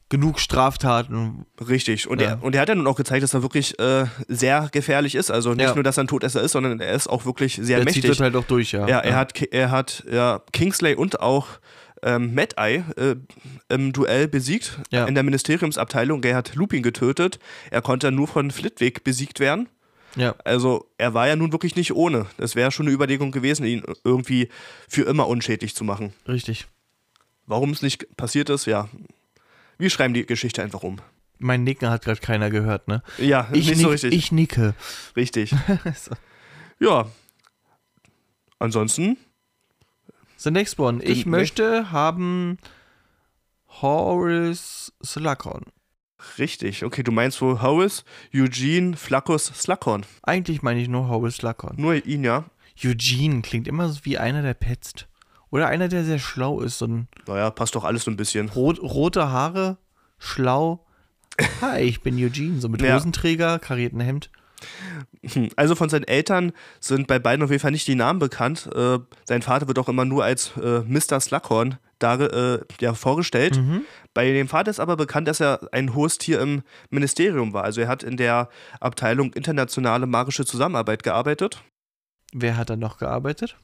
genug 0.10 0.39
Straftaten. 0.39 1.45
Richtig. 1.67 2.08
Und, 2.08 2.21
Ja. 2.21 2.27
er, 2.31 2.43
und 2.43 2.53
er 2.55 2.62
hat 2.62 2.69
ja 2.69 2.75
nun 2.75 2.86
auch 2.88 2.95
gezeigt, 2.95 3.23
dass 3.23 3.34
er 3.34 3.41
wirklich 3.41 3.79
äh, 3.79 4.05
sehr 4.27 4.69
gefährlich 4.71 5.15
ist. 5.15 5.31
Also 5.31 5.53
nicht 5.53 5.65
Ja. 5.67 5.73
nur, 5.75 5.84
dass 5.84 5.97
er 5.97 6.03
ein 6.03 6.08
Todesser 6.08 6.41
ist, 6.41 6.51
sondern 6.51 6.79
er 6.79 6.93
ist 6.93 7.08
auch 7.08 7.25
wirklich 7.25 7.55
sehr 7.55 7.77
Der 7.77 7.86
mächtig. 7.86 8.03
zieht 8.03 8.12
das 8.12 8.19
halt 8.19 8.36
auch 8.36 8.43
durch, 8.45 8.71
ja. 8.71 8.88
Ja, 8.88 8.99
er 8.99 9.15
hat, 9.15 9.41
er 9.51 9.71
hat 9.71 10.03
ja, 10.12 10.41
Kingsley 10.53 10.93
und 10.95 11.19
auch 11.21 11.47
ähm, 12.05 12.33
Mad 12.33 12.55
Eye 12.57 12.83
äh, 12.95 13.15
im 13.67 13.91
Duell 13.91 14.27
besiegt 14.29 14.79
Ja. 14.91 15.05
in 15.05 15.15
der 15.15 15.23
Ministeriumsabteilung. 15.23 16.23
Er 16.23 16.37
hat 16.37 16.55
Lupin 16.55 16.83
getötet. 16.83 17.39
Er 17.71 17.81
konnte 17.81 18.11
nur 18.11 18.27
von 18.29 18.51
Flitwick 18.51 19.03
besiegt 19.03 19.39
werden. 19.41 19.67
Ja. 20.15 20.33
Also 20.45 20.89
er 20.97 21.13
war 21.13 21.27
ja 21.27 21.35
nun 21.35 21.51
wirklich 21.51 21.75
nicht 21.75 21.93
ohne. 21.93 22.27
Es 22.37 22.55
wäre 22.55 22.71
schon 22.71 22.85
eine 22.85 22.95
Überlegung 22.95 23.31
gewesen, 23.33 23.65
ihn 23.65 23.83
irgendwie 24.05 24.47
für 24.87 25.01
immer 25.01 25.27
unschädlich 25.27 25.75
zu 25.75 25.83
machen. 25.83 26.13
Richtig. 26.27 26.67
Warum 27.47 27.71
es 27.71 27.81
nicht 27.81 28.15
passiert 28.15 28.49
ist, 28.49 28.65
ja. 28.65 28.87
Wir 29.77 29.89
schreiben 29.89 30.13
die 30.13 30.25
Geschichte 30.25 30.63
einfach 30.63 30.83
um. 30.83 30.99
Mein 31.37 31.65
Nicken 31.65 31.89
hat 31.89 32.05
gerade 32.05 32.21
keiner 32.21 32.49
gehört, 32.49 32.87
ne? 32.87 33.03
Ja, 33.17 33.49
Ich, 33.51 33.67
nicht 33.67 33.75
nick, 33.77 33.79
so 33.85 33.89
richtig. 33.89 34.13
ich 34.13 34.31
nicke. 34.31 34.73
richtig. 35.17 35.53
so. 35.95 36.11
Ja. 36.79 37.09
Ansonsten, 38.57 39.17
The 40.45 40.51
next 40.51 40.79
one. 40.79 41.03
Ich 41.03 41.23
Den- 41.23 41.31
möchte 41.31 41.91
haben 41.91 42.58
Horace 43.81 44.93
Slughorn. 45.03 45.63
richtig. 46.38 46.84
Okay, 46.86 47.03
du 47.03 47.12
meinst 47.12 47.41
wohl 47.41 47.62
Horace, 47.62 48.03
Eugene, 48.34 48.95
Flaccus, 48.95 49.45
Slughorn. 49.47 50.05
Eigentlich 50.23 50.62
meine 50.62 50.79
ich 50.81 50.88
nur 50.88 51.08
Horace 51.08 51.36
Slughorn. 51.38 51.75
Nur 51.77 52.05
ihn, 52.05 52.23
ja. 52.23 52.45
Eugene 52.84 53.41
klingt 53.41 53.67
immer 53.67 53.89
so 53.89 53.99
wie 54.03 54.17
einer, 54.17 54.41
der 54.41 54.53
petzt. 54.53 55.08
Oder 55.49 55.67
einer, 55.67 55.88
der 55.88 56.03
sehr 56.03 56.19
schlau 56.19 56.62
ist. 56.62 56.81
Ein 56.81 57.08
Naja, 57.27 57.49
passt 57.49 57.75
doch 57.75 57.84
alles 57.84 58.03
so 58.03 58.12
ein 58.12 58.17
bisschen. 58.17 58.49
rot, 58.49 58.79
rote 58.81 59.29
Haare, 59.29 59.77
schlau. 60.19 60.86
Hi, 61.62 61.81
ich 61.81 62.01
bin 62.01 62.17
Eugene. 62.17 62.60
So 62.62 62.69
mit 62.69 62.81
Ja. 62.81 62.95
Hosenträger, 62.95 63.60
karierten 63.60 63.99
Hemd. 63.99 64.29
Hm, 65.34 65.49
Also 65.56 65.75
von 65.75 65.89
seinen 65.89 66.04
Eltern 66.06 66.51
sind 66.80 67.08
bei 67.08 67.19
beiden 67.19 67.43
auf 67.43 67.49
jeden 67.49 67.62
Fall 67.62 67.71
nicht 67.71 67.88
die 67.88 67.95
Namen 67.95 68.19
bekannt. 68.19 68.69
Äh, 68.75 68.99
sein 69.25 69.41
Vater 69.41 69.67
wird 69.67 69.80
auch 69.80 69.89
immer 69.89 70.06
nur 70.06 70.23
als 70.23 70.51
äh, 70.58 70.82
Mr. 70.82 71.19
Slughorn 71.19 71.78
äh, 72.01 72.60
ja, 72.80 72.93
vorgestellt. 72.93 73.60
Bei 74.13 74.32
dem 74.32 74.47
Vater 74.47 74.69
ist 74.69 74.80
aber 74.80 74.95
bekannt, 74.95 75.28
dass 75.28 75.39
er 75.39 75.67
ein 75.71 75.95
hohes 75.95 76.17
Tier 76.17 76.39
im 76.39 76.62
Ministerium 76.89 77.54
war. 77.54 77.63
Also 77.63 77.82
er 77.82 77.88
hat 77.88 78.04
in 78.04 78.17
der 78.17 78.49
Abteilung 78.80 79.34
internationale 79.34 80.06
magische 80.06 80.45
Zusammenarbeit 80.45 81.04
gearbeitet. 81.04 81.63
Wer 82.34 82.58
hat 82.58 82.69
da 82.69 82.75
noch 82.75 82.97
gearbeitet? 82.97 83.58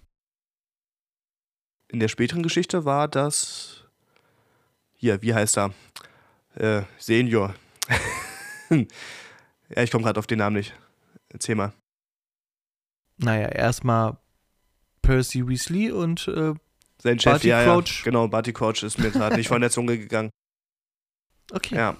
In 1.90 2.00
der 2.00 2.08
späteren 2.08 2.42
Geschichte 2.42 2.86
war 2.86 3.08
das. 3.08 3.84
Hier, 4.96 5.22
wie 5.22 5.34
heißt 5.34 5.58
er? 5.58 5.74
Äh, 6.56 6.84
Senior. 6.98 7.54
ja, 8.70 9.84
ich 9.84 9.92
komme 9.92 10.04
gerade 10.04 10.20
auf 10.20 10.28
den 10.28 10.38
Namen 10.40 10.56
nicht. 10.56 10.74
Erzähl 11.34 11.56
mal. 11.56 11.74
Naja, 13.18 13.48
erstmal 13.50 14.18
Percy 15.02 15.48
Weasley 15.48 15.92
und 15.92 16.28
äh, 16.28 16.54
Sein 17.02 17.20
Chef, 17.20 17.34
Barty 17.34 17.48
ja, 17.50 17.64
Crouch. 17.64 18.00
ja. 18.00 18.04
Genau, 18.06 18.28
Barty 18.28 18.54
Crouch 18.54 18.84
ist 18.84 19.00
mir 19.00 19.12
gerade 19.12 19.36
nicht 19.36 19.48
von 19.50 19.62
der 19.62 19.70
Zunge 19.72 19.98
gegangen. 19.98 20.30
okay. 21.52 21.76
Ja. 21.76 21.96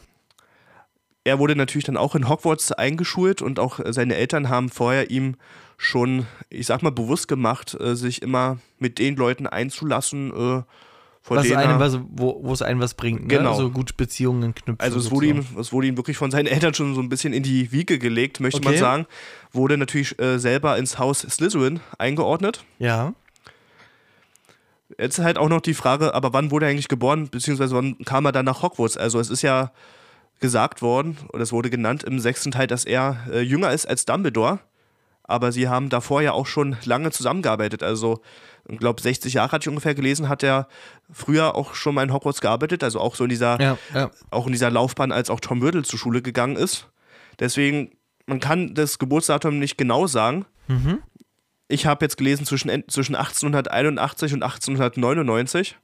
Er 1.24 1.38
wurde 1.38 1.56
natürlich 1.56 1.86
dann 1.86 1.98
auch 1.98 2.16
in 2.16 2.28
Hogwarts 2.28 2.72
eingeschult 2.72 3.44
und 3.44 3.60
auch 3.60 3.80
seine 3.90 4.16
Eltern 4.16 4.50
haben 4.50 4.70
vorher 4.70 5.12
ihm 5.12 5.36
schon, 5.78 6.26
ich 6.50 6.66
sag 6.66 6.82
mal, 6.82 6.92
bewusst 6.92 7.28
gemacht, 7.28 7.80
äh, 7.80 7.96
sich 7.96 8.24
immer 8.24 8.58
mit 8.80 8.98
den 8.98 9.16
Leuten 9.16 9.46
einzulassen, 9.46 10.32
von 11.24 11.38
was 11.38 11.46
denen 11.48 11.58
einem 11.58 11.80
was, 11.80 12.00
wo, 12.10 12.40
wo 12.44 12.52
es 12.52 12.62
einem 12.64 12.80
was 12.82 12.96
bringt, 12.96 13.22
ne? 13.22 13.28
Genau. 13.28 13.52
Also 13.52 13.70
gut 13.70 13.96
Beziehungen 13.96 14.56
knüpfen. 14.56 14.80
Also 14.80 14.98
es 14.98 15.12
wurde, 15.12 15.28
ihm, 15.28 15.46
es 15.60 15.72
wurde 15.72 15.88
ihm 15.88 15.96
wirklich 15.98 16.18
von 16.18 16.32
seinen 16.32 16.48
Eltern 16.48 16.74
schon 16.74 16.96
so 16.96 17.02
ein 17.02 17.10
bisschen 17.10 17.32
in 17.32 17.44
die 17.44 17.72
Wiege 17.72 18.00
gelegt, 18.00 18.40
möchte 18.40 18.62
man 18.62 18.74
Okay. 18.74 18.80
sagen. 18.80 19.06
Wurde 19.52 19.78
natürlich 19.78 20.20
äh, 20.20 20.40
selber 20.40 20.78
ins 20.78 20.98
Haus 20.98 21.20
Slytherin 21.22 21.80
eingeordnet. 22.00 22.64
Ja. 22.80 23.14
Jetzt 24.98 25.20
halt 25.20 25.38
auch 25.38 25.48
noch 25.50 25.62
die 25.62 25.74
Frage, 25.74 26.14
aber 26.14 26.34
wann 26.34 26.52
wurde 26.52 26.66
er 26.66 26.72
eigentlich 26.72 26.88
geboren, 26.90 27.30
beziehungsweise 27.30 27.76
wann 27.76 27.98
kam 28.00 28.26
er 28.26 28.32
dann 28.32 28.46
nach 28.46 28.62
Hogwarts? 28.62 28.98
Also 28.98 29.20
es 29.20 29.30
ist 29.30 29.42
ja 29.42 29.72
gesagt 30.40 30.82
worden, 30.82 31.18
oder 31.32 31.44
es 31.44 31.52
wurde 31.52 31.70
genannt 31.70 32.04
im 32.04 32.20
sechsten 32.20 32.52
Teil, 32.52 32.68
dass 32.68 32.84
er 32.84 33.18
äh, 33.32 33.42
jünger 33.42 33.72
ist 33.72 33.86
als 33.88 34.06
Dumbledore. 34.06 34.60
Aber 35.32 35.52
sie 35.52 35.68
haben 35.68 35.90
davor 35.90 36.22
ja 36.22 36.34
auch 36.34 36.46
schon 36.46 36.78
lange 36.86 37.12
zusammengearbeitet. 37.12 37.82
Also, 37.84 38.22
ich 38.70 38.78
glaube, 38.78 39.02
60 39.02 39.34
Jahre 39.34 39.52
hatte 39.52 39.64
ich 39.64 39.70
ungefähr 39.70 39.96
gelesen, 39.96 40.30
hat 40.30 40.44
er 40.44 40.68
früher 41.12 41.56
auch 41.56 41.74
schon 41.74 41.96
mal 41.96 42.04
in 42.04 42.14
Hogwarts 42.14 42.42
gearbeitet. 42.42 42.84
Also 42.84 43.00
auch 43.00 43.16
so 43.16 43.24
in 43.24 43.30
dieser 43.30 43.60
Ja, 43.60 43.78
ja. 43.94 44.12
auch 44.30 44.46
in 44.46 44.52
dieser 44.52 44.70
Laufbahn, 44.70 45.12
als 45.12 45.30
auch 45.30 45.40
Tom 45.40 45.62
Riddle 45.64 45.84
zur 45.84 45.98
Schule 45.98 46.22
gegangen 46.22 46.56
ist. 46.58 46.88
Deswegen, 47.40 47.92
man 48.28 48.40
kann 48.40 48.76
das 48.76 49.00
Geburtsdatum 49.00 49.58
nicht 49.58 49.78
genau 49.78 50.06
sagen. 50.06 50.46
Mhm. 50.68 51.00
Ich 51.68 51.86
habe 51.86 52.06
jetzt 52.06 52.18
gelesen 52.18 52.46
zwischen, 52.46 52.70
en- 52.70 52.88
zwischen 52.88 53.16
1881 53.16 54.34
und 54.34 54.44
1899, 54.44 55.78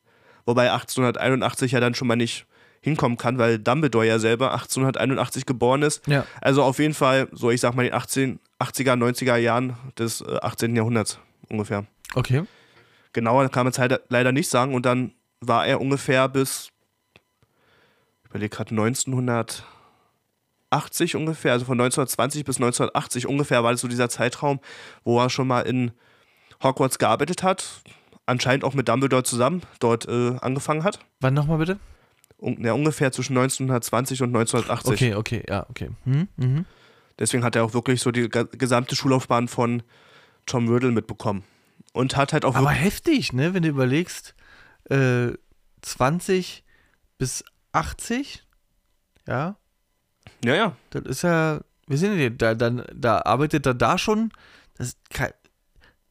wobei 0.45 0.71
1881 0.71 1.71
ja 1.71 1.79
dann 1.79 1.95
schon 1.95 2.07
mal 2.07 2.15
nicht 2.15 2.45
hinkommen 2.88 3.17
kann, 3.17 3.38
weil 3.38 3.60
Dumbledore 3.60 4.08
ja 4.08 4.17
selber 4.17 4.54
1881 4.54 5.45
geboren 5.45 5.82
ist. 5.82 6.08
Ja. 6.08 6.26
Also 6.41 6.63
auf 6.63 6.80
jeden 6.80 6.93
Fall, 6.93 7.28
so 7.34 7.52
ich 7.52 7.60
sag 7.60 7.76
mal, 7.76 7.84
in 7.84 7.89
den 7.89 7.97
18, 7.97 8.39
80er, 8.60 8.93
90er 8.93 9.36
Jahren 9.36 9.76
des 9.97 10.21
äh, 10.21 10.38
18. 10.41 10.73
Jahrhunderts 10.76 11.19
ungefähr. 11.50 11.86
Okay. 12.15 12.43
Genauer 13.13 13.47
kann 13.50 13.65
man 13.65 13.71
es 13.71 13.80
halt 13.80 14.02
leider 14.10 14.32
nicht 14.32 14.50
sagen. 14.50 14.73
Und 14.73 14.86
dann 14.86 15.12
war 15.41 15.67
er 15.67 15.82
ungefähr 15.82 16.30
bis, 16.30 16.69
ich 18.23 18.30
überlege 18.30 18.56
gerade, 18.56 18.71
1980 18.71 21.15
ungefähr, 21.15 21.52
also 21.52 21.65
von 21.65 21.80
1920 21.80 22.45
bis 22.45 22.56
1980 22.58 23.28
ungefähr 23.28 23.63
war 23.63 23.71
das 23.71 23.82
so 23.82 23.89
dieser 23.89 24.10
Zeitraum, 24.10 24.60
wo 25.04 25.19
er 25.19 25.30
schon 25.30 25.47
mal 25.47 25.62
in 25.62 25.91
Hogwarts 26.63 27.00
gearbeitet 27.00 27.43
hat. 27.43 27.65
Anscheinend 28.26 28.63
auch 28.63 28.73
mit 28.73 28.88
Dumbledore 28.88 29.23
zusammen 29.23 29.62
dort 29.80 30.08
äh, 30.08 30.38
angefangen 30.41 30.84
hat. 30.84 31.00
Wann 31.19 31.34
nochmal 31.34 31.58
bitte? 31.58 31.80
Ja, 32.39 32.73
ungefähr 32.73 33.12
zwischen 33.12 33.36
1920 33.38 34.21
und 34.21 34.36
1980. 34.36 34.93
Okay, 34.93 35.15
okay, 35.15 35.43
ja, 35.50 35.65
okay. 35.69 35.89
Hm? 36.04 36.28
Mhm. 36.36 36.65
Deswegen 37.17 37.43
hat 37.43 37.56
er 37.56 37.63
auch 37.63 37.73
wirklich 37.73 38.02
so 38.02 38.12
die 38.12 38.30
gesamte 38.30 38.95
Schullaufbahn 38.95 39.47
von 39.47 39.82
Tom 40.45 40.69
Riddle 40.69 40.91
mitbekommen. 40.91 41.43
Und 41.93 42.15
hat 42.15 42.34
halt 42.34 42.45
auch 42.45 42.56
Aber 42.56 42.69
heftig, 42.69 43.34
ne? 43.34 43.56
Wenn 43.56 43.63
du 43.63 43.69
überlegst, 43.69 44.36
äh, 44.89 45.30
20 45.82 46.63
bis 47.17 47.43
80, 47.71 48.43
ja, 49.28 49.58
Ja, 50.45 50.56
ja. 50.56 50.76
das 50.91 51.04
ist 51.04 51.21
ja, 51.23 51.62
wir 51.88 51.97
sind 51.97 52.19
ja, 52.19 52.30
da, 52.30 52.54
dann, 52.54 52.86
da 52.93 53.21
arbeitet 53.21 53.65
er 53.65 53.73
da 53.73 53.97
schon, 53.97 54.32
das 54.78 54.95
kann, 55.10 55.32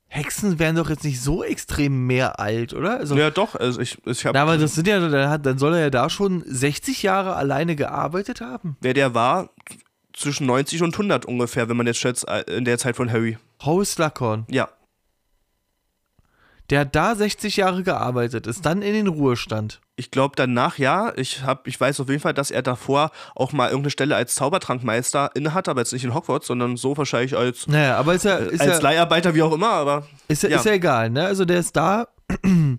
Hexen 0.09 0.59
wären 0.59 0.77
doch 0.77 0.89
jetzt 0.89 1.05
nicht 1.05 1.21
so 1.21 1.43
extrem 1.43 2.07
mehr 2.07 2.39
alt, 2.41 2.73
oder? 2.73 2.99
Also, 2.99 3.17
Ja, 3.17 3.31
doch. 3.31 3.55
Also 3.55 3.81
ich, 3.81 3.99
ich 4.07 4.25
habe 4.25 4.37
na, 4.37 4.43
aber 4.43 4.57
das 4.57 4.75
sind 4.75 4.87
ja, 4.87 5.01
dann, 5.01 5.29
hat, 5.29 5.45
dann 5.45 5.59
soll 5.59 5.75
er 5.75 5.81
ja 5.81 5.91
da 5.91 6.09
schon 6.09 6.43
60 6.47 7.03
Jahre 7.03 7.35
alleine 7.37 7.77
gearbeitet 7.77 8.41
haben. 8.41 8.77
wer 8.81 8.95
der 8.95 9.15
war, 9.15 9.51
zwischen 10.13 10.47
90 10.47 10.83
und 10.83 10.95
100 10.95 11.27
ungefähr, 11.27 11.69
wenn 11.69 11.77
man 11.77 11.87
jetzt 11.87 11.99
schätzt, 11.99 12.27
äh, 12.29 12.43
in 12.57 12.65
der 12.65 12.79
Zeit 12.79 12.97
von 12.97 13.11
Harry. 13.11 13.37
Horace 13.63 13.93
Slughorn, 13.93 14.47
Ja, 14.49 14.69
der 16.71 16.81
hat 16.81 16.97
da 16.97 17.15
60 17.15 17.57
Jahre 17.57 17.83
gearbeitet, 17.83 18.47
ist 18.47 18.67
dann 18.67 18.83
in 18.83 18.93
den 18.95 19.07
Ruhestand. 19.07 19.81
Ich 19.97 20.11
glaube 20.11 20.35
danach 20.37 20.79
ja. 20.79 21.13
Ich, 21.17 21.43
hab, 21.43 21.67
ich 21.67 21.81
weiß 21.81 22.01
auf 22.01 22.09
jeden 22.09 22.21
Fall, 22.21 22.35
dass 22.35 22.51
er 22.51 22.63
davor 22.63 23.11
auch 23.35 23.53
mal 23.53 23.69
irgendeine 23.69 23.91
Stelle 23.91 24.15
als 24.17 24.35
Zaubertrankmeister 24.35 25.31
innehat, 25.35 25.69
aber 25.69 25.81
jetzt 25.81 25.93
nicht 25.93 26.05
in 26.05 26.15
Hogwarts, 26.15 26.47
sondern 26.47 26.77
so 26.77 26.97
wahrscheinlich 26.97 27.37
als, 27.37 27.67
Naja, 27.67 27.97
aber 27.97 28.15
ist 28.15 28.25
ja, 28.25 28.37
ist 28.37 28.61
als 28.61 28.77
ja, 28.77 28.79
Leiharbeiter, 28.81 29.35
wie 29.35 29.43
auch 29.43 29.53
immer. 29.53 29.71
Aber 29.71 30.07
Ist 30.29 30.43
ja, 30.43 30.51
Ja. 30.51 30.57
ist 30.59 30.67
ja 30.67 30.73
egal, 30.73 31.11
ne? 31.11 31.25
Also 31.25 31.45
der 31.45 31.59
ist 31.59 31.75
da, 31.77 32.09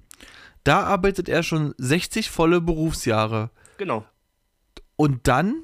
da 0.63 0.83
arbeitet 0.83 1.27
er 1.27 1.43
schon 1.43 1.73
60 1.77 2.29
volle 2.29 2.61
Berufsjahre. 2.61 3.49
genau. 3.77 4.05
Und 4.95 5.27
dann 5.27 5.63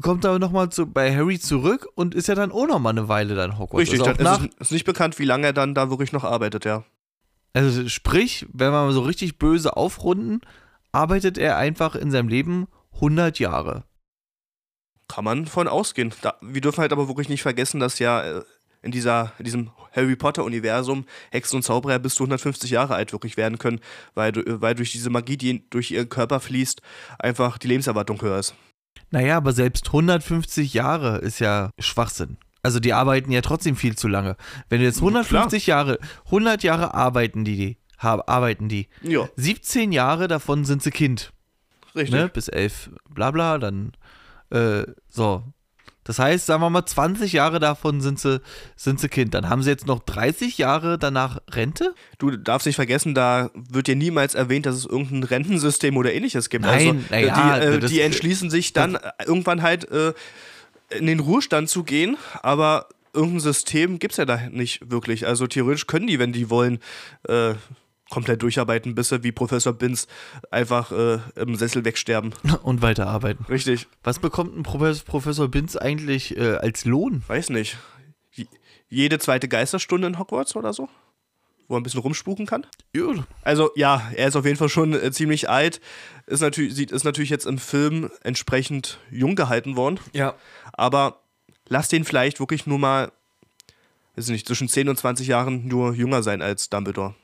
kommt 0.00 0.24
er 0.24 0.38
nochmal 0.38 0.70
zu, 0.70 0.86
bei 0.86 1.14
Harry 1.14 1.38
zurück 1.38 1.88
und 1.94 2.14
ist 2.14 2.28
ja 2.28 2.34
dann 2.34 2.52
auch 2.52 2.66
nochmal 2.66 2.92
eine 2.92 3.08
Weile 3.08 3.34
dann 3.34 3.58
Hogwarts. 3.58 3.90
Richtig, 3.90 4.00
also, 4.00 4.12
dann 4.12 4.24
nach, 4.24 4.44
ist, 4.44 4.54
es 4.58 4.66
ist 4.68 4.72
nicht 4.72 4.84
bekannt, 4.84 5.18
wie 5.18 5.24
lange 5.24 5.46
er 5.48 5.52
dann 5.52 5.74
da 5.74 5.90
wirklich 5.90 6.12
noch 6.12 6.24
arbeitet, 6.24 6.64
ja. 6.64 6.84
Also 7.54 7.88
sprich, 7.88 8.46
wenn 8.52 8.68
wir 8.72 8.84
mal 8.84 8.92
so 8.92 9.02
richtig 9.02 9.38
böse 9.38 9.76
aufrunden, 9.76 10.40
arbeitet 10.92 11.38
er 11.38 11.56
einfach 11.56 11.94
in 11.94 12.10
seinem 12.10 12.28
Leben 12.28 12.68
100 12.94 13.38
Jahre. 13.38 13.84
Kann 15.08 15.24
man 15.24 15.46
von 15.46 15.68
ausgehen. 15.68 16.12
Da, 16.22 16.34
wir 16.40 16.60
dürfen 16.60 16.80
halt 16.80 16.92
aber 16.92 17.08
wirklich 17.08 17.28
nicht 17.28 17.42
vergessen, 17.42 17.80
dass 17.80 17.98
ja 17.98 18.22
äh, 18.22 18.42
in, 18.80 18.92
dieser, 18.92 19.32
in 19.38 19.44
diesem 19.44 19.70
Harry 19.94 20.16
Potter-Universum 20.16 21.04
Hexen 21.30 21.56
und 21.56 21.62
Zauberer 21.62 21.98
bis 21.98 22.14
zu 22.14 22.22
150 22.24 22.70
Jahre 22.70 22.94
alt 22.94 23.12
wirklich 23.12 23.36
werden 23.36 23.58
können, 23.58 23.80
weil, 24.14 24.32
du- 24.32 24.60
weil 24.62 24.74
durch 24.74 24.92
diese 24.92 25.10
Magie, 25.10 25.36
die 25.36 25.68
durch 25.68 25.90
ihren 25.90 26.08
Körper 26.08 26.40
fließt, 26.40 26.80
einfach 27.18 27.58
die 27.58 27.68
Lebenserwartung 27.68 28.20
höher 28.22 28.38
ist. 28.38 28.54
Naja, 29.10 29.36
aber 29.36 29.52
selbst 29.52 29.88
150 29.88 30.72
Jahre 30.72 31.18
ist 31.18 31.38
ja 31.40 31.70
Schwachsinn. 31.78 32.38
Also 32.62 32.78
die 32.78 32.92
arbeiten 32.92 33.32
ja 33.32 33.40
trotzdem 33.40 33.76
viel 33.76 33.96
zu 33.96 34.06
lange. 34.08 34.36
Wenn 34.68 34.80
du 34.80 34.86
jetzt 34.86 34.98
150 34.98 35.66
Jahre, 35.66 35.98
100 36.26 36.62
Jahre 36.62 36.94
arbeiten 36.94 37.44
die, 37.44 37.56
die 37.56 37.76
arbeiten 38.02 38.68
die. 38.68 38.88
Ja, 39.02 39.28
17 39.36 39.92
Jahre 39.92 40.28
davon 40.28 40.64
sind 40.64 40.82
sie 40.82 40.90
Kind, 40.90 41.32
richtig. 41.94 42.12
ne? 42.12 42.28
Bis 42.28 42.48
11, 42.48 42.90
bla 43.08 43.30
bla, 43.30 43.58
dann, 43.58 43.92
äh, 44.50 44.84
so. 45.08 45.42
Das 46.04 46.18
heißt, 46.18 46.46
sagen 46.46 46.60
wir 46.62 46.70
mal, 46.70 46.84
20 46.84 47.32
Jahre 47.32 47.60
davon 47.60 48.00
sind 48.00 48.18
sie, 48.18 48.40
sind 48.74 48.98
sie 48.98 49.08
Kind. 49.08 49.34
Dann 49.34 49.48
haben 49.48 49.62
sie 49.62 49.70
jetzt 49.70 49.86
noch 49.86 50.00
30 50.00 50.58
Jahre 50.58 50.98
danach 50.98 51.40
Rente? 51.52 51.94
Du 52.18 52.36
darfst 52.36 52.66
nicht 52.66 52.74
vergessen, 52.74 53.14
da 53.14 53.50
wird 53.54 53.86
dir 53.86 53.94
niemals 53.94 54.34
erwähnt, 54.34 54.66
dass 54.66 54.74
es 54.74 54.84
irgendein 54.84 55.22
Rentensystem 55.22 55.96
oder 55.96 56.12
ähnliches 56.12 56.50
gibt. 56.50 56.64
Nein, 56.64 57.04
also, 57.08 57.14
äh, 57.14 57.26
ja, 57.26 57.58
die, 57.60 57.66
äh, 57.66 57.88
die 57.88 58.00
entschließen 58.00 58.50
sich 58.50 58.72
dann 58.72 58.98
irgendwann 59.24 59.62
halt 59.62 59.88
äh, 59.92 60.12
in 60.98 61.06
den 61.06 61.20
Ruhestand 61.20 61.68
zu 61.68 61.84
gehen, 61.84 62.16
aber 62.42 62.88
irgendein 63.14 63.40
System 63.40 63.98
gibt 63.98 64.12
es 64.12 64.18
ja 64.18 64.24
da 64.24 64.48
nicht 64.50 64.90
wirklich. 64.90 65.26
Also 65.26 65.46
theoretisch 65.46 65.86
können 65.86 66.06
die, 66.06 66.18
wenn 66.18 66.32
die 66.32 66.48
wollen, 66.50 66.78
äh, 67.28 67.54
komplett 68.10 68.42
durcharbeiten, 68.42 68.94
bis 68.94 69.08
sie 69.08 69.22
wie 69.22 69.32
Professor 69.32 69.72
Binz 69.72 70.06
einfach 70.50 70.92
äh, 70.92 71.18
im 71.36 71.54
Sessel 71.56 71.84
wegsterben. 71.84 72.34
Und 72.62 72.82
weiterarbeiten. 72.82 73.46
Richtig, 73.48 73.86
Was 74.02 74.18
bekommt 74.18 74.54
ein 74.56 74.62
Professor, 74.64 75.04
Professor 75.06 75.48
Binz 75.48 75.76
eigentlich 75.76 76.36
äh, 76.36 76.56
als 76.56 76.84
Lohn? 76.84 77.22
weiß 77.26 77.48
nicht. 77.50 77.78
Je- 78.32 78.46
Jede 78.88 79.18
zweite 79.18 79.48
Geisterstunde 79.48 80.06
in 80.08 80.18
Hogwarts 80.18 80.54
oder 80.56 80.74
so? 80.74 80.90
Wo 81.68 81.76
er 81.76 81.80
ein 81.80 81.84
bisschen 81.84 82.00
rumspuken 82.00 82.44
kann? 82.44 82.66
Ja, 82.94 83.04
Also 83.42 83.70
ja, 83.76 84.10
er 84.14 84.28
ist 84.28 84.36
auf 84.36 84.44
jeden 84.44 84.58
Fall 84.58 84.68
schon 84.68 84.92
äh, 84.92 85.10
ziemlich 85.10 85.48
alt. 85.48 85.80
Ist 86.26 86.40
natürlich, 86.40 86.74
sieht, 86.74 86.90
ist 86.92 87.04
natürlich 87.04 87.30
jetzt 87.30 87.46
im 87.46 87.56
Film 87.56 88.10
entsprechend 88.22 88.98
jung 89.10 89.36
gehalten 89.36 89.76
worden. 89.76 89.98
ja. 90.12 90.34
Aber 90.72 91.20
lass 91.68 91.88
den 91.88 92.04
vielleicht 92.04 92.40
wirklich 92.40 92.66
nur 92.66 92.78
mal, 92.78 93.12
weiß 94.16 94.28
nicht, 94.28 94.46
zwischen 94.46 94.68
10 94.68 94.88
und 94.88 94.98
20 94.98 95.26
Jahren 95.26 95.68
nur 95.68 95.94
jünger 95.94 96.22
sein 96.22 96.42
als 96.42 96.70
Dumbledore. 96.70 97.14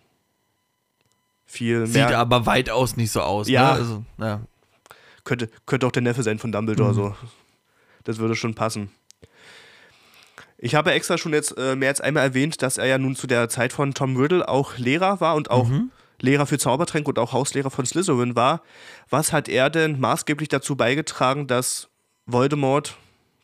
viel 1.47 1.87
Sieht 1.87 1.97
mehr. 1.97 2.19
aber 2.19 2.47
weitaus 2.47 2.97
nicht 2.97 3.11
so 3.11 3.21
aus. 3.21 3.49
Ja. 3.49 3.75
Ne? 3.75 3.81
Also, 3.81 4.05
ja. 4.19 4.41
Könnte, 5.25 5.51
könnte 5.67 5.87
auch 5.87 5.93
der 5.93 6.03
Neffe 6.03 6.23
sein 6.23 6.39
von 6.39 6.53
Dumbledore, 6.53 6.95
so. 6.95 7.15
Das 8.05 8.19
würde 8.19 8.35
schon 8.35 8.55
passen. 8.55 8.91
Ich 10.57 10.75
habe 10.75 10.93
extra 10.93 11.19
schon 11.19 11.35
jetzt 11.35 11.57
äh, 11.57 11.77
mehr 11.77 11.91
als 11.91 12.01
einmal 12.01 12.25
erwähnt, 12.25 12.63
dass 12.63 12.79
er 12.79 12.87
ja 12.87 12.99
nun 12.99 13.15
zu 13.15 13.27
der 13.27 13.49
Zeit 13.49 13.73
von 13.73 13.95
Tom 13.95 14.17
Riddle 14.17 14.49
auch 14.49 14.77
Lehrer 14.79 15.21
war 15.21 15.37
und 15.37 15.51
auch 15.51 15.71
Lehrer 16.21 16.47
für 16.47 16.59
Zaubertränke 16.59 17.09
und 17.11 17.19
auch 17.19 17.33
Hauslehrer 17.33 17.71
von 17.71 17.87
Slytherin 17.87 18.35
war. 18.35 18.63
Was 19.09 19.33
hat 19.33 19.49
er 19.49 19.71
denn 19.71 20.01
maßgeblich 20.01 20.49
dazu 20.49 20.75
beigetragen, 20.75 21.47
dass 21.47 21.89
Voldemort, 22.27 22.97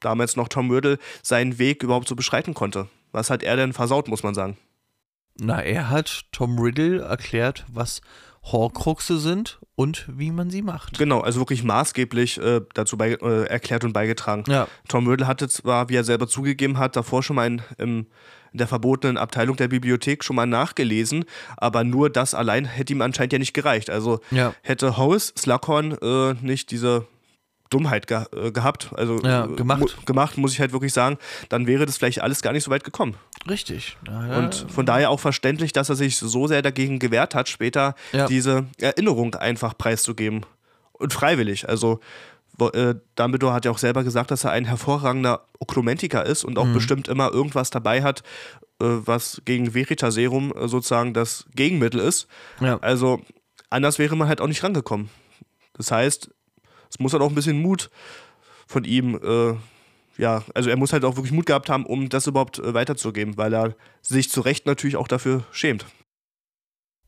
damals 0.05 0.37
noch 0.37 0.49
Tom 0.49 0.71
Riddle, 0.71 0.99
seinen 1.23 1.59
Weg 1.59 1.83
überhaupt 1.83 2.09
so 2.09 2.15
beschreiten 2.17 2.55
konnte? 2.55 2.89
Was 3.13 3.31
hat 3.31 3.43
er 3.43 3.57
denn 3.57 3.73
versaut, 3.73 4.09
muss 4.09 4.23
man 4.23 4.35
sagen? 4.35 4.57
Na, 5.39 5.61
er 5.63 5.91
hat 5.91 6.23
Tom 6.33 6.59
Riddle 6.59 7.01
erklärt, 7.03 7.65
was 7.73 8.01
Horcruxe 8.45 9.19
sind 9.19 9.59
und 9.75 10.05
wie 10.09 10.31
man 10.31 10.51
sie 10.51 10.63
macht. 10.63 10.99
Genau, 10.99 11.21
also 11.21 11.41
wirklich 11.41 11.65
maßgeblich 11.65 12.39
äh, 12.39 12.61
dazu 12.75 12.97
bei, 12.99 13.13
äh, 13.15 13.45
erklärt 13.47 13.85
und 13.85 13.93
beigetragen. 13.95 14.45
Ja. 14.49 14.69
Tom 14.89 15.09
Riddle 15.09 15.27
hatte 15.27 15.49
zwar, 15.49 15.89
wie 15.89 15.97
er 15.97 16.05
selber 16.05 16.29
zugegeben 16.29 16.79
hat, 16.79 16.95
davor 16.95 17.23
schon 17.23 17.37
mal 17.37 17.47
in, 17.47 17.63
in 17.79 18.07
der 18.53 18.69
verbotenen 18.69 19.17
Abteilung 19.17 19.57
der 19.57 19.69
Bibliothek 19.69 20.23
schon 20.23 20.37
mal 20.37 20.47
nachgelesen, 20.47 21.25
aber 21.57 21.83
nur 21.85 22.11
das 22.11 22.35
allein 22.35 22.67
hätte 22.67 22.93
ihm 22.93 23.03
anscheinend 23.03 23.33
ja 23.33 23.39
nicht 23.39 23.55
gereicht. 23.55 23.91
Also 23.91 24.21
Ja. 24.31 24.55
hätte 24.63 24.97
Horace 24.99 25.33
Slughorn 25.37 25.93
äh, 26.01 26.35
nicht 26.41 26.71
diese 26.71 27.07
Dummheit 27.71 28.07
ge 28.07 28.25
äh, 28.37 28.53
gehabt, 28.53 28.91
also 28.95 29.19
Ja, 29.23 29.47
äh, 29.47 29.49
gemacht. 29.57 29.81
Mu 29.81 29.87
gemacht, 30.05 30.37
muss 30.39 30.53
ich 30.53 30.61
halt 30.61 30.73
wirklich 30.73 30.93
sagen, 30.93 31.19
dann 31.49 31.67
wäre 31.67 31.87
das 31.87 31.97
vielleicht 31.97 32.21
alles 32.21 32.43
gar 32.43 32.53
nicht 32.53 32.65
so 32.65 32.71
weit 32.71 32.85
gekommen. 32.85 33.15
Richtig. 33.49 33.97
Na, 34.07 34.29
ja. 34.29 34.39
Und 34.39 34.67
von 34.69 34.87
daher 34.87 35.11
auch 35.11 35.21
verständlich, 35.21 35.73
dass 35.73 35.89
er 35.89 35.97
sich 35.97 36.17
so 36.17 36.47
sehr 36.47 36.63
dagegen 36.63 36.99
gewehrt 36.99 37.35
hat, 37.35 37.49
später 37.49 37.95
Ja. 38.13 38.27
diese 38.27 38.67
Erinnerung 38.81 39.35
einfach 39.35 39.77
preiszugeben. 39.77 40.45
Und 40.93 41.13
freiwillig. 41.13 41.69
Also 41.69 42.01
äh, 42.73 42.95
Dumbledore 43.17 43.53
hat 43.53 43.65
ja 43.65 43.73
auch 43.73 43.79
selber 43.79 44.05
gesagt, 44.05 44.31
dass 44.31 44.45
er 44.45 44.53
ein 44.53 44.65
hervorragender 44.65 45.45
Okromentiker 45.59 46.25
ist 46.25 46.45
und 46.45 46.57
auch 46.57 46.67
Mhm. 46.67 46.75
bestimmt 46.75 47.09
immer 47.09 47.33
irgendwas 47.33 47.71
dabei 47.71 48.05
hat, 48.05 48.21
äh, 48.81 48.85
was 48.87 49.43
gegen 49.45 49.75
Veritaserum 49.75 50.53
äh, 50.57 50.69
sozusagen 50.69 51.15
das 51.15 51.47
Gegenmittel 51.57 51.99
ist. 51.99 52.29
ja. 52.61 52.79
Also 52.81 53.21
anders 53.71 53.99
wäre 53.99 54.15
man 54.15 54.29
halt 54.29 54.41
auch 54.41 54.47
nicht 54.47 54.63
rangekommen. 54.63 55.11
Das 55.77 55.91
heißt, 55.91 56.31
es 56.95 57.01
muss 57.01 57.13
halt 57.13 57.23
auch 57.23 57.29
ein 57.29 57.35
bisschen 57.35 57.61
Mut 57.61 57.91
von 58.67 58.85
ihm, 58.85 59.17
äh, 59.17 59.55
ja, 60.17 60.45
also 60.55 60.71
er 60.71 60.77
muss 60.77 60.93
halt 60.93 61.05
auch 61.05 61.17
wirklich 61.17 61.33
Mut 61.33 61.47
gehabt 61.47 61.69
haben, 61.69 61.85
um 61.87 62.09
das 62.09 62.29
überhaupt 62.29 62.61
äh, 62.61 62.73
weiterzugeben, 62.73 63.37
weil 63.37 63.53
er 63.53 63.75
sich 64.01 64.31
zu 64.31 64.41
Recht 64.41 64.65
natürlich 64.67 64.97
auch 64.97 65.09
dafür 65.09 65.45
schämt. 65.51 65.85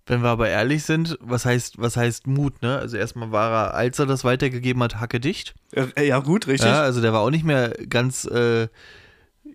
Wenn 0.07 0.22
wir 0.22 0.28
aber 0.28 0.49
ehrlich 0.49 0.84
sind, 0.84 1.16
was 1.20 1.45
heißt, 1.45 1.78
was 1.78 1.97
heißt 1.97 2.26
Mut, 2.26 2.62
ne? 2.62 2.78
Also 2.78 2.97
erstmal 2.97 3.32
war 3.32 3.51
er, 3.51 3.74
als 3.74 3.99
er 3.99 4.07
das 4.07 4.24
weitergegeben 4.24 4.82
hat, 4.82 5.01
hacke 5.01 5.20
dicht. 5.20 5.55
Äh, 5.72 6.07
ja, 6.07 6.18
gut, 6.18 6.47
richtig. 6.47 6.68
Ja, 6.68 6.82
also 6.82 7.01
der 7.01 7.12
war 7.12 7.20
auch 7.20 7.30
nicht 7.30 7.45
mehr 7.45 7.70
ganz, 7.89 8.24
äh, 8.24 8.68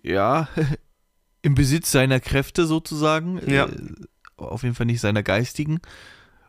ja, 0.02 0.48
im 1.42 1.54
Besitz 1.54 1.90
seiner 1.90 2.20
Kräfte 2.20 2.66
sozusagen. 2.66 3.40
Ja. 3.50 3.66
Äh, 3.66 3.70
auf 4.36 4.62
jeden 4.62 4.74
Fall 4.74 4.86
nicht 4.86 5.00
seiner 5.00 5.22
geistigen. 5.22 5.80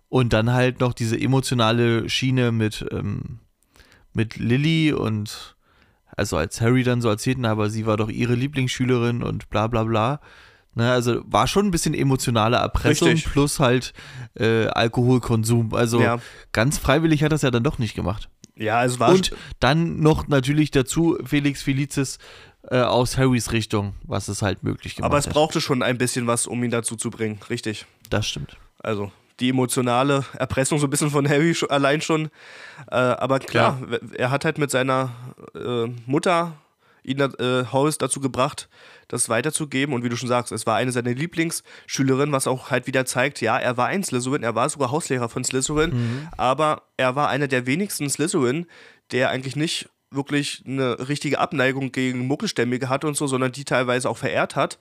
Und 0.10 0.34
dann 0.34 0.52
halt 0.52 0.80
noch 0.80 0.94
diese 0.94 1.20
emotionale 1.20 2.10
Schiene 2.10 2.52
mit, 2.52 2.86
ähm, 2.92 3.40
mit 4.14 4.38
Lilly 4.38 4.94
und 4.94 5.56
also 6.16 6.38
als 6.38 6.62
Harry 6.62 6.84
dann 6.84 7.02
so 7.02 7.10
erzählten, 7.10 7.46
aber 7.46 7.70
sie 7.70 7.86
war 7.86 7.98
doch 7.98 8.10
ihre 8.10 8.36
Lieblingsschülerin 8.36 9.24
und 9.24 9.50
bla 9.50 9.68
bla 9.68 9.84
bla. 9.84 10.20
Ne, 10.76 10.92
also 10.92 11.22
war 11.26 11.48
schon 11.48 11.68
ein 11.68 11.72
bisschen 11.72 11.94
emotionale 11.94 12.58
Erpressung 12.58 13.10
Richtig. 13.10 13.32
plus 13.32 13.60
halt 13.60 13.94
äh, 14.36 14.66
Alkoholkonsum. 14.68 15.74
Also 15.76 16.02
Ja. 16.02 16.20
ganz 16.52 16.78
freiwillig 16.80 17.24
hat 17.24 17.32
das 17.32 17.44
ja 17.44 17.52
dann 17.52 17.64
doch 17.64 17.78
nicht 17.78 17.96
gemacht. 17.96 18.30
Ja, 18.56 18.84
es 18.84 19.00
war 19.00 19.10
Und 19.12 19.36
dann 19.60 20.00
noch 20.00 20.28
natürlich 20.28 20.72
dazu 20.72 21.18
Felix 21.26 21.62
Felicis 21.64 22.18
äh, 22.70 22.80
aus 22.82 23.18
Harrys 23.18 23.52
Richtung, 23.52 23.94
was 24.04 24.28
es 24.30 24.42
halt 24.42 24.64
möglich 24.64 24.96
gemacht 24.96 25.10
aber 25.12 25.18
es 25.20 25.28
hat. 25.28 25.34
brauchte 25.34 25.62
schon 25.62 25.84
ein 25.84 25.98
bisschen 25.98 26.26
was, 26.28 26.48
um 26.48 26.64
ihn 26.64 26.72
dazu 26.72 26.96
zu 26.96 27.10
bringen, 27.12 27.40
richtig. 27.50 27.86
Das 28.10 28.28
stimmt. 28.28 28.58
Also 28.80 29.12
die 29.40 29.50
emotionale 29.50 30.26
Erpressung 30.38 30.80
so 30.80 30.88
ein 30.88 30.90
bisschen 30.90 31.10
von 31.10 31.28
Harry 31.28 31.56
schon, 31.56 31.70
allein 31.70 32.02
schon. 32.02 32.26
Äh, 32.92 32.96
aber 32.96 33.40
klar, 33.40 33.80
w- 33.88 34.00
er 34.18 34.32
hat 34.32 34.46
halt 34.46 34.58
mit 34.58 34.70
seiner 34.72 35.10
äh, 35.56 35.88
Mutter 36.06 36.54
ihn 37.06 37.20
äh, 37.20 37.66
Horace 37.72 37.98
dazu 37.98 38.20
gebracht, 38.22 38.70
das 39.10 39.28
weiterzugeben. 39.28 39.94
Und 39.94 40.04
wie 40.04 40.10
du 40.10 40.16
schon 40.16 40.30
sagst, 40.30 40.52
es 40.54 40.66
war 40.66 40.78
eine 40.78 40.92
seiner 40.92 41.14
Lieblingsschülerinnen, 41.14 42.32
was 42.32 42.48
auch 42.48 42.72
halt 42.72 42.88
wieder 42.88 43.06
zeigt, 43.06 43.42
ja, 43.42 43.58
er 43.58 43.76
war 43.78 43.88
ein 43.88 44.04
Slytherin, 44.04 44.44
er 44.44 44.56
war 44.56 44.70
sogar 44.70 44.92
Hauslehrer 44.92 45.30
von 45.30 45.44
Slytherin, 45.44 46.30
aber 46.38 46.84
er 46.98 47.16
war 47.16 47.30
einer 47.30 47.48
der 47.48 47.66
wenigsten 47.66 48.10
Slytherin, 48.10 48.68
der 49.12 49.30
eigentlich 49.32 49.56
nicht 49.56 49.90
wirklich 50.12 50.64
eine 50.68 51.10
richtige 51.10 51.40
Abneigung 51.40 51.92
gegen 51.92 52.28
Muggelstämmige 52.28 52.88
hatte 52.88 53.08
und 53.08 53.18
so, 53.18 53.26
sondern 53.28 53.52
die 53.52 53.66
teilweise 53.66 54.10
auch 54.10 54.18
verehrt 54.18 54.56
hat, 54.56 54.78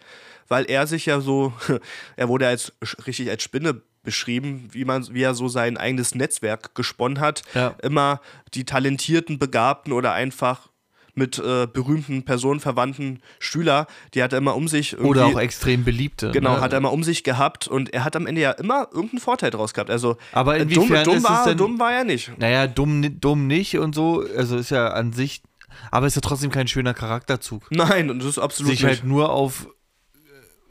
weil 0.46 0.66
er 0.66 0.86
sich 0.86 1.06
ja 1.06 1.20
so, 1.20 1.52
er 2.16 2.28
wurde 2.28 2.46
als 2.46 2.72
richtig 3.06 3.30
als 3.30 3.42
Spinne 3.42 3.80
beschrieben, 4.02 4.68
wie 4.72 4.84
man, 4.84 5.06
wie 5.14 5.22
er 5.22 5.34
so 5.34 5.48
sein 5.48 5.76
eigenes 5.76 6.14
Netzwerk 6.14 6.74
gesponnen 6.74 7.20
hat, 7.20 7.42
Ja. 7.54 7.74
immer 7.82 8.20
die 8.54 8.64
talentierten, 8.64 9.38
begabten 9.38 9.92
oder 9.92 10.12
einfach 10.12 10.68
mit 11.14 11.38
äh, 11.38 11.66
berühmten 11.66 12.24
Personen 12.24 12.58
verwandten 12.58 13.20
Schüler, 13.38 13.86
die 14.14 14.22
hat 14.22 14.32
er 14.32 14.38
immer 14.38 14.56
um 14.56 14.66
sich 14.66 14.98
Oder 14.98 15.26
auch 15.26 15.38
extrem 15.38 15.84
beliebte. 15.84 16.30
genau, 16.30 16.54
ne? 16.54 16.60
hat 16.62 16.72
er 16.72 16.78
immer 16.78 16.90
um 16.90 17.04
sich 17.04 17.22
gehabt 17.22 17.68
und 17.68 17.92
er 17.92 18.04
hat 18.04 18.16
am 18.16 18.26
Ende 18.26 18.40
ja 18.40 18.52
immer 18.52 18.88
irgendeinen 18.92 19.20
Vorteil 19.20 19.50
draus 19.50 19.74
gehabt. 19.74 19.90
Also 19.90 20.16
Aber 20.32 20.56
äh, 20.56 20.62
inwiefern 20.62 21.04
dumm, 21.04 21.04
dumm, 21.04 21.16
ist 21.16 21.24
es 21.24 21.28
war, 21.30 21.44
denn- 21.46 21.58
dumm 21.58 21.78
war 21.78 21.92
er 21.92 22.04
nicht. 22.04 22.32
Naja, 22.38 22.66
dumm, 22.66 23.20
dumm 23.20 23.46
nicht 23.46 23.76
und 23.78 23.94
so. 23.94 24.24
Also 24.38 24.56
ist 24.56 24.70
ja 24.70 24.88
an 24.88 25.12
sich, 25.12 25.42
aber 25.90 26.06
ist 26.06 26.14
ja 26.14 26.22
trotzdem 26.22 26.50
kein 26.50 26.66
schöner 26.66 26.94
Charakterzug. 26.94 27.64
Nein, 27.70 28.08
und 28.08 28.20
das 28.20 28.28
ist 28.28 28.38
absolut 28.38 28.70
Sich 28.72 28.80
nicht. 28.82 28.88
halt 28.88 29.04
nur 29.04 29.30
auf 29.32 29.68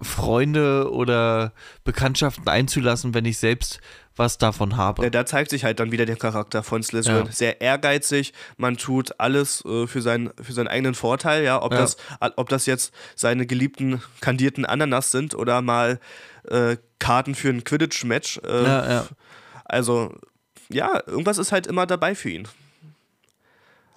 Freunde 0.02 0.92
oder 0.92 1.54
Bekanntschaften 1.84 2.48
einzulassen, 2.48 3.14
wenn 3.14 3.26
ich 3.26 3.38
selbst 3.38 3.80
was 4.16 4.38
davon 4.38 4.78
habe. 4.78 5.04
Ja, 5.04 5.10
da 5.10 5.26
zeigt 5.26 5.50
sich 5.50 5.64
halt 5.64 5.80
dann 5.80 5.92
wieder 5.92 6.06
der 6.06 6.18
Charakter 6.18 6.64
von 6.64 6.84
Slytherin. 6.84 7.28
Ja. 7.28 7.32
Sehr 7.32 7.62
ehrgeizig, 7.62 8.34
man 8.58 8.78
tut 8.78 9.20
alles 9.20 9.64
äh, 9.66 9.88
für, 9.88 10.02
seinen, 10.02 10.32
für 10.42 10.54
seinen 10.54 10.68
eigenen 10.68 10.96
Vorteil, 10.96 11.44
ja. 11.44 11.62
Ob, 11.62 11.72
Ja. 11.72 11.80
Das, 11.80 11.98
ob 12.36 12.50
das 12.50 12.66
jetzt 12.66 12.94
seine 13.16 13.46
geliebten 13.46 14.02
kandierten 14.20 14.66
Ananas 14.66 15.12
sind 15.12 15.34
oder 15.34 15.62
mal 15.62 16.00
äh, 16.44 16.78
Karten 17.00 17.36
für 17.36 17.50
ein 17.50 17.64
Quidditch-Match. 17.64 18.40
Äh. 18.40 19.02
Also, 19.66 20.14
ja, 20.70 21.02
irgendwas 21.08 21.38
ist 21.38 21.52
halt 21.52 21.68
immer 21.68 21.86
dabei 21.86 22.16
für 22.16 22.30
ihn. 22.30 22.48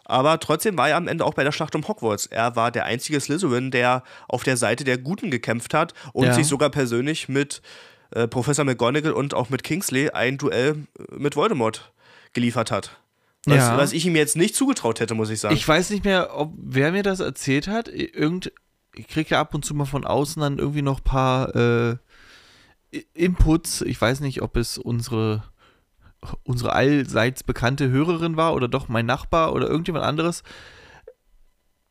Aber 0.05 0.39
trotzdem 0.41 0.77
war 0.77 0.89
er 0.91 0.97
am 0.97 1.09
Ende 1.09 1.25
auch 1.25 1.35
bei 1.35 1.45
der 1.45 1.53
Schlacht 1.53 1.75
um 1.75 1.87
Hogwarts. 1.89 2.27
Er 2.27 2.57
war 2.57 2.71
der 2.71 2.85
einzige 2.85 3.19
Slytherin, 3.21 3.71
der 3.71 4.03
auf 4.29 4.43
der 4.43 4.57
Seite 4.57 4.85
der 4.85 4.99
Guten 4.99 5.31
gekämpft 5.31 5.73
hat 5.75 5.95
und 6.13 6.27
Ja. 6.27 6.35
sich 6.35 6.47
sogar 6.47 6.71
persönlich 6.71 7.29
mit 7.29 7.63
äh, 8.11 8.29
Professor 8.29 8.65
McGonagall 8.65 9.13
und 9.13 9.35
auch 9.35 9.49
mit 9.51 9.65
Kingsley 9.65 10.11
ein 10.11 10.37
Duell 10.39 10.87
äh, 10.99 11.17
mit 11.17 11.37
Voldemort 11.37 11.91
geliefert 12.33 12.71
hat. 12.71 12.99
Was, 13.47 13.57
Ja. 13.57 13.77
was 13.79 13.93
ich 13.93 14.07
ihm 14.07 14.15
jetzt 14.17 14.37
nicht 14.37 14.55
zugetraut 14.55 15.01
hätte, 15.01 15.15
muss 15.15 15.31
ich 15.31 15.41
sagen. 15.41 15.55
Ich 15.55 15.67
weiß 15.67 15.91
nicht 15.91 16.05
mehr, 16.05 16.31
ob 16.39 16.53
wer 16.57 16.93
mir 16.93 17.03
das 17.03 17.21
erzählt 17.21 17.67
hat. 17.69 17.89
Irgend, 17.89 18.53
ich 18.95 19.09
kriege 19.09 19.31
ja 19.31 19.41
ab 19.41 19.55
und 19.55 19.65
zu 19.65 19.75
mal 19.75 19.85
von 19.87 20.05
außen 20.07 20.41
dann 20.41 20.59
irgendwie 20.59 20.83
noch 20.83 21.01
ein 21.01 21.05
paar 21.05 21.55
äh, 21.57 21.97
Inputs. 23.15 23.81
Ich 23.83 24.01
weiß 24.01 24.21
nicht, 24.21 24.43
ob 24.43 24.57
es 24.57 24.79
unsere, 24.79 25.43
unsere 26.45 26.73
allseits 26.73 27.43
bekannte 27.43 27.91
Hörerin 27.91 28.37
war 28.37 28.55
oder 28.55 28.69
doch 28.69 28.89
mein 28.89 29.07
Nachbar 29.07 29.53
oder 29.53 29.69
irgendjemand 29.69 30.05
anderes. 30.05 30.43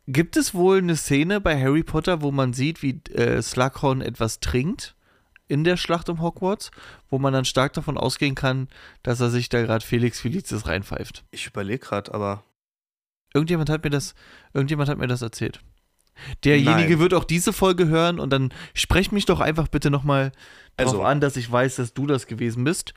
Gibt 0.08 0.36
es 0.36 0.54
wohl 0.54 0.80
eine 0.80 0.96
Szene 0.98 1.40
bei 1.40 1.60
Harry 1.60 1.84
Potter, 1.84 2.22
wo 2.22 2.32
man 2.32 2.52
sieht, 2.54 2.82
wie 2.82 3.00
äh, 3.14 3.42
Slughorn 3.42 4.02
etwas 4.02 4.40
trinkt 4.42 4.96
in 5.48 5.64
der 5.64 5.78
Schlacht 5.78 6.10
um 6.10 6.22
Hogwarts, 6.22 6.72
wo 7.10 7.20
man 7.20 7.32
dann 7.34 7.46
stark 7.46 7.74
davon 7.74 7.98
ausgehen 7.98 8.36
kann, 8.36 8.68
dass 9.04 9.20
er 9.20 9.30
sich 9.30 9.50
da 9.50 9.62
gerade 9.62 9.86
Felix 9.86 10.20
Felicis 10.20 10.66
reinpfeift? 10.68 11.24
ich 11.32 11.48
überlege 11.48 11.80
gerade, 11.80 12.14
aber 12.14 12.44
Irgendjemand 13.36 13.70
hat 13.72 13.84
mir 13.84 13.90
das, 13.90 14.14
irgendjemand 14.54 14.90
hat 14.90 15.00
mir 15.00 15.08
das 15.08 15.24
erzählt. 15.24 15.60
Derjenige 16.44 16.92
Nein. 16.92 17.00
wird 17.00 17.16
auch 17.16 17.24
diese 17.24 17.52
Folge 17.52 17.88
hören 17.88 18.20
und 18.20 18.30
dann 18.30 18.54
sprech 18.76 19.12
mich 19.12 19.26
doch 19.26 19.40
einfach 19.40 19.68
bitte 19.68 19.90
nochmal 19.90 20.32
Also- 20.78 20.92
darauf 20.94 21.08
an, 21.08 21.20
dass 21.20 21.36
ich 21.36 21.52
weiß, 21.52 21.78
dass 21.78 21.96
du 21.96 22.06
das 22.06 22.28
gewesen 22.28 22.64
bist. 22.64 22.94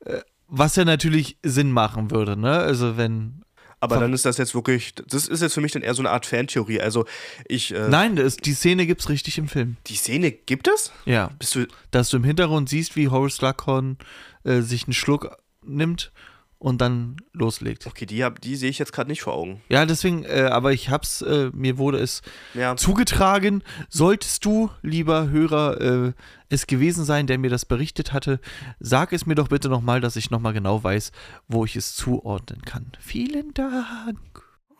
Äh, 0.00 0.20
Was 0.48 0.76
ja 0.76 0.84
natürlich 0.84 1.38
Sinn 1.42 1.70
machen 1.70 2.10
würde, 2.10 2.36
ne? 2.36 2.50
Also 2.50 2.96
wenn. 2.96 3.42
aber 3.80 4.00
dann 4.00 4.12
ist 4.12 4.24
das 4.24 4.38
jetzt 4.38 4.54
wirklich, 4.54 4.94
das 4.94 5.28
ist 5.28 5.42
jetzt 5.42 5.54
für 5.54 5.60
mich 5.60 5.72
dann 5.72 5.82
eher 5.82 5.94
so 5.94 6.02
eine 6.02 6.10
Art 6.10 6.26
Fantheorie. 6.26 6.80
Also 6.80 7.04
ich, 7.46 7.74
äh, 7.74 7.88
Nein, 7.88 8.16
das, 8.16 8.36
die 8.38 8.54
Szene 8.54 8.86
gibt's 8.86 9.08
richtig 9.08 9.38
im 9.38 9.46
Film. 9.46 9.76
die 9.86 9.96
Szene 9.96 10.32
gibt 10.32 10.66
es? 10.68 10.90
Ja. 11.04 11.30
Bist 11.38 11.54
du, 11.54 11.66
Dass 11.90 12.08
du 12.08 12.16
im 12.16 12.24
Hintergrund 12.24 12.68
siehst, 12.68 12.96
wie 12.96 13.08
Horace 13.08 13.36
Slughorn 13.36 13.98
äh, 14.44 14.62
sich 14.62 14.84
einen 14.84 14.94
Schluck 14.94 15.36
nimmt 15.62 16.12
und 16.58 16.80
dann 16.80 17.16
loslegt. 17.32 17.86
Okay, 17.86 18.04
die, 18.06 18.24
hab- 18.24 18.40
die 18.40 18.56
sehe 18.56 18.70
ich 18.70 18.78
jetzt 18.78 18.92
gerade 18.92 19.08
nicht 19.08 19.22
vor 19.22 19.34
Augen. 19.34 19.60
Ja, 19.68 19.86
deswegen, 19.86 20.24
äh, 20.24 20.48
aber 20.50 20.72
ich 20.72 20.90
hab's, 20.90 21.22
äh, 21.22 21.50
mir 21.54 21.78
wurde 21.78 21.98
es 21.98 22.22
Ja. 22.54 22.74
zugetragen. 22.76 23.62
Solltest 23.88 24.44
du, 24.44 24.70
lieber 24.82 25.28
Hörer, 25.30 25.80
äh, 25.80 26.12
es 26.48 26.66
gewesen 26.66 27.04
sein, 27.04 27.26
der 27.26 27.38
mir 27.38 27.50
das 27.50 27.64
berichtet 27.64 28.12
hatte, 28.12 28.40
sag 28.80 29.12
es 29.12 29.24
mir 29.26 29.34
doch 29.36 29.48
bitte 29.48 29.68
nochmal, 29.68 30.00
dass 30.00 30.16
ich 30.16 30.30
nochmal 30.30 30.52
genau 30.52 30.82
weiß, 30.82 31.12
wo 31.46 31.64
ich 31.64 31.76
es 31.76 31.94
zuordnen 31.94 32.62
kann. 32.62 32.90
Vielen 32.98 33.54
Dank. 33.54 34.18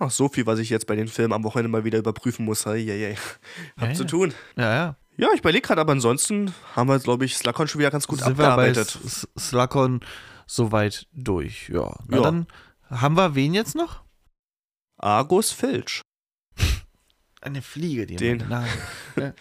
Ach, 0.01 0.11
so 0.11 0.29
viel, 0.29 0.47
was 0.47 0.59
ich 0.61 0.71
jetzt 0.71 0.87
bei 0.87 0.97
den 0.97 1.09
Filmen 1.09 1.33
am 1.33 1.45
Wochenende 1.45 1.69
mal 1.71 1.85
wieder 1.85 1.99
überprüfen 1.99 2.45
muss. 2.45 2.67
Hey, 2.67 2.85
hey, 2.87 3.01
hey. 3.01 3.17
Hab 3.81 3.89
Ja, 3.89 3.95
zu 3.95 4.03
ja. 4.05 4.09
tun. 4.09 4.35
Ja, 4.57 4.75
ja. 4.75 4.97
Ja, 5.17 5.29
ich 5.35 5.41
überlege 5.41 5.67
gerade, 5.67 5.81
aber 5.81 5.91
ansonsten 5.93 6.55
haben 6.77 6.89
wir, 6.89 7.01
glaube 7.01 7.25
ich, 7.25 7.37
Slakon 7.37 7.67
schon 7.67 7.81
wieder 7.81 7.91
ganz 7.91 8.07
gut 8.07 8.21
Sind 8.21 8.29
wir 8.39 8.45
bei 8.45 8.45
abgearbeitet. 8.51 8.99
S- 9.05 9.27
S- 9.37 9.49
Slakon 9.49 9.99
soweit 10.49 11.07
durch. 11.13 11.69
Ja. 11.69 11.95
Na 12.09 12.17
Ja. 12.17 12.23
dann 12.25 12.47
haben 12.91 13.17
wir 13.17 13.37
wen 13.37 13.55
jetzt 13.55 13.77
noch? 13.77 14.01
Argus 14.97 15.53
Filch. 15.53 16.01
Eine 17.41 17.63
Fliege, 17.63 18.07
die 18.07 18.17
Den- 18.17 18.49
Nase- 18.49 18.67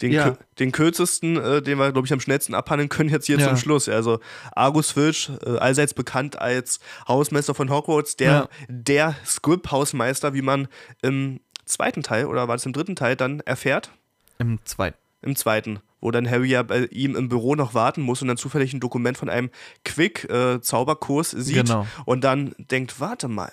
Den, 0.00 0.10
Ja. 0.10 0.36
den 0.58 0.72
kürzesten, 0.72 1.36
äh, 1.36 1.62
den 1.62 1.78
wir, 1.78 1.92
glaube 1.92 2.06
ich, 2.08 2.12
am 2.12 2.18
schnellsten 2.18 2.54
abhandeln 2.54 2.88
können, 2.88 3.08
jetzt 3.08 3.26
hier 3.26 3.38
Ja. 3.38 3.46
zum 3.46 3.56
Schluss. 3.56 3.88
Also 3.88 4.18
Argus 4.50 4.90
Filch, 4.90 5.30
äh, 5.46 5.58
allseits 5.58 5.94
bekannt 5.94 6.36
als 6.40 6.80
Hausmeister 7.06 7.54
von 7.54 7.70
Hogwarts, 7.70 8.16
der, 8.16 8.32
Ja. 8.32 8.48
der 8.68 9.14
Squib-Hausmeister, 9.24 10.34
wie 10.34 10.42
man 10.42 10.66
im 11.02 11.38
zweiten 11.66 12.02
Teil, 12.02 12.26
oder 12.26 12.48
war 12.48 12.56
es 12.56 12.66
im 12.66 12.72
dritten 12.72 12.96
Teil, 12.96 13.14
dann 13.14 13.40
erfährt? 13.40 13.92
Im 14.38 14.58
zweiten. 14.64 14.98
Im 15.20 15.36
zweiten, 15.36 15.78
wo 16.02 16.10
dann 16.10 16.28
Harry 16.28 16.50
ja 16.50 16.62
bei 16.62 16.84
ihm 16.90 17.16
im 17.16 17.30
Büro 17.30 17.54
noch 17.54 17.72
warten 17.72 18.02
muss 18.02 18.20
und 18.20 18.28
dann 18.28 18.36
zufällig 18.36 18.74
ein 18.74 18.80
Dokument 18.80 19.16
von 19.16 19.30
einem 19.30 19.48
Quick-Zauberkurs 19.84 21.30
sieht 21.30 21.66
Genau. 21.66 21.86
und 22.04 22.22
dann 22.24 22.54
denkt, 22.58 23.00
warte 23.00 23.28
mal, 23.28 23.52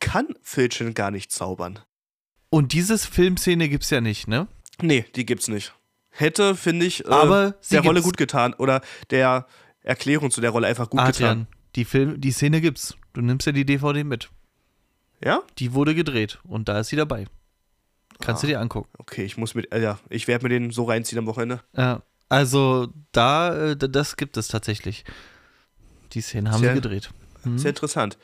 kann 0.00 0.26
Filch 0.42 0.78
denn 0.78 0.94
gar 0.94 1.10
nicht 1.10 1.30
zaubern? 1.32 1.78
Und 2.50 2.72
diese 2.72 2.98
Filmszene 2.98 3.68
gibt's 3.68 3.90
ja 3.90 4.00
nicht, 4.00 4.28
ne? 4.28 4.46
Nee, 4.80 5.04
die 5.14 5.24
gibt's 5.24 5.48
nicht. 5.48 5.74
Hätte, 6.10 6.54
finde 6.54 6.84
ich, 6.86 7.04
äh, 7.04 7.08
Aber 7.08 7.54
der 7.70 7.80
Rolle 7.80 7.94
gibt's. 8.00 8.04
gut 8.04 8.16
getan 8.18 8.52
oder 8.54 8.82
der 9.10 9.46
Erklärung 9.82 10.30
zu 10.30 10.40
der 10.40 10.50
Rolle 10.50 10.66
einfach 10.66 10.90
gut 10.90 10.98
getan. 11.00 11.08
Adrian, 11.08 11.46
die, 11.76 11.84
Film, 11.84 12.20
die 12.20 12.30
Szene 12.32 12.60
gibt's. 12.60 12.96
Du 13.14 13.20
nimmst 13.22 13.46
ja 13.46 13.52
die 13.52 13.64
DVD 13.64 14.04
mit. 14.04 14.30
Ja? 15.24 15.42
Die 15.58 15.72
wurde 15.72 15.94
gedreht 15.94 16.40
und 16.44 16.68
da 16.68 16.80
ist 16.80 16.88
sie 16.88 16.96
dabei. 16.96 17.26
Kannst 18.22 18.42
du 18.42 18.46
Ah. 18.46 18.50
dir 18.50 18.60
angucken. 18.60 18.88
Okay, 18.98 19.24
ich 19.24 19.36
muss 19.36 19.54
mit, 19.54 19.72
äh, 19.72 19.82
ja, 19.82 19.98
ich 20.08 20.28
werde 20.28 20.44
mir 20.44 20.48
den 20.48 20.70
so 20.70 20.84
reinziehen 20.84 21.18
am 21.18 21.26
Wochenende. 21.26 21.60
Ja, 21.76 22.02
also 22.28 22.88
da, 23.12 23.70
äh, 23.72 23.76
das 23.76 24.16
gibt 24.16 24.36
es 24.36 24.48
tatsächlich. 24.48 25.04
Die 26.12 26.20
Szene 26.20 26.50
haben 26.50 26.60
Sehr- 26.60 26.74
sie 26.74 26.80
gedreht. 26.80 27.10
Mhm. 27.44 27.58
Sehr 27.58 27.70
interessant. 27.70 28.18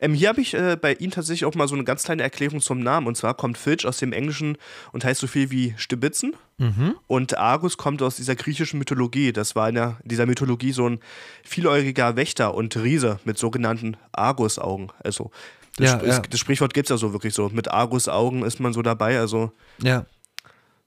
Ähm, 0.00 0.12
hier 0.12 0.28
habe 0.28 0.42
ich 0.42 0.52
äh, 0.52 0.76
bei 0.78 0.92
ihm 0.92 1.10
tatsächlich 1.10 1.46
auch 1.46 1.54
mal 1.54 1.66
so 1.66 1.74
eine 1.74 1.82
ganz 1.84 2.02
kleine 2.02 2.22
Erklärung 2.22 2.60
zum 2.60 2.80
Namen. 2.80 3.06
Und 3.06 3.16
zwar 3.16 3.32
kommt 3.32 3.56
Filch 3.56 3.86
aus 3.86 3.96
dem 3.96 4.12
Englischen 4.12 4.58
und 4.92 5.02
heißt 5.02 5.18
so 5.18 5.26
viel 5.26 5.50
wie 5.50 5.72
Stibitzen. 5.78 6.36
Mhm. 6.58 6.94
Und 7.06 7.38
Argus 7.38 7.78
kommt 7.78 8.02
aus 8.02 8.16
dieser 8.16 8.36
griechischen 8.36 8.78
Mythologie. 8.78 9.32
Das 9.32 9.56
war 9.56 9.66
in 9.70 9.76
der, 9.76 9.96
dieser 10.04 10.26
Mythologie 10.26 10.72
so 10.72 10.86
ein 10.90 11.00
vieläugiger 11.42 12.16
Wächter 12.16 12.54
und 12.54 12.76
Riese 12.76 13.18
mit 13.24 13.38
sogenannten 13.38 13.96
Argus-Augen. 14.12 14.88
Also 15.02 15.30
das, 15.78 15.90
Ja, 15.92 15.96
Sp- 15.98 16.06
ja. 16.06 16.18
das 16.20 16.38
Sprichwort 16.40 16.74
gibt 16.74 16.86
es 16.86 16.90
ja 16.90 16.96
so 16.98 17.12
wirklich 17.12 17.34
so. 17.34 17.48
Mit 17.48 17.68
Argus-Augen 17.70 18.44
ist 18.44 18.60
man 18.60 18.72
so 18.72 18.82
dabei. 18.82 19.18
Also 19.18 19.52
Ja. 19.82 20.04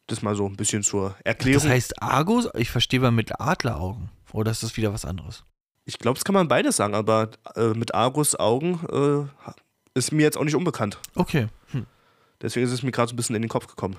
das 0.08 0.22
mal 0.22 0.36
so 0.36 0.46
ein 0.46 0.56
bisschen 0.56 0.84
zur 0.84 1.16
Erklärung. 1.24 1.64
Das 1.64 1.72
heißt 1.72 2.02
Argus, 2.02 2.48
ich 2.56 2.70
verstehe 2.70 3.00
mal 3.00 3.12
mit 3.12 3.40
Adleraugen. 3.40 4.10
Oder 4.34 4.52
ist 4.52 4.64
das 4.64 4.78
wieder 4.78 4.94
was 4.94 5.06
anderes? 5.06 5.44
ich 5.84 5.98
glaube, 6.00 6.16
das 6.18 6.24
kann 6.24 6.36
man 6.36 6.48
beides 6.48 6.78
sagen, 6.78 6.94
aber 6.94 7.32
äh, 7.56 7.70
mit 7.70 7.94
Argus-Augen 7.96 8.80
äh, 8.92 9.50
ist 9.98 10.12
mir 10.14 10.22
jetzt 10.22 10.38
auch 10.38 10.44
nicht 10.46 10.56
unbekannt. 10.56 11.00
Okay. 11.16 11.48
Hm. 11.72 11.86
Deswegen 12.42 12.66
ist 12.66 12.72
es 12.72 12.84
mir 12.84 12.92
gerade 12.92 13.10
so 13.10 13.14
ein 13.14 13.18
bisschen 13.18 13.36
in 13.36 13.42
den 13.42 13.50
Kopf 13.50 13.68
gekommen. 13.68 13.98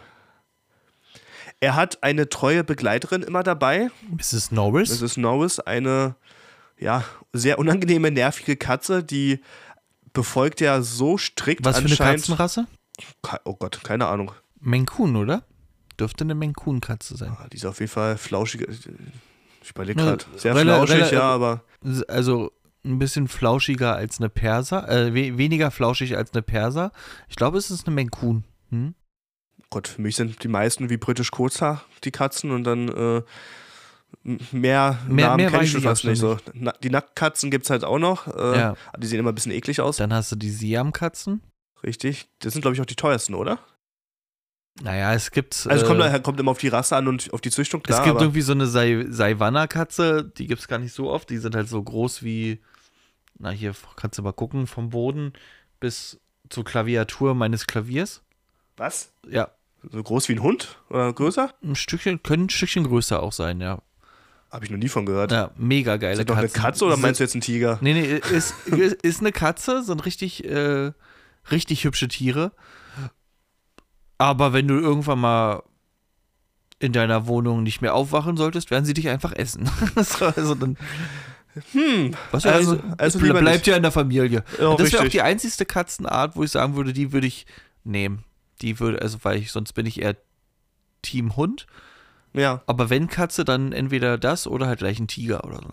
Er 1.60 1.76
hat 1.76 2.02
eine 2.02 2.28
treue 2.28 2.64
Begleiterin 2.64 3.22
immer 3.22 3.42
dabei. 3.42 3.90
Mrs. 4.10 4.50
Norris? 4.52 5.02
Ist 5.02 5.16
Norris, 5.16 5.60
eine 5.60 6.16
ja, 6.78 7.04
sehr 7.32 7.58
unangenehme, 7.58 8.10
nervige 8.10 8.56
Katze, 8.56 9.04
die 9.04 9.40
befolgt 10.12 10.60
ja 10.60 10.82
so 10.82 11.16
strikt 11.18 11.64
was 11.64 11.78
für 11.80 11.86
eine. 11.86 11.96
Katzenrasse? 11.96 12.66
Oh 13.44 13.54
Gott, 13.54 13.80
keine 13.84 14.06
Ahnung. 14.06 14.32
Menkun, 14.60 15.16
oder? 15.16 15.42
Dürfte 15.98 16.24
eine 16.24 16.34
Menkun-Katze 16.34 17.16
sein. 17.16 17.30
Ah, 17.38 17.46
Die 17.52 17.56
ist 17.56 17.64
auf 17.66 17.80
jeden 17.80 17.90
Fall 17.92 18.16
flauschig. 18.16 18.66
Ich 19.62 19.70
überlege 19.70 20.00
gerade. 20.02 20.24
Sehr 20.36 20.54
rela- 20.54 20.84
flauschig, 20.84 21.10
ja, 21.12 21.22
aber 21.22 21.64
Also 22.08 22.52
ein 22.84 22.98
bisschen 22.98 23.28
flauschiger 23.28 23.94
als 23.94 24.18
eine 24.18 24.28
Perser, 24.28 24.88
äh, 24.88 25.14
we 25.14 25.38
weniger 25.38 25.70
flauschig 25.70 26.16
als 26.16 26.32
eine 26.32 26.42
Perser. 26.42 26.90
Ich 27.28 27.36
glaube, 27.36 27.58
es 27.58 27.70
ist 27.70 27.86
eine 27.86 27.94
Menkun. 27.94 28.44
Hm? 28.70 28.94
Gott, 29.70 29.86
für 29.88 30.02
mich 30.02 30.16
sind 30.16 30.42
die 30.42 30.48
meisten 30.48 30.90
wie 30.90 30.96
britisch 30.96 31.30
Kurzhaar, 31.30 31.82
die 32.04 32.10
Katzen, 32.10 32.50
und 32.50 32.64
dann 32.64 32.88
äh, 32.88 33.22
mehr, 34.24 34.40
Mehr- 35.08 35.26
Namen 35.28 35.36
mehr 35.36 35.50
kenne 35.50 35.64
ich 35.64 35.76
fast 35.78 36.04
nicht. 36.04 36.18
So. 36.18 36.38
Na, 36.54 36.72
die 36.82 36.90
Nacktkatzen 36.90 37.50
gibt 37.50 37.64
es 37.64 37.70
halt 37.70 37.84
auch 37.84 37.98
noch. 37.98 38.28
Äh, 38.28 38.58
Ja. 38.58 38.74
Die 38.98 39.06
sehen 39.06 39.18
immer 39.18 39.32
ein 39.32 39.34
bisschen 39.34 39.52
eklig 39.52 39.80
aus. 39.80 39.96
Dann 39.96 40.12
hast 40.12 40.30
du 40.32 40.36
die 40.36 40.50
Siam-Katzen. 40.50 41.42
Richtig. 41.82 42.28
Das 42.38 42.52
sind, 42.52 42.62
glaube 42.62 42.74
ich, 42.74 42.80
auch 42.80 42.86
die 42.86 42.94
teuersten, 42.96 43.34
oder? 43.34 43.58
Naja, 44.82 45.12
es 45.12 45.30
gibt. 45.30 45.66
Also 45.68 45.84
äh, 45.84 45.88
kommt, 45.88 46.22
kommt 46.24 46.40
immer 46.40 46.52
auf 46.52 46.58
die 46.58 46.68
Rasse 46.68 46.96
an 46.96 47.06
und 47.06 47.32
auf 47.32 47.40
die 47.42 47.50
Züchtung, 47.50 47.82
klar. 47.82 47.98
es 48.00 48.04
gibt 48.06 48.20
irgendwie 48.20 48.40
so 48.40 48.52
eine 48.52 48.66
Sai- 48.66 49.04
Saiwanna-Katze, 49.08 50.24
die 50.38 50.46
gibt 50.46 50.60
es 50.62 50.68
gar 50.68 50.78
nicht 50.78 50.94
so 50.94 51.10
oft. 51.10 51.28
Die 51.28 51.36
sind 51.38 51.54
halt 51.54 51.68
so 51.68 51.82
groß 51.82 52.22
wie. 52.22 52.60
Na, 53.38 53.50
hier 53.50 53.74
kannst 53.96 54.18
du 54.18 54.22
mal 54.22 54.32
gucken, 54.32 54.66
vom 54.66 54.90
Boden 54.90 55.32
bis 55.80 56.20
zur 56.48 56.64
Klaviatur 56.64 57.34
meines 57.34 57.66
Klaviers. 57.66 58.22
was? 58.76 59.12
Ja, 59.28 59.50
So 59.90 60.02
groß 60.02 60.28
wie 60.28 60.34
ein 60.34 60.42
Hund? 60.42 60.78
Oder 60.90 61.12
größer? 61.12 61.52
ein 61.62 61.74
Stückchen, 61.74 62.22
können 62.22 62.44
ein 62.44 62.50
Stückchen 62.50 62.84
größer 62.84 63.22
auch 63.22 63.32
sein, 63.32 63.60
ja. 63.60 63.82
Habe 64.52 64.66
ich 64.66 64.70
noch 64.70 64.76
nie 64.78 64.88
von 64.88 65.06
gehört. 65.06 65.32
Ja, 65.32 65.50
mega 65.56 65.96
geile 65.96 66.12
ist 66.12 66.18
das 66.18 66.26
doch 66.26 66.36
eine. 66.36 66.48
Katze 66.48 66.84
oder 66.84 66.98
meinst 66.98 67.18
du 67.20 67.24
jetzt 67.24 67.34
einen 67.34 67.40
Tiger? 67.40 67.78
Nee, 67.80 67.94
nee, 67.94 68.20
ist, 68.36 68.54
ist 68.68 69.20
eine 69.20 69.32
Katze, 69.32 69.82
sind 69.82 70.04
richtig, 70.04 70.44
äh, 70.44 70.92
richtig 71.50 71.84
hübsche 71.84 72.06
Tiere. 72.08 72.52
Aber 74.18 74.52
wenn 74.52 74.68
du 74.68 74.74
irgendwann 74.78 75.20
mal 75.20 75.62
in 76.78 76.92
deiner 76.92 77.26
Wohnung 77.26 77.62
nicht 77.62 77.80
mehr 77.80 77.94
aufwachen 77.94 78.36
solltest, 78.36 78.70
werden 78.70 78.84
sie 78.84 78.94
dich 78.94 79.08
einfach 79.08 79.32
essen. 79.32 79.70
So, 80.02 80.26
also 80.26 80.54
dann, 80.54 80.76
Hm, 81.72 82.12
was 82.30 82.46
also- 82.46 82.72
also, 82.72 82.82
also 82.98 83.18
bleibt 83.18 83.42
nicht. 83.42 83.66
ja 83.66 83.76
in 83.76 83.82
der 83.82 83.92
Familie. 83.92 84.42
Ja, 84.58 84.74
das 84.76 84.92
wäre 84.92 85.04
auch 85.04 85.08
die 85.08 85.20
einzigste 85.22 85.66
Katzenart, 85.66 86.34
wo 86.36 86.44
ich 86.44 86.50
sagen 86.50 86.76
würde, 86.76 86.92
die 86.92 87.12
würde 87.12 87.26
ich 87.26 87.46
nehmen. 87.84 88.24
Die 88.62 88.80
würde, 88.80 89.02
also 89.02 89.18
weil 89.22 89.38
ich, 89.38 89.52
sonst 89.52 89.72
bin 89.74 89.84
ich 89.86 90.00
eher 90.00 90.16
Team 91.02 91.36
Hund. 91.36 91.66
Ja, 92.34 92.62
Aber 92.66 92.88
wenn 92.90 93.08
Katze, 93.08 93.44
dann 93.44 93.72
entweder 93.72 94.16
das 94.18 94.46
oder 94.46 94.66
halt 94.66 94.78
gleich 94.78 94.98
ein 94.98 95.08
Tiger 95.08 95.44
oder 95.44 95.56
so. 95.62 95.70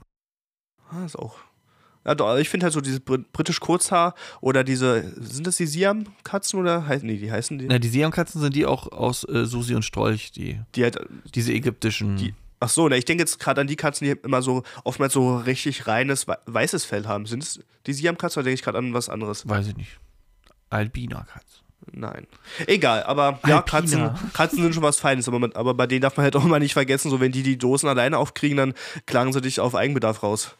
ah, 0.91 1.05
ist 1.05 1.18
auch. 1.18 1.38
Ja, 2.05 2.16
doch, 2.16 2.38
ich 2.38 2.49
finde 2.49 2.64
halt 2.66 2.74
so 2.74 2.82
dieses 2.82 3.01
Brit 3.01 3.32
britisch 3.34 3.60
Kurzhaar 3.60 4.16
oder 4.41 4.64
diese, 4.64 5.14
sind 5.22 5.45
das 5.47 5.57
die 5.57 5.68
Siam-Katzen 5.68 6.57
oder 6.60 6.88
heißen 6.88 7.05
nee, 7.05 7.18
die 7.18 7.32
heißen 7.32 7.60
die? 7.60 7.66
Na, 7.68 7.78
die 7.78 7.89
Siamkatzen 7.89 8.41
sind 8.41 8.55
die 8.55 8.66
auch 8.66 8.91
aus 8.91 9.24
äh, 9.26 9.45
Susi 9.45 9.76
und 9.76 9.84
Strolch, 9.84 10.32
die, 10.32 10.60
Die 10.76 10.84
halt, 10.84 10.97
diese 11.36 11.51
ägyptischen. 11.53 12.16
Die- 12.16 12.34
ach 12.62 12.70
so, 12.70 12.88
ne, 12.88 12.97
ich 12.97 13.05
denke 13.05 13.22
jetzt 13.24 13.39
gerade 13.39 13.62
an 13.62 13.68
die 13.68 13.76
Katzen, 13.76 14.05
die 14.07 14.12
immer 14.24 14.41
so 14.41 14.64
oftmals 14.86 15.14
so 15.14 15.38
richtig 15.38 15.88
reines 15.88 16.28
wei- 16.28 16.38
weißes 16.45 16.86
Fell 16.86 17.05
haben. 17.05 17.26
Sind 17.26 17.43
es 17.43 17.60
die 17.86 17.93
Siam-Katzen 17.93 18.39
oder 18.39 18.45
denke 18.45 18.55
ich 18.55 18.64
gerade 18.64 18.78
an 18.78 18.93
was 18.93 19.10
anderes? 19.10 19.47
Weiß 19.47 19.68
ich 19.68 19.76
nicht. 19.78 19.99
Albina-Katze. 20.70 21.60
Nein. 21.93 22.27
Egal, 22.67 23.03
aber 23.03 23.39
ja, 23.45 23.61
Katzen. 23.61 24.11
Katzen 24.33 24.61
sind 24.61 24.73
schon 24.73 24.83
was 24.83 24.99
Feines, 24.99 25.27
aber, 25.27 25.39
man, 25.39 25.53
aber 25.53 25.73
bei 25.73 25.87
denen 25.87 26.01
darf 26.01 26.17
man 26.17 26.23
halt 26.23 26.35
auch 26.35 26.45
immer 26.45 26.59
nicht 26.59 26.73
vergessen, 26.73 27.09
so 27.09 27.19
wenn 27.19 27.31
die 27.31 27.43
die 27.43 27.57
Dosen 27.57 27.89
alleine 27.89 28.17
aufkriegen, 28.17 28.57
dann 28.57 28.73
klagen 29.05 29.33
sie 29.33 29.41
dich 29.41 29.59
auf 29.59 29.75
Eigenbedarf 29.75 30.23
raus. 30.23 30.55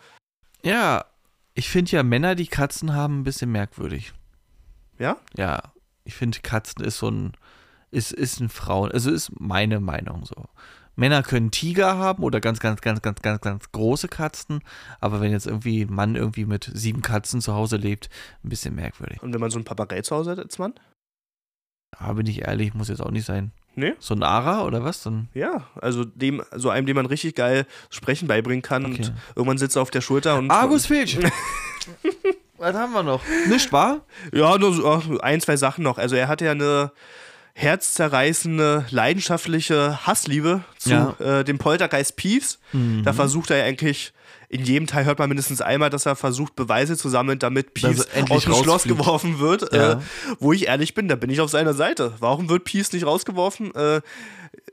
Ja, 0.64 1.06
ich 1.54 1.70
finde 1.70 1.92
ja 1.92 2.04
Männer, 2.04 2.36
die 2.36 2.48
Katzen 2.48 2.94
haben, 2.94 3.20
ein 3.20 3.24
bisschen 3.24 3.52
merkwürdig. 3.52 4.14
Ja? 4.98 5.18
Ja, 5.36 5.62
ich 6.04 6.16
finde 6.16 6.40
Katzen 6.42 6.84
ist 6.84 7.00
so 7.00 7.10
ein, 7.10 7.34
ist, 7.92 8.12
ist 8.12 8.40
ein 8.40 8.50
Frauen, 8.50 8.92
also 8.92 9.12
ist 9.12 9.32
meine 9.40 9.80
Meinung 9.80 10.26
so. 10.26 10.46
Männer 11.00 11.24
können 11.24 11.50
Tiger 11.50 11.98
haben 11.98 12.24
oder 12.24 12.42
ganz, 12.42 12.60
ganz, 12.60 12.82
ganz, 12.82 13.02
ganz, 13.02 13.22
ganz, 13.22 13.40
ganz 13.40 13.72
große 13.72 14.10
Katzen, 14.10 14.62
aber 15.00 15.22
wenn 15.22 15.32
jetzt 15.32 15.48
irgendwie 15.48 15.84
ein 15.84 15.94
Mann 15.94 16.16
irgendwie 16.16 16.46
mit 16.46 16.70
sieben 16.74 17.02
Katzen 17.02 17.40
zu 17.40 17.54
Hause 17.54 17.78
lebt, 17.78 18.10
ein 18.44 18.50
bisschen 18.50 18.76
merkwürdig. 18.76 19.24
Und 19.24 19.34
wenn 19.34 19.40
man 19.40 19.50
so 19.50 19.58
einen 19.58 19.66
Papagei 19.66 20.02
zu 20.02 20.16
Hause 20.16 20.32
hat 20.32 20.40
als 20.40 20.60
Mann? 20.60 20.74
Aber 21.98 22.16
bin 22.16 22.28
ich 22.28 22.42
ehrlich, 22.44 22.74
muss 22.74 22.88
jetzt 22.90 23.02
auch 23.02 23.12
nicht 23.12 23.26
sein. 23.26 23.52
Nee? 23.76 23.94
So 24.00 24.14
ein 24.14 24.24
Ara 24.24 24.64
oder 24.66 24.84
was? 24.84 25.06
Ein, 25.08 25.30
Ja, 25.34 25.68
also 25.82 26.04
dem, 26.04 26.42
so 26.56 26.70
einem, 26.70 26.86
dem 26.86 26.96
man 26.96 27.06
richtig 27.06 27.36
geil 27.36 27.66
Sprechen 27.90 28.28
beibringen 28.28 28.62
kann 28.62 28.86
Okay. 28.86 28.96
und 28.98 29.14
irgendwann 29.36 29.58
sitzt 29.58 29.76
er 29.78 29.82
auf 29.82 29.92
der 29.92 30.02
Schulter 30.02 30.38
und. 30.38 30.52
Argus 30.52 30.86
Filch! 30.86 31.18
was 32.58 32.76
haben 32.76 32.94
wir 32.94 33.04
noch? 33.04 33.22
Nicht 33.48 33.72
wahr? 33.72 34.02
Ja, 34.34 34.58
nur 34.58 34.74
so, 34.74 35.20
ein, 35.22 35.40
zwei 35.42 35.56
Sachen 35.58 35.84
noch. 35.84 35.98
Also 35.98 36.16
er 36.16 36.28
hatte 36.28 36.46
ja 36.46 36.52
eine 36.52 36.92
herzzerreißende, 37.60 38.86
leidenschaftliche 38.90 40.06
Hassliebe 40.06 40.64
zu 40.78 40.90
Ja. 40.92 41.16
äh, 41.20 41.44
dem 41.44 41.58
Poltergeist 41.58 42.16
Peeves. 42.16 42.60
Da 43.04 43.14
versucht 43.14 43.50
er 43.52 43.58
ja 43.58 43.66
eigentlich, 43.66 44.14
in 44.48 44.64
jedem 44.64 44.88
Teil 44.88 45.06
hört 45.06 45.20
man 45.20 45.30
mindestens 45.30 45.62
einmal, 45.62 45.90
dass 45.90 46.06
er 46.06 46.16
versucht, 46.16 46.56
Beweise 46.56 46.98
zu 46.98 47.10
sammeln, 47.10 47.40
damit 47.40 47.74
Peeves 47.74 48.08
aus 48.30 48.44
dem 48.44 48.54
Schloss 48.54 48.84
geworfen 48.84 49.40
wird. 49.40 49.74
Ja. 49.74 49.94
Äh, 49.94 49.98
wo 50.40 50.54
ich 50.54 50.68
ehrlich 50.68 50.94
bin, 50.94 51.08
da 51.08 51.16
bin 51.16 51.30
ich 51.30 51.42
auf 51.42 51.50
seiner 51.50 51.74
Seite. 51.74 52.14
Warum 52.20 52.50
wird 52.50 52.64
Peeves 52.64 52.94
nicht 52.94 53.06
rausgeworfen? 53.06 53.74
Äh, 53.76 54.02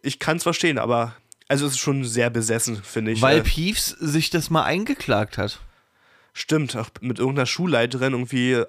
ich 0.03 0.19
kann 0.19 0.37
es 0.37 0.43
verstehen, 0.45 0.79
aber 0.79 1.15
also 1.49 1.67
es 1.67 1.73
ist 1.73 1.79
schon 1.79 2.05
sehr 2.05 2.31
besessen, 2.31 2.83
finde 2.83 3.13
ich. 3.13 3.23
Weil 3.23 3.39
äh, 3.39 3.43
Peeves 3.43 3.89
sich 3.89 4.31
das 4.31 4.51
mal 4.51 4.65
eingeklagt 4.65 5.39
hat. 5.39 5.61
Stimmt, 6.33 6.77
auch 6.77 6.89
mit 7.01 7.19
irgendeiner 7.19 7.47
Schulleiterin 7.47 8.13
irgendwie 8.13 8.63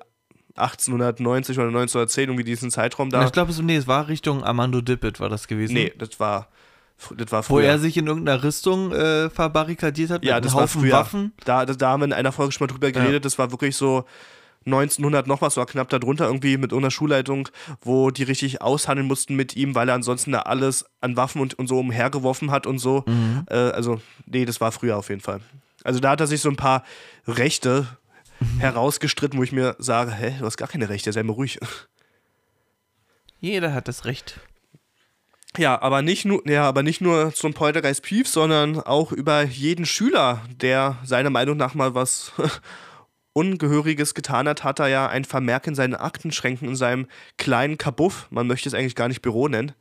1890 0.57 1.57
oder 1.57 1.67
1910, 1.67 2.29
irgendwie 2.29 2.43
diesen 2.43 2.71
Zeitraum 2.71 3.09
da. 3.09 3.25
Ich 3.25 3.31
glaube, 3.31 3.51
so, 3.51 3.61
nee, 3.61 3.75
es 3.75 3.87
war 3.87 4.07
Richtung 4.07 4.43
Armando 4.43 4.81
Dippet 4.81 5.19
war 5.19 5.29
das 5.29 5.47
gewesen. 5.47 5.73
nee, 5.73 5.93
das 5.97 6.19
war, 6.19 6.47
das 7.15 7.31
war 7.31 7.43
Wo 7.43 7.55
früher. 7.55 7.65
er 7.65 7.79
sich 7.79 7.97
in 7.97 8.07
irgendeiner 8.07 8.43
Rüstung 8.43 8.91
äh, 8.91 9.29
verbarrikadiert 9.29 10.09
hat 10.09 10.25
ja, 10.25 10.35
mit 10.35 10.45
das 10.45 10.51
einem 10.51 10.57
war 10.57 10.63
Haufen 10.63 10.81
früher. 10.81 10.93
Waffen. 10.93 11.33
Da, 11.45 11.65
da, 11.65 11.89
haben 11.89 12.01
wir 12.01 12.05
in 12.05 12.13
einer 12.13 12.31
Folge 12.31 12.51
schon 12.51 12.65
mal 12.65 12.73
drüber 12.73 12.91
geredet. 12.91 13.25
Das 13.25 13.37
war 13.37 13.51
wirklich 13.51 13.75
so 13.75 14.05
1900 14.65 15.27
noch 15.27 15.41
was, 15.41 15.57
oder 15.57 15.65
knapp 15.65 15.89
darunter 15.89 16.25
irgendwie 16.25 16.57
mit 16.57 16.71
irgendeiner 16.71 16.91
Schulleitung, 16.91 17.49
wo 17.81 18.11
die 18.11 18.23
richtig 18.23 18.61
aushandeln 18.61 19.07
mussten 19.07 19.35
mit 19.35 19.55
ihm, 19.55 19.75
weil 19.75 19.89
er 19.89 19.95
ansonsten 19.95 20.33
da 20.33 20.39
alles 20.39 20.85
an 21.01 21.15
Waffen 21.15 21.41
und, 21.41 21.57
und 21.57 21.67
so 21.67 21.79
umhergeworfen 21.79 22.51
hat 22.51 22.67
und 22.67 22.79
so. 22.79 23.03
Mhm. 23.07 23.45
Äh, 23.49 23.55
also, 23.55 24.01
nee, 24.25 24.45
das 24.45 24.59
war 24.59 24.71
früher 24.71 24.97
auf 24.97 25.09
jeden 25.09 25.21
Fall. 25.21 25.39
Also 25.83 25.99
da 25.99 26.11
hat 26.11 26.19
er 26.19 26.27
sich 26.27 26.41
so 26.41 26.49
ein 26.49 26.57
paar 26.57 26.83
Rechte 27.27 27.87
Mhm. 28.39 28.59
herausgestritten, 28.59 29.39
wo 29.39 29.43
ich 29.43 29.51
mir 29.51 29.75
sage, 29.79 30.11
hä, 30.11 30.35
du 30.39 30.45
hast 30.45 30.57
gar 30.57 30.67
keine 30.67 30.89
Rechte, 30.89 31.11
sei 31.11 31.23
mal 31.23 31.33
ruhig. 31.33 31.59
Jeder 33.39 33.73
hat 33.73 33.87
das 33.87 34.05
Recht. 34.05 34.39
Ja, 35.57 35.81
aber 35.81 36.01
nicht 36.01 36.25
nur, 36.25 36.47
ja, 36.47 36.67
aber 36.67 36.83
nicht 36.83 37.01
nur 37.01 37.33
zum 37.33 37.53
Poltergeist 37.53 38.03
Pief, 38.03 38.27
sondern 38.27 38.79
auch 38.79 39.11
über 39.11 39.43
jeden 39.43 39.85
Schüler, 39.85 40.41
der 40.61 40.97
seiner 41.03 41.29
Meinung 41.31 41.57
nach 41.57 41.73
mal 41.73 41.95
was 41.95 42.31
Ungehöriges 43.33 44.13
getan 44.13 44.47
hat, 44.47 44.63
hat 44.63 44.79
er 44.79 44.87
ja 44.87 45.07
ein 45.07 45.25
Vermerk 45.25 45.67
in 45.67 45.75
seinen 45.75 45.95
Aktenschränken 45.95 46.67
in 46.67 46.75
seinem 46.75 47.07
kleinen 47.37 47.77
Kabuff. 47.77 48.27
Man 48.29 48.47
möchte 48.47 48.69
es 48.69 48.75
eigentlich 48.75 48.95
gar 48.95 49.07
nicht 49.07 49.21
Büro 49.21 49.47
nennen. 49.47 49.73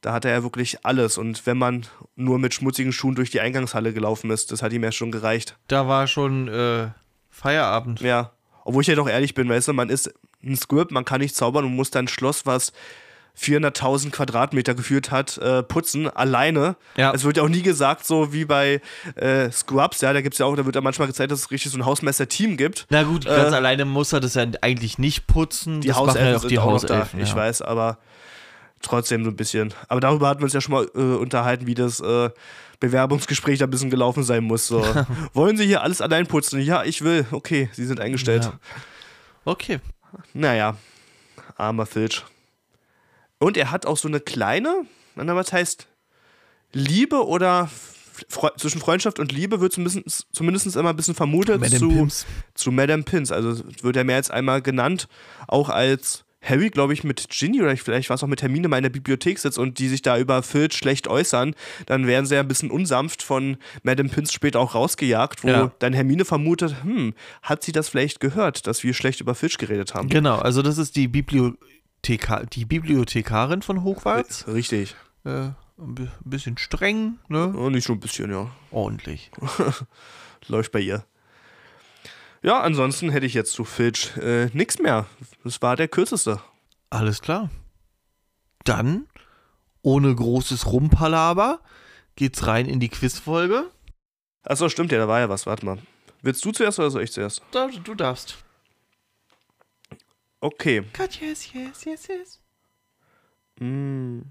Da 0.00 0.12
hat 0.12 0.24
er 0.24 0.32
ja 0.32 0.42
wirklich 0.42 0.84
alles. 0.84 1.16
Und 1.16 1.46
wenn 1.46 1.58
man 1.58 1.86
nur 2.16 2.38
mit 2.38 2.54
schmutzigen 2.54 2.92
Schuhen 2.92 3.14
durch 3.14 3.30
die 3.30 3.40
Eingangshalle 3.40 3.92
gelaufen 3.92 4.30
ist, 4.30 4.52
das 4.52 4.62
hat 4.62 4.72
ihm 4.72 4.82
ja 4.82 4.92
schon 4.92 5.12
gereicht. 5.12 5.56
Da 5.68 5.86
war 5.86 6.06
schon 6.06 6.48
äh, 6.48 6.88
Feierabend. 7.42 8.00
Ja. 8.00 8.30
Obwohl 8.64 8.82
ich 8.82 8.88
ja 8.88 8.94
doch 8.94 9.08
ehrlich 9.08 9.34
bin, 9.34 9.48
weißt 9.48 9.68
du, 9.68 9.72
man 9.72 9.88
ist 9.88 10.12
ein 10.44 10.56
Squib, 10.56 10.90
man 10.90 11.04
kann 11.04 11.20
nicht 11.20 11.34
zaubern 11.34 11.64
und 11.64 11.74
muss 11.74 11.90
dann 11.90 12.04
ein 12.04 12.08
Schloss, 12.08 12.46
was 12.46 12.72
400.000 13.40 14.10
Quadratmeter 14.10 14.74
geführt 14.74 15.10
hat, 15.10 15.38
äh, 15.38 15.62
putzen, 15.62 16.08
alleine. 16.08 16.76
Ja. 16.96 17.12
Es 17.12 17.24
wird 17.24 17.38
ja 17.38 17.42
auch 17.42 17.48
nie 17.48 17.62
gesagt, 17.62 18.04
so 18.06 18.32
wie 18.32 18.44
bei 18.44 18.80
äh, 19.16 19.50
Scrubs, 19.50 20.02
ja, 20.02 20.12
da 20.12 20.20
gibt's 20.20 20.38
ja 20.38 20.46
auch, 20.46 20.54
da 20.54 20.66
wird 20.66 20.74
ja 20.74 20.82
manchmal 20.82 21.08
gezeigt, 21.08 21.32
dass 21.32 21.40
es 21.40 21.50
richtig 21.50 21.72
so 21.72 21.78
ein 21.78 21.86
Hausmeister-Team 21.86 22.56
gibt. 22.56 22.86
Na 22.90 23.02
gut, 23.04 23.24
ganz 23.24 23.52
Äh, 23.52 23.56
alleine 23.56 23.84
muss 23.86 24.12
er 24.12 24.20
das 24.20 24.34
ja 24.34 24.44
eigentlich 24.60 24.98
nicht 24.98 25.26
putzen. 25.26 25.80
Die 25.80 25.88
das 25.88 25.96
Hauselfen 25.96 26.28
ja 26.28 26.36
auch 26.36 26.44
die 26.44 26.58
Hauselfen. 26.58 27.20
ich 27.20 27.30
ja. 27.30 27.36
weiß, 27.36 27.62
aber 27.62 27.98
trotzdem 28.82 29.24
so 29.24 29.30
ein 29.30 29.36
bisschen. 29.36 29.72
Aber 29.88 30.00
darüber 30.00 30.28
hatten 30.28 30.40
wir 30.40 30.44
uns 30.44 30.52
ja 30.52 30.60
schon 30.60 30.74
mal 30.74 30.88
äh, 30.94 30.98
unterhalten, 30.98 31.66
wie 31.66 31.74
das 31.74 32.00
äh, 32.00 32.30
Bewerbungsgespräch 32.82 33.60
da 33.60 33.66
ein 33.66 33.70
bisschen 33.70 33.90
gelaufen 33.90 34.24
sein 34.24 34.44
muss. 34.44 34.66
So. 34.66 34.84
Wollen 35.32 35.56
Sie 35.56 35.64
hier 35.64 35.82
alles 35.82 36.00
allein 36.00 36.26
putzen? 36.26 36.60
Ja, 36.60 36.84
ich 36.84 37.02
will. 37.02 37.24
Okay, 37.30 37.70
Sie 37.72 37.86
sind 37.86 38.00
eingestellt. 38.00 38.44
Ja. 38.44 38.58
Okay. 39.44 39.78
Naja, 40.34 40.76
armer 41.56 41.86
Filch. 41.86 42.24
Und 43.38 43.56
er 43.56 43.70
hat 43.70 43.86
auch 43.86 43.96
so 43.96 44.08
eine 44.08 44.20
kleine, 44.20 44.84
na, 45.14 45.34
was 45.34 45.52
heißt 45.52 45.86
Liebe 46.72 47.26
oder 47.26 47.70
Fre 48.28 48.52
zwischen 48.56 48.80
Freundschaft 48.80 49.18
und 49.18 49.32
Liebe 49.32 49.60
wird 49.60 49.72
zumindest, 49.72 50.26
zumindest 50.32 50.76
immer 50.76 50.90
ein 50.90 50.96
bisschen 50.96 51.14
vermutet 51.14 51.60
Madame 51.60 51.78
zu, 51.78 52.24
zu 52.54 52.72
Madame 52.72 53.04
Pins. 53.04 53.32
Also 53.32 53.62
wird 53.82 53.96
er 53.96 54.04
mehr 54.04 54.16
als 54.16 54.30
einmal 54.30 54.60
genannt, 54.60 55.08
auch 55.46 55.68
als 55.68 56.24
Harry, 56.42 56.70
glaube 56.70 56.92
ich, 56.92 57.04
mit 57.04 57.28
Ginny 57.30 57.62
oder 57.62 57.76
vielleicht 57.76 58.08
war 58.10 58.16
es 58.16 58.22
auch 58.24 58.28
mit 58.28 58.42
Hermine 58.42 58.66
mal 58.68 58.76
in 58.78 58.82
der 58.82 58.90
Bibliothek 58.90 59.38
sitzt 59.38 59.58
und 59.58 59.78
die 59.78 59.88
sich 59.88 60.02
da 60.02 60.18
über 60.18 60.42
Filch 60.42 60.74
schlecht 60.74 61.06
äußern, 61.08 61.54
dann 61.86 62.06
werden 62.06 62.26
sie 62.26 62.34
ja 62.34 62.40
ein 62.40 62.48
bisschen 62.48 62.70
unsanft 62.70 63.22
von 63.22 63.56
Madame 63.84 64.08
Pins 64.08 64.32
später 64.32 64.58
auch 64.60 64.74
rausgejagt, 64.74 65.44
wo 65.44 65.48
Ja. 65.48 65.72
dann 65.78 65.92
Hermine 65.92 66.24
vermutet, 66.24 66.74
hm, 66.82 67.14
hat 67.42 67.62
sie 67.62 67.72
das 67.72 67.88
vielleicht 67.88 68.18
gehört, 68.20 68.66
dass 68.66 68.82
wir 68.82 68.92
schlecht 68.92 69.20
über 69.20 69.34
Filch 69.34 69.56
geredet 69.56 69.94
haben? 69.94 70.08
Genau, 70.08 70.36
also 70.38 70.62
das 70.62 70.78
ist 70.78 70.96
die, 70.96 71.06
Bibliotheka 71.08 72.44
die 72.52 72.64
Bibliothekarin 72.64 73.62
von 73.62 73.84
Hogwarts. 73.84 74.46
Richtig. 74.48 74.96
Äh, 75.24 75.30
ein 75.78 75.94
bi- 75.94 76.08
bisschen 76.24 76.58
streng, 76.58 77.18
ne? 77.28 77.54
Ja, 77.56 77.70
nicht 77.70 77.84
schon 77.86 77.96
ein 77.96 78.00
bisschen, 78.00 78.30
ja. 78.30 78.50
Ordentlich. 78.72 79.30
Läuft 80.48 80.72
bei 80.72 80.80
ihr. 80.80 81.04
Ja, 82.42 82.60
ansonsten 82.60 83.10
hätte 83.10 83.26
ich 83.26 83.34
jetzt 83.34 83.52
zu 83.52 83.64
Filch 83.64 84.16
äh, 84.16 84.46
nichts 84.52 84.78
mehr. 84.78 85.06
Das 85.44 85.62
war 85.62 85.76
der 85.76 85.88
kürzeste. 85.88 86.40
Alles 86.90 87.22
klar. 87.22 87.50
Dann, 88.64 89.06
ohne 89.82 90.14
großes 90.14 90.66
Rumpalaber, 90.66 91.60
geht's 92.16 92.46
rein 92.46 92.66
in 92.66 92.80
die 92.80 92.88
Quizfolge. 92.88 93.70
Achso, 94.42 94.68
stimmt 94.68 94.90
ja, 94.90 94.98
da 94.98 95.06
war 95.06 95.20
ja 95.20 95.28
was. 95.28 95.46
Warte 95.46 95.64
mal. 95.64 95.78
Willst 96.20 96.44
du 96.44 96.52
zuerst 96.52 96.78
oder 96.80 96.90
soll 96.90 97.02
ich 97.02 97.12
zuerst? 97.12 97.42
Da, 97.52 97.68
du 97.68 97.94
darfst. 97.94 98.36
Okay. 100.40 100.84
God, 100.96 101.20
yes, 101.20 101.52
yes, 101.52 101.84
yes, 101.84 102.08
yes. 102.08 102.40
Hm. 103.58 104.24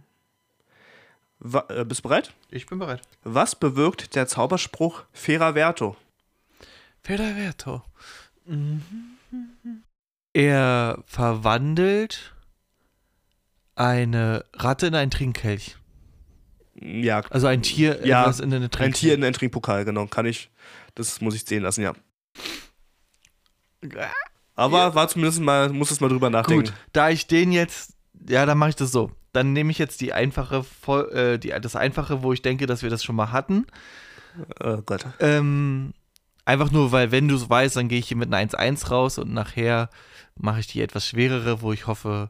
Wa 1.39 1.65
äh, 1.69 1.85
bist 1.85 1.99
du 1.99 2.09
bereit? 2.09 2.33
Ich 2.49 2.65
bin 2.65 2.79
bereit. 2.79 3.01
Was 3.23 3.55
bewirkt 3.55 4.15
der 4.15 4.27
Zauberspruch 4.27 5.03
Feraverto? 5.13 5.95
Federverto. 7.03 7.81
Mhm. 8.45 8.71
Er 10.33 11.03
verwandelt 11.05 12.33
eine 13.75 14.45
Ratte 14.53 14.87
in 14.87 14.95
einen 14.95 15.11
Trinkkelch. 15.11 15.77
Ja, 16.75 17.21
Also 17.29 17.47
ein 17.47 17.61
Tier, 17.61 18.05
Ja, 18.05 18.21
etwas 18.23 18.39
in 18.39 18.53
eine 18.53 18.69
Trinkkelch. 18.69 18.95
ein 18.95 18.99
Tier 18.99 19.13
in 19.15 19.23
einen 19.23 19.33
Trinkpokal, 19.33 19.85
genau. 19.85 20.05
Kann 20.07 20.25
ich. 20.25 20.49
Das 20.95 21.21
muss 21.21 21.35
ich 21.35 21.45
sehen 21.45 21.63
lassen, 21.63 21.81
ja. 21.81 21.93
Aber 24.55 24.95
war 24.95 25.07
zumindest 25.07 25.39
mal, 25.41 25.69
muss 25.69 25.91
es 25.91 25.99
mal 26.01 26.09
drüber 26.09 26.29
nachdenken. 26.29 26.65
Gut, 26.65 26.73
da 26.93 27.09
ich 27.09 27.27
den 27.27 27.51
jetzt, 27.51 27.93
ja, 28.27 28.45
dann 28.45 28.57
mache 28.57 28.69
ich 28.71 28.75
das 28.75 28.91
so. 28.91 29.11
Dann 29.33 29.53
nehme 29.53 29.71
ich 29.71 29.77
jetzt 29.77 30.01
die 30.01 30.13
einfache, 30.13 30.65
äh, 31.13 31.37
die, 31.39 31.49
das 31.61 31.75
einfache, 31.75 32.21
wo 32.21 32.33
ich 32.33 32.41
denke, 32.41 32.67
dass 32.67 32.83
wir 32.83 32.89
das 32.89 33.03
schon 33.03 33.15
mal 33.15 33.31
hatten. 33.31 33.65
Oh 34.61 34.77
Gott. 34.85 35.05
Ähm, 35.19 35.93
einfach 36.45 36.71
nur, 36.71 36.91
weil 36.91 37.11
wenn 37.11 37.27
du 37.27 37.35
es 37.35 37.49
weißt, 37.49 37.75
dann 37.75 37.87
gehe 37.87 37.99
ich 37.99 38.07
hier 38.07 38.17
mit 38.17 38.33
einer 38.33 38.37
1-1 38.51 38.89
raus 38.89 39.17
und 39.17 39.33
nachher 39.33 39.89
mache 40.37 40.59
ich 40.61 40.67
die 40.67 40.81
etwas 40.81 41.07
schwerere, 41.07 41.61
wo 41.61 41.71
ich 41.73 41.87
hoffe, 41.87 42.29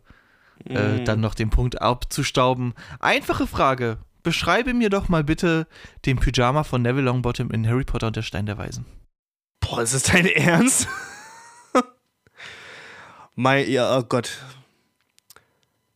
äh, 0.66 1.00
Mm. 1.00 1.06
dann 1.06 1.20
noch 1.22 1.34
den 1.34 1.50
Punkt 1.50 1.82
abzustauben. 1.82 2.74
Einfache 3.00 3.48
Frage. 3.48 3.98
Beschreibe 4.24 4.74
mir 4.76 4.90
doch 4.92 5.10
mal 5.10 5.24
bitte 5.24 5.66
den 6.06 6.20
Pyjama 6.20 6.64
von 6.64 6.84
Neville 6.84 7.06
Longbottom 7.06 7.50
in 7.50 7.68
Harry 7.68 7.84
Potter 7.84 8.08
und 8.08 8.16
der 8.16 8.22
Stein 8.22 8.46
der 8.46 8.60
Weisen. 8.60 8.86
Boah, 9.60 9.82
ist 9.82 9.96
das 9.96 10.04
dein 10.04 10.28
Ernst? 10.28 10.88
mein, 13.36 13.70
ja, 13.70 13.98
oh 13.98 14.04
Gott. 14.04 14.38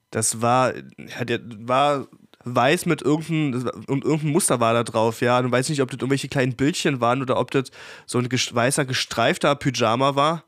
Das 0.10 0.42
war, 0.42 0.74
ja, 0.76 1.26
der 1.26 1.42
war 1.44 2.08
weiß 2.46 2.86
mit 2.86 3.02
irgendeinem, 3.02 3.70
und 3.88 4.04
irgendein 4.06 4.32
Muster 4.32 4.60
war 4.60 4.74
da 4.74 4.84
drauf, 4.84 5.22
ja. 5.22 5.40
Und 5.40 5.52
weiß 5.52 5.70
nicht, 5.70 5.82
ob 5.82 5.90
das 5.92 5.98
irgendwelche 6.00 6.30
kleinen 6.30 6.56
Bildchen 6.56 7.02
waren 7.02 7.22
oder 7.22 7.40
ob 7.40 7.52
das 7.52 7.72
so 8.06 8.20
ein 8.20 8.30
weißer, 8.32 8.86
gestreifter 8.86 9.56
Pyjama 9.56 10.16
war. 10.16 10.44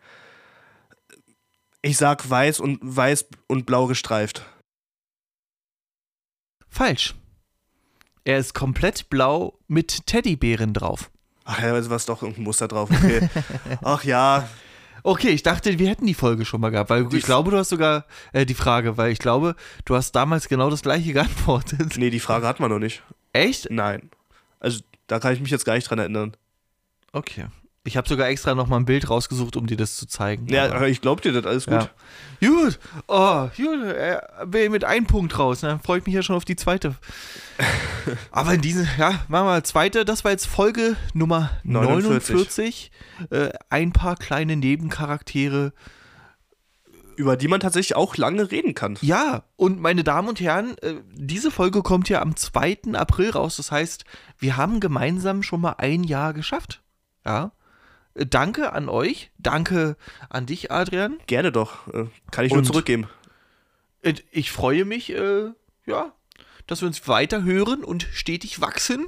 Ich 1.81 1.97
sag 1.97 2.29
weiß 2.29 2.59
und 2.59 2.79
weiß 2.81 3.27
und 3.47 3.65
blau 3.65 3.87
gestreift. 3.87 4.45
Falsch. 6.69 7.15
Er 8.23 8.37
ist 8.37 8.53
komplett 8.53 9.09
blau 9.09 9.57
mit 9.67 10.05
Teddybären 10.05 10.73
drauf. 10.73 11.09
Ach 11.45 11.61
ja, 11.61 11.73
also 11.73 11.89
war 11.89 11.95
es 11.95 12.05
doch 12.05 12.21
irgendein 12.21 12.43
Muster 12.43 12.67
drauf, 12.67 12.89
okay. 12.91 13.29
Ach 13.81 14.03
ja, 14.03 14.49
Okay, 15.07 15.29
ich 15.29 15.41
dachte, 15.41 15.79
wir 15.79 15.87
hätten 15.87 16.05
die 16.05 16.13
Folge 16.13 16.43
schon 16.43 16.59
mal 16.59 16.69
gehabt, 16.69 16.89
weil 16.89 17.05
Die 17.05 17.15
ich 17.15 17.23
glaube, 17.23 17.49
du 17.49 17.57
hast 17.57 17.69
sogar 17.69 18.05
äh, 18.33 18.45
die 18.45 18.53
Frage, 18.53 18.97
weil 18.97 19.09
ich 19.09 19.19
glaube, 19.19 19.55
du 19.85 19.95
hast 19.95 20.11
damals 20.11 20.49
genau 20.49 20.69
das 20.69 20.81
gleiche 20.81 21.13
geantwortet. 21.13 21.95
nee, 21.95 22.09
die 22.09 22.19
Frage 22.19 22.45
hat 22.45 22.59
man 22.59 22.69
noch 22.69 22.79
nicht. 22.79 23.03
Echt? 23.31 23.71
Nein. 23.71 24.09
Also, 24.59 24.81
da 25.07 25.19
kann 25.19 25.33
ich 25.33 25.39
mich 25.39 25.49
jetzt 25.49 25.63
gar 25.63 25.75
nicht 25.75 25.89
dran 25.89 25.99
erinnern. 25.99 26.35
Okay. 27.13 27.45
Ich 27.88 27.95
habe 27.95 28.07
sogar 28.09 28.27
extra 28.27 28.53
noch 28.53 28.67
mal 28.67 28.75
ein 28.75 28.83
Bild 28.85 29.09
rausgesucht, 29.09 29.55
um 29.55 29.65
dir 29.65 29.77
das 29.77 29.95
zu 29.95 30.05
zeigen. 30.07 30.47
Ja, 30.47 30.65
Aber- 30.65 30.89
ich 30.89 30.99
glaub 30.99 31.21
dir 31.21 31.31
das, 31.31 31.45
alles 31.45 31.65
gut. 31.67 31.89
Ja. 32.41 32.49
Gut. 32.49 32.79
Oh, 33.07 33.47
gut. 33.55 33.83
Er 33.85 34.29
will 34.45 34.69
mit 34.69 34.83
einem 34.83 35.07
Punkt 35.07 35.39
raus. 35.39 35.61
Dann 35.61 35.79
freue 35.79 35.99
ich 35.99 36.05
mich 36.05 36.13
ja 36.13 36.21
schon 36.21 36.35
auf 36.35 36.43
die 36.43 36.57
zweite. 36.57 36.95
Aber 38.31 38.53
in 38.55 38.61
diesem, 38.61 38.85
ja, 38.97 39.11
machen 39.29 39.29
wir 39.29 39.43
mal 39.45 39.63
zweite. 39.63 40.03
Das 40.03 40.25
war 40.25 40.31
jetzt 40.31 40.47
Folge 40.47 40.97
Nummer 41.13 41.51
49. 41.63 42.35
49. 42.35 42.91
Äh, 43.29 43.49
ein 43.69 43.93
paar 43.93 44.17
kleine 44.17 44.57
Nebencharaktere. 44.57 45.71
über 47.15 47.38
die 47.38 47.47
man 47.47 47.61
tatsächlich 47.61 47.95
auch 47.95 48.17
lange 48.17 48.51
reden 48.51 48.75
kann. 48.75 48.97
Ja, 49.01 49.43
und 49.55 49.79
meine 49.79 50.03
Damen 50.03 50.27
und 50.27 50.39
Herren, 50.41 50.77
äh, 50.79 50.95
diese 51.15 51.51
Folge 51.51 51.81
kommt 51.83 52.09
ja 52.09 52.21
am 52.21 52.35
2. 52.35 52.79
April 52.95 53.29
raus. 53.31 53.55
Das 53.57 53.71
heißt, 53.71 54.03
wir 54.38 54.57
haben 54.57 54.79
gemeinsam 54.81 55.41
schon 55.41 55.61
mal 55.61 55.75
ein 55.77 56.03
Jahr 56.03 56.33
geschafft. 56.33 56.81
Ja. 57.25 57.53
Danke 58.26 58.74
an 58.74 58.89
euch. 58.89 59.32
Danke 59.38 59.95
an 60.30 60.45
dich, 60.45 60.72
Adrian. 60.72 61.18
Gerne 61.28 61.51
doch. 61.51 61.88
Äh, 61.93 62.05
Kann 62.32 62.45
ich 62.45 62.51
nur 62.51 62.59
Und- 62.59 62.65
zurückgeben. 62.65 63.07
Ich 64.32 64.51
freue 64.51 64.86
mich, 64.86 65.11
äh, 65.11 65.51
ja, 65.86 66.13
dass 66.65 66.82
wir 66.82 66.88
uns 66.88 67.07
weiter 67.07 67.43
hören 67.43 67.84
und 67.84 68.07
stetig 68.13 68.61
wachsen. 68.61 69.07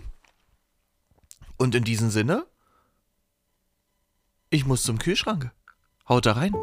Und 1.57 1.76
in 1.76 1.84
diesem 1.84 2.10
Sinne, 2.10 2.45
ich 4.49 4.66
muss 4.66 4.84
zum 4.84 4.97
Kühlschrank. 4.99 5.51
Haut 6.07 6.26
da 6.26 6.34
rein. 6.34 6.53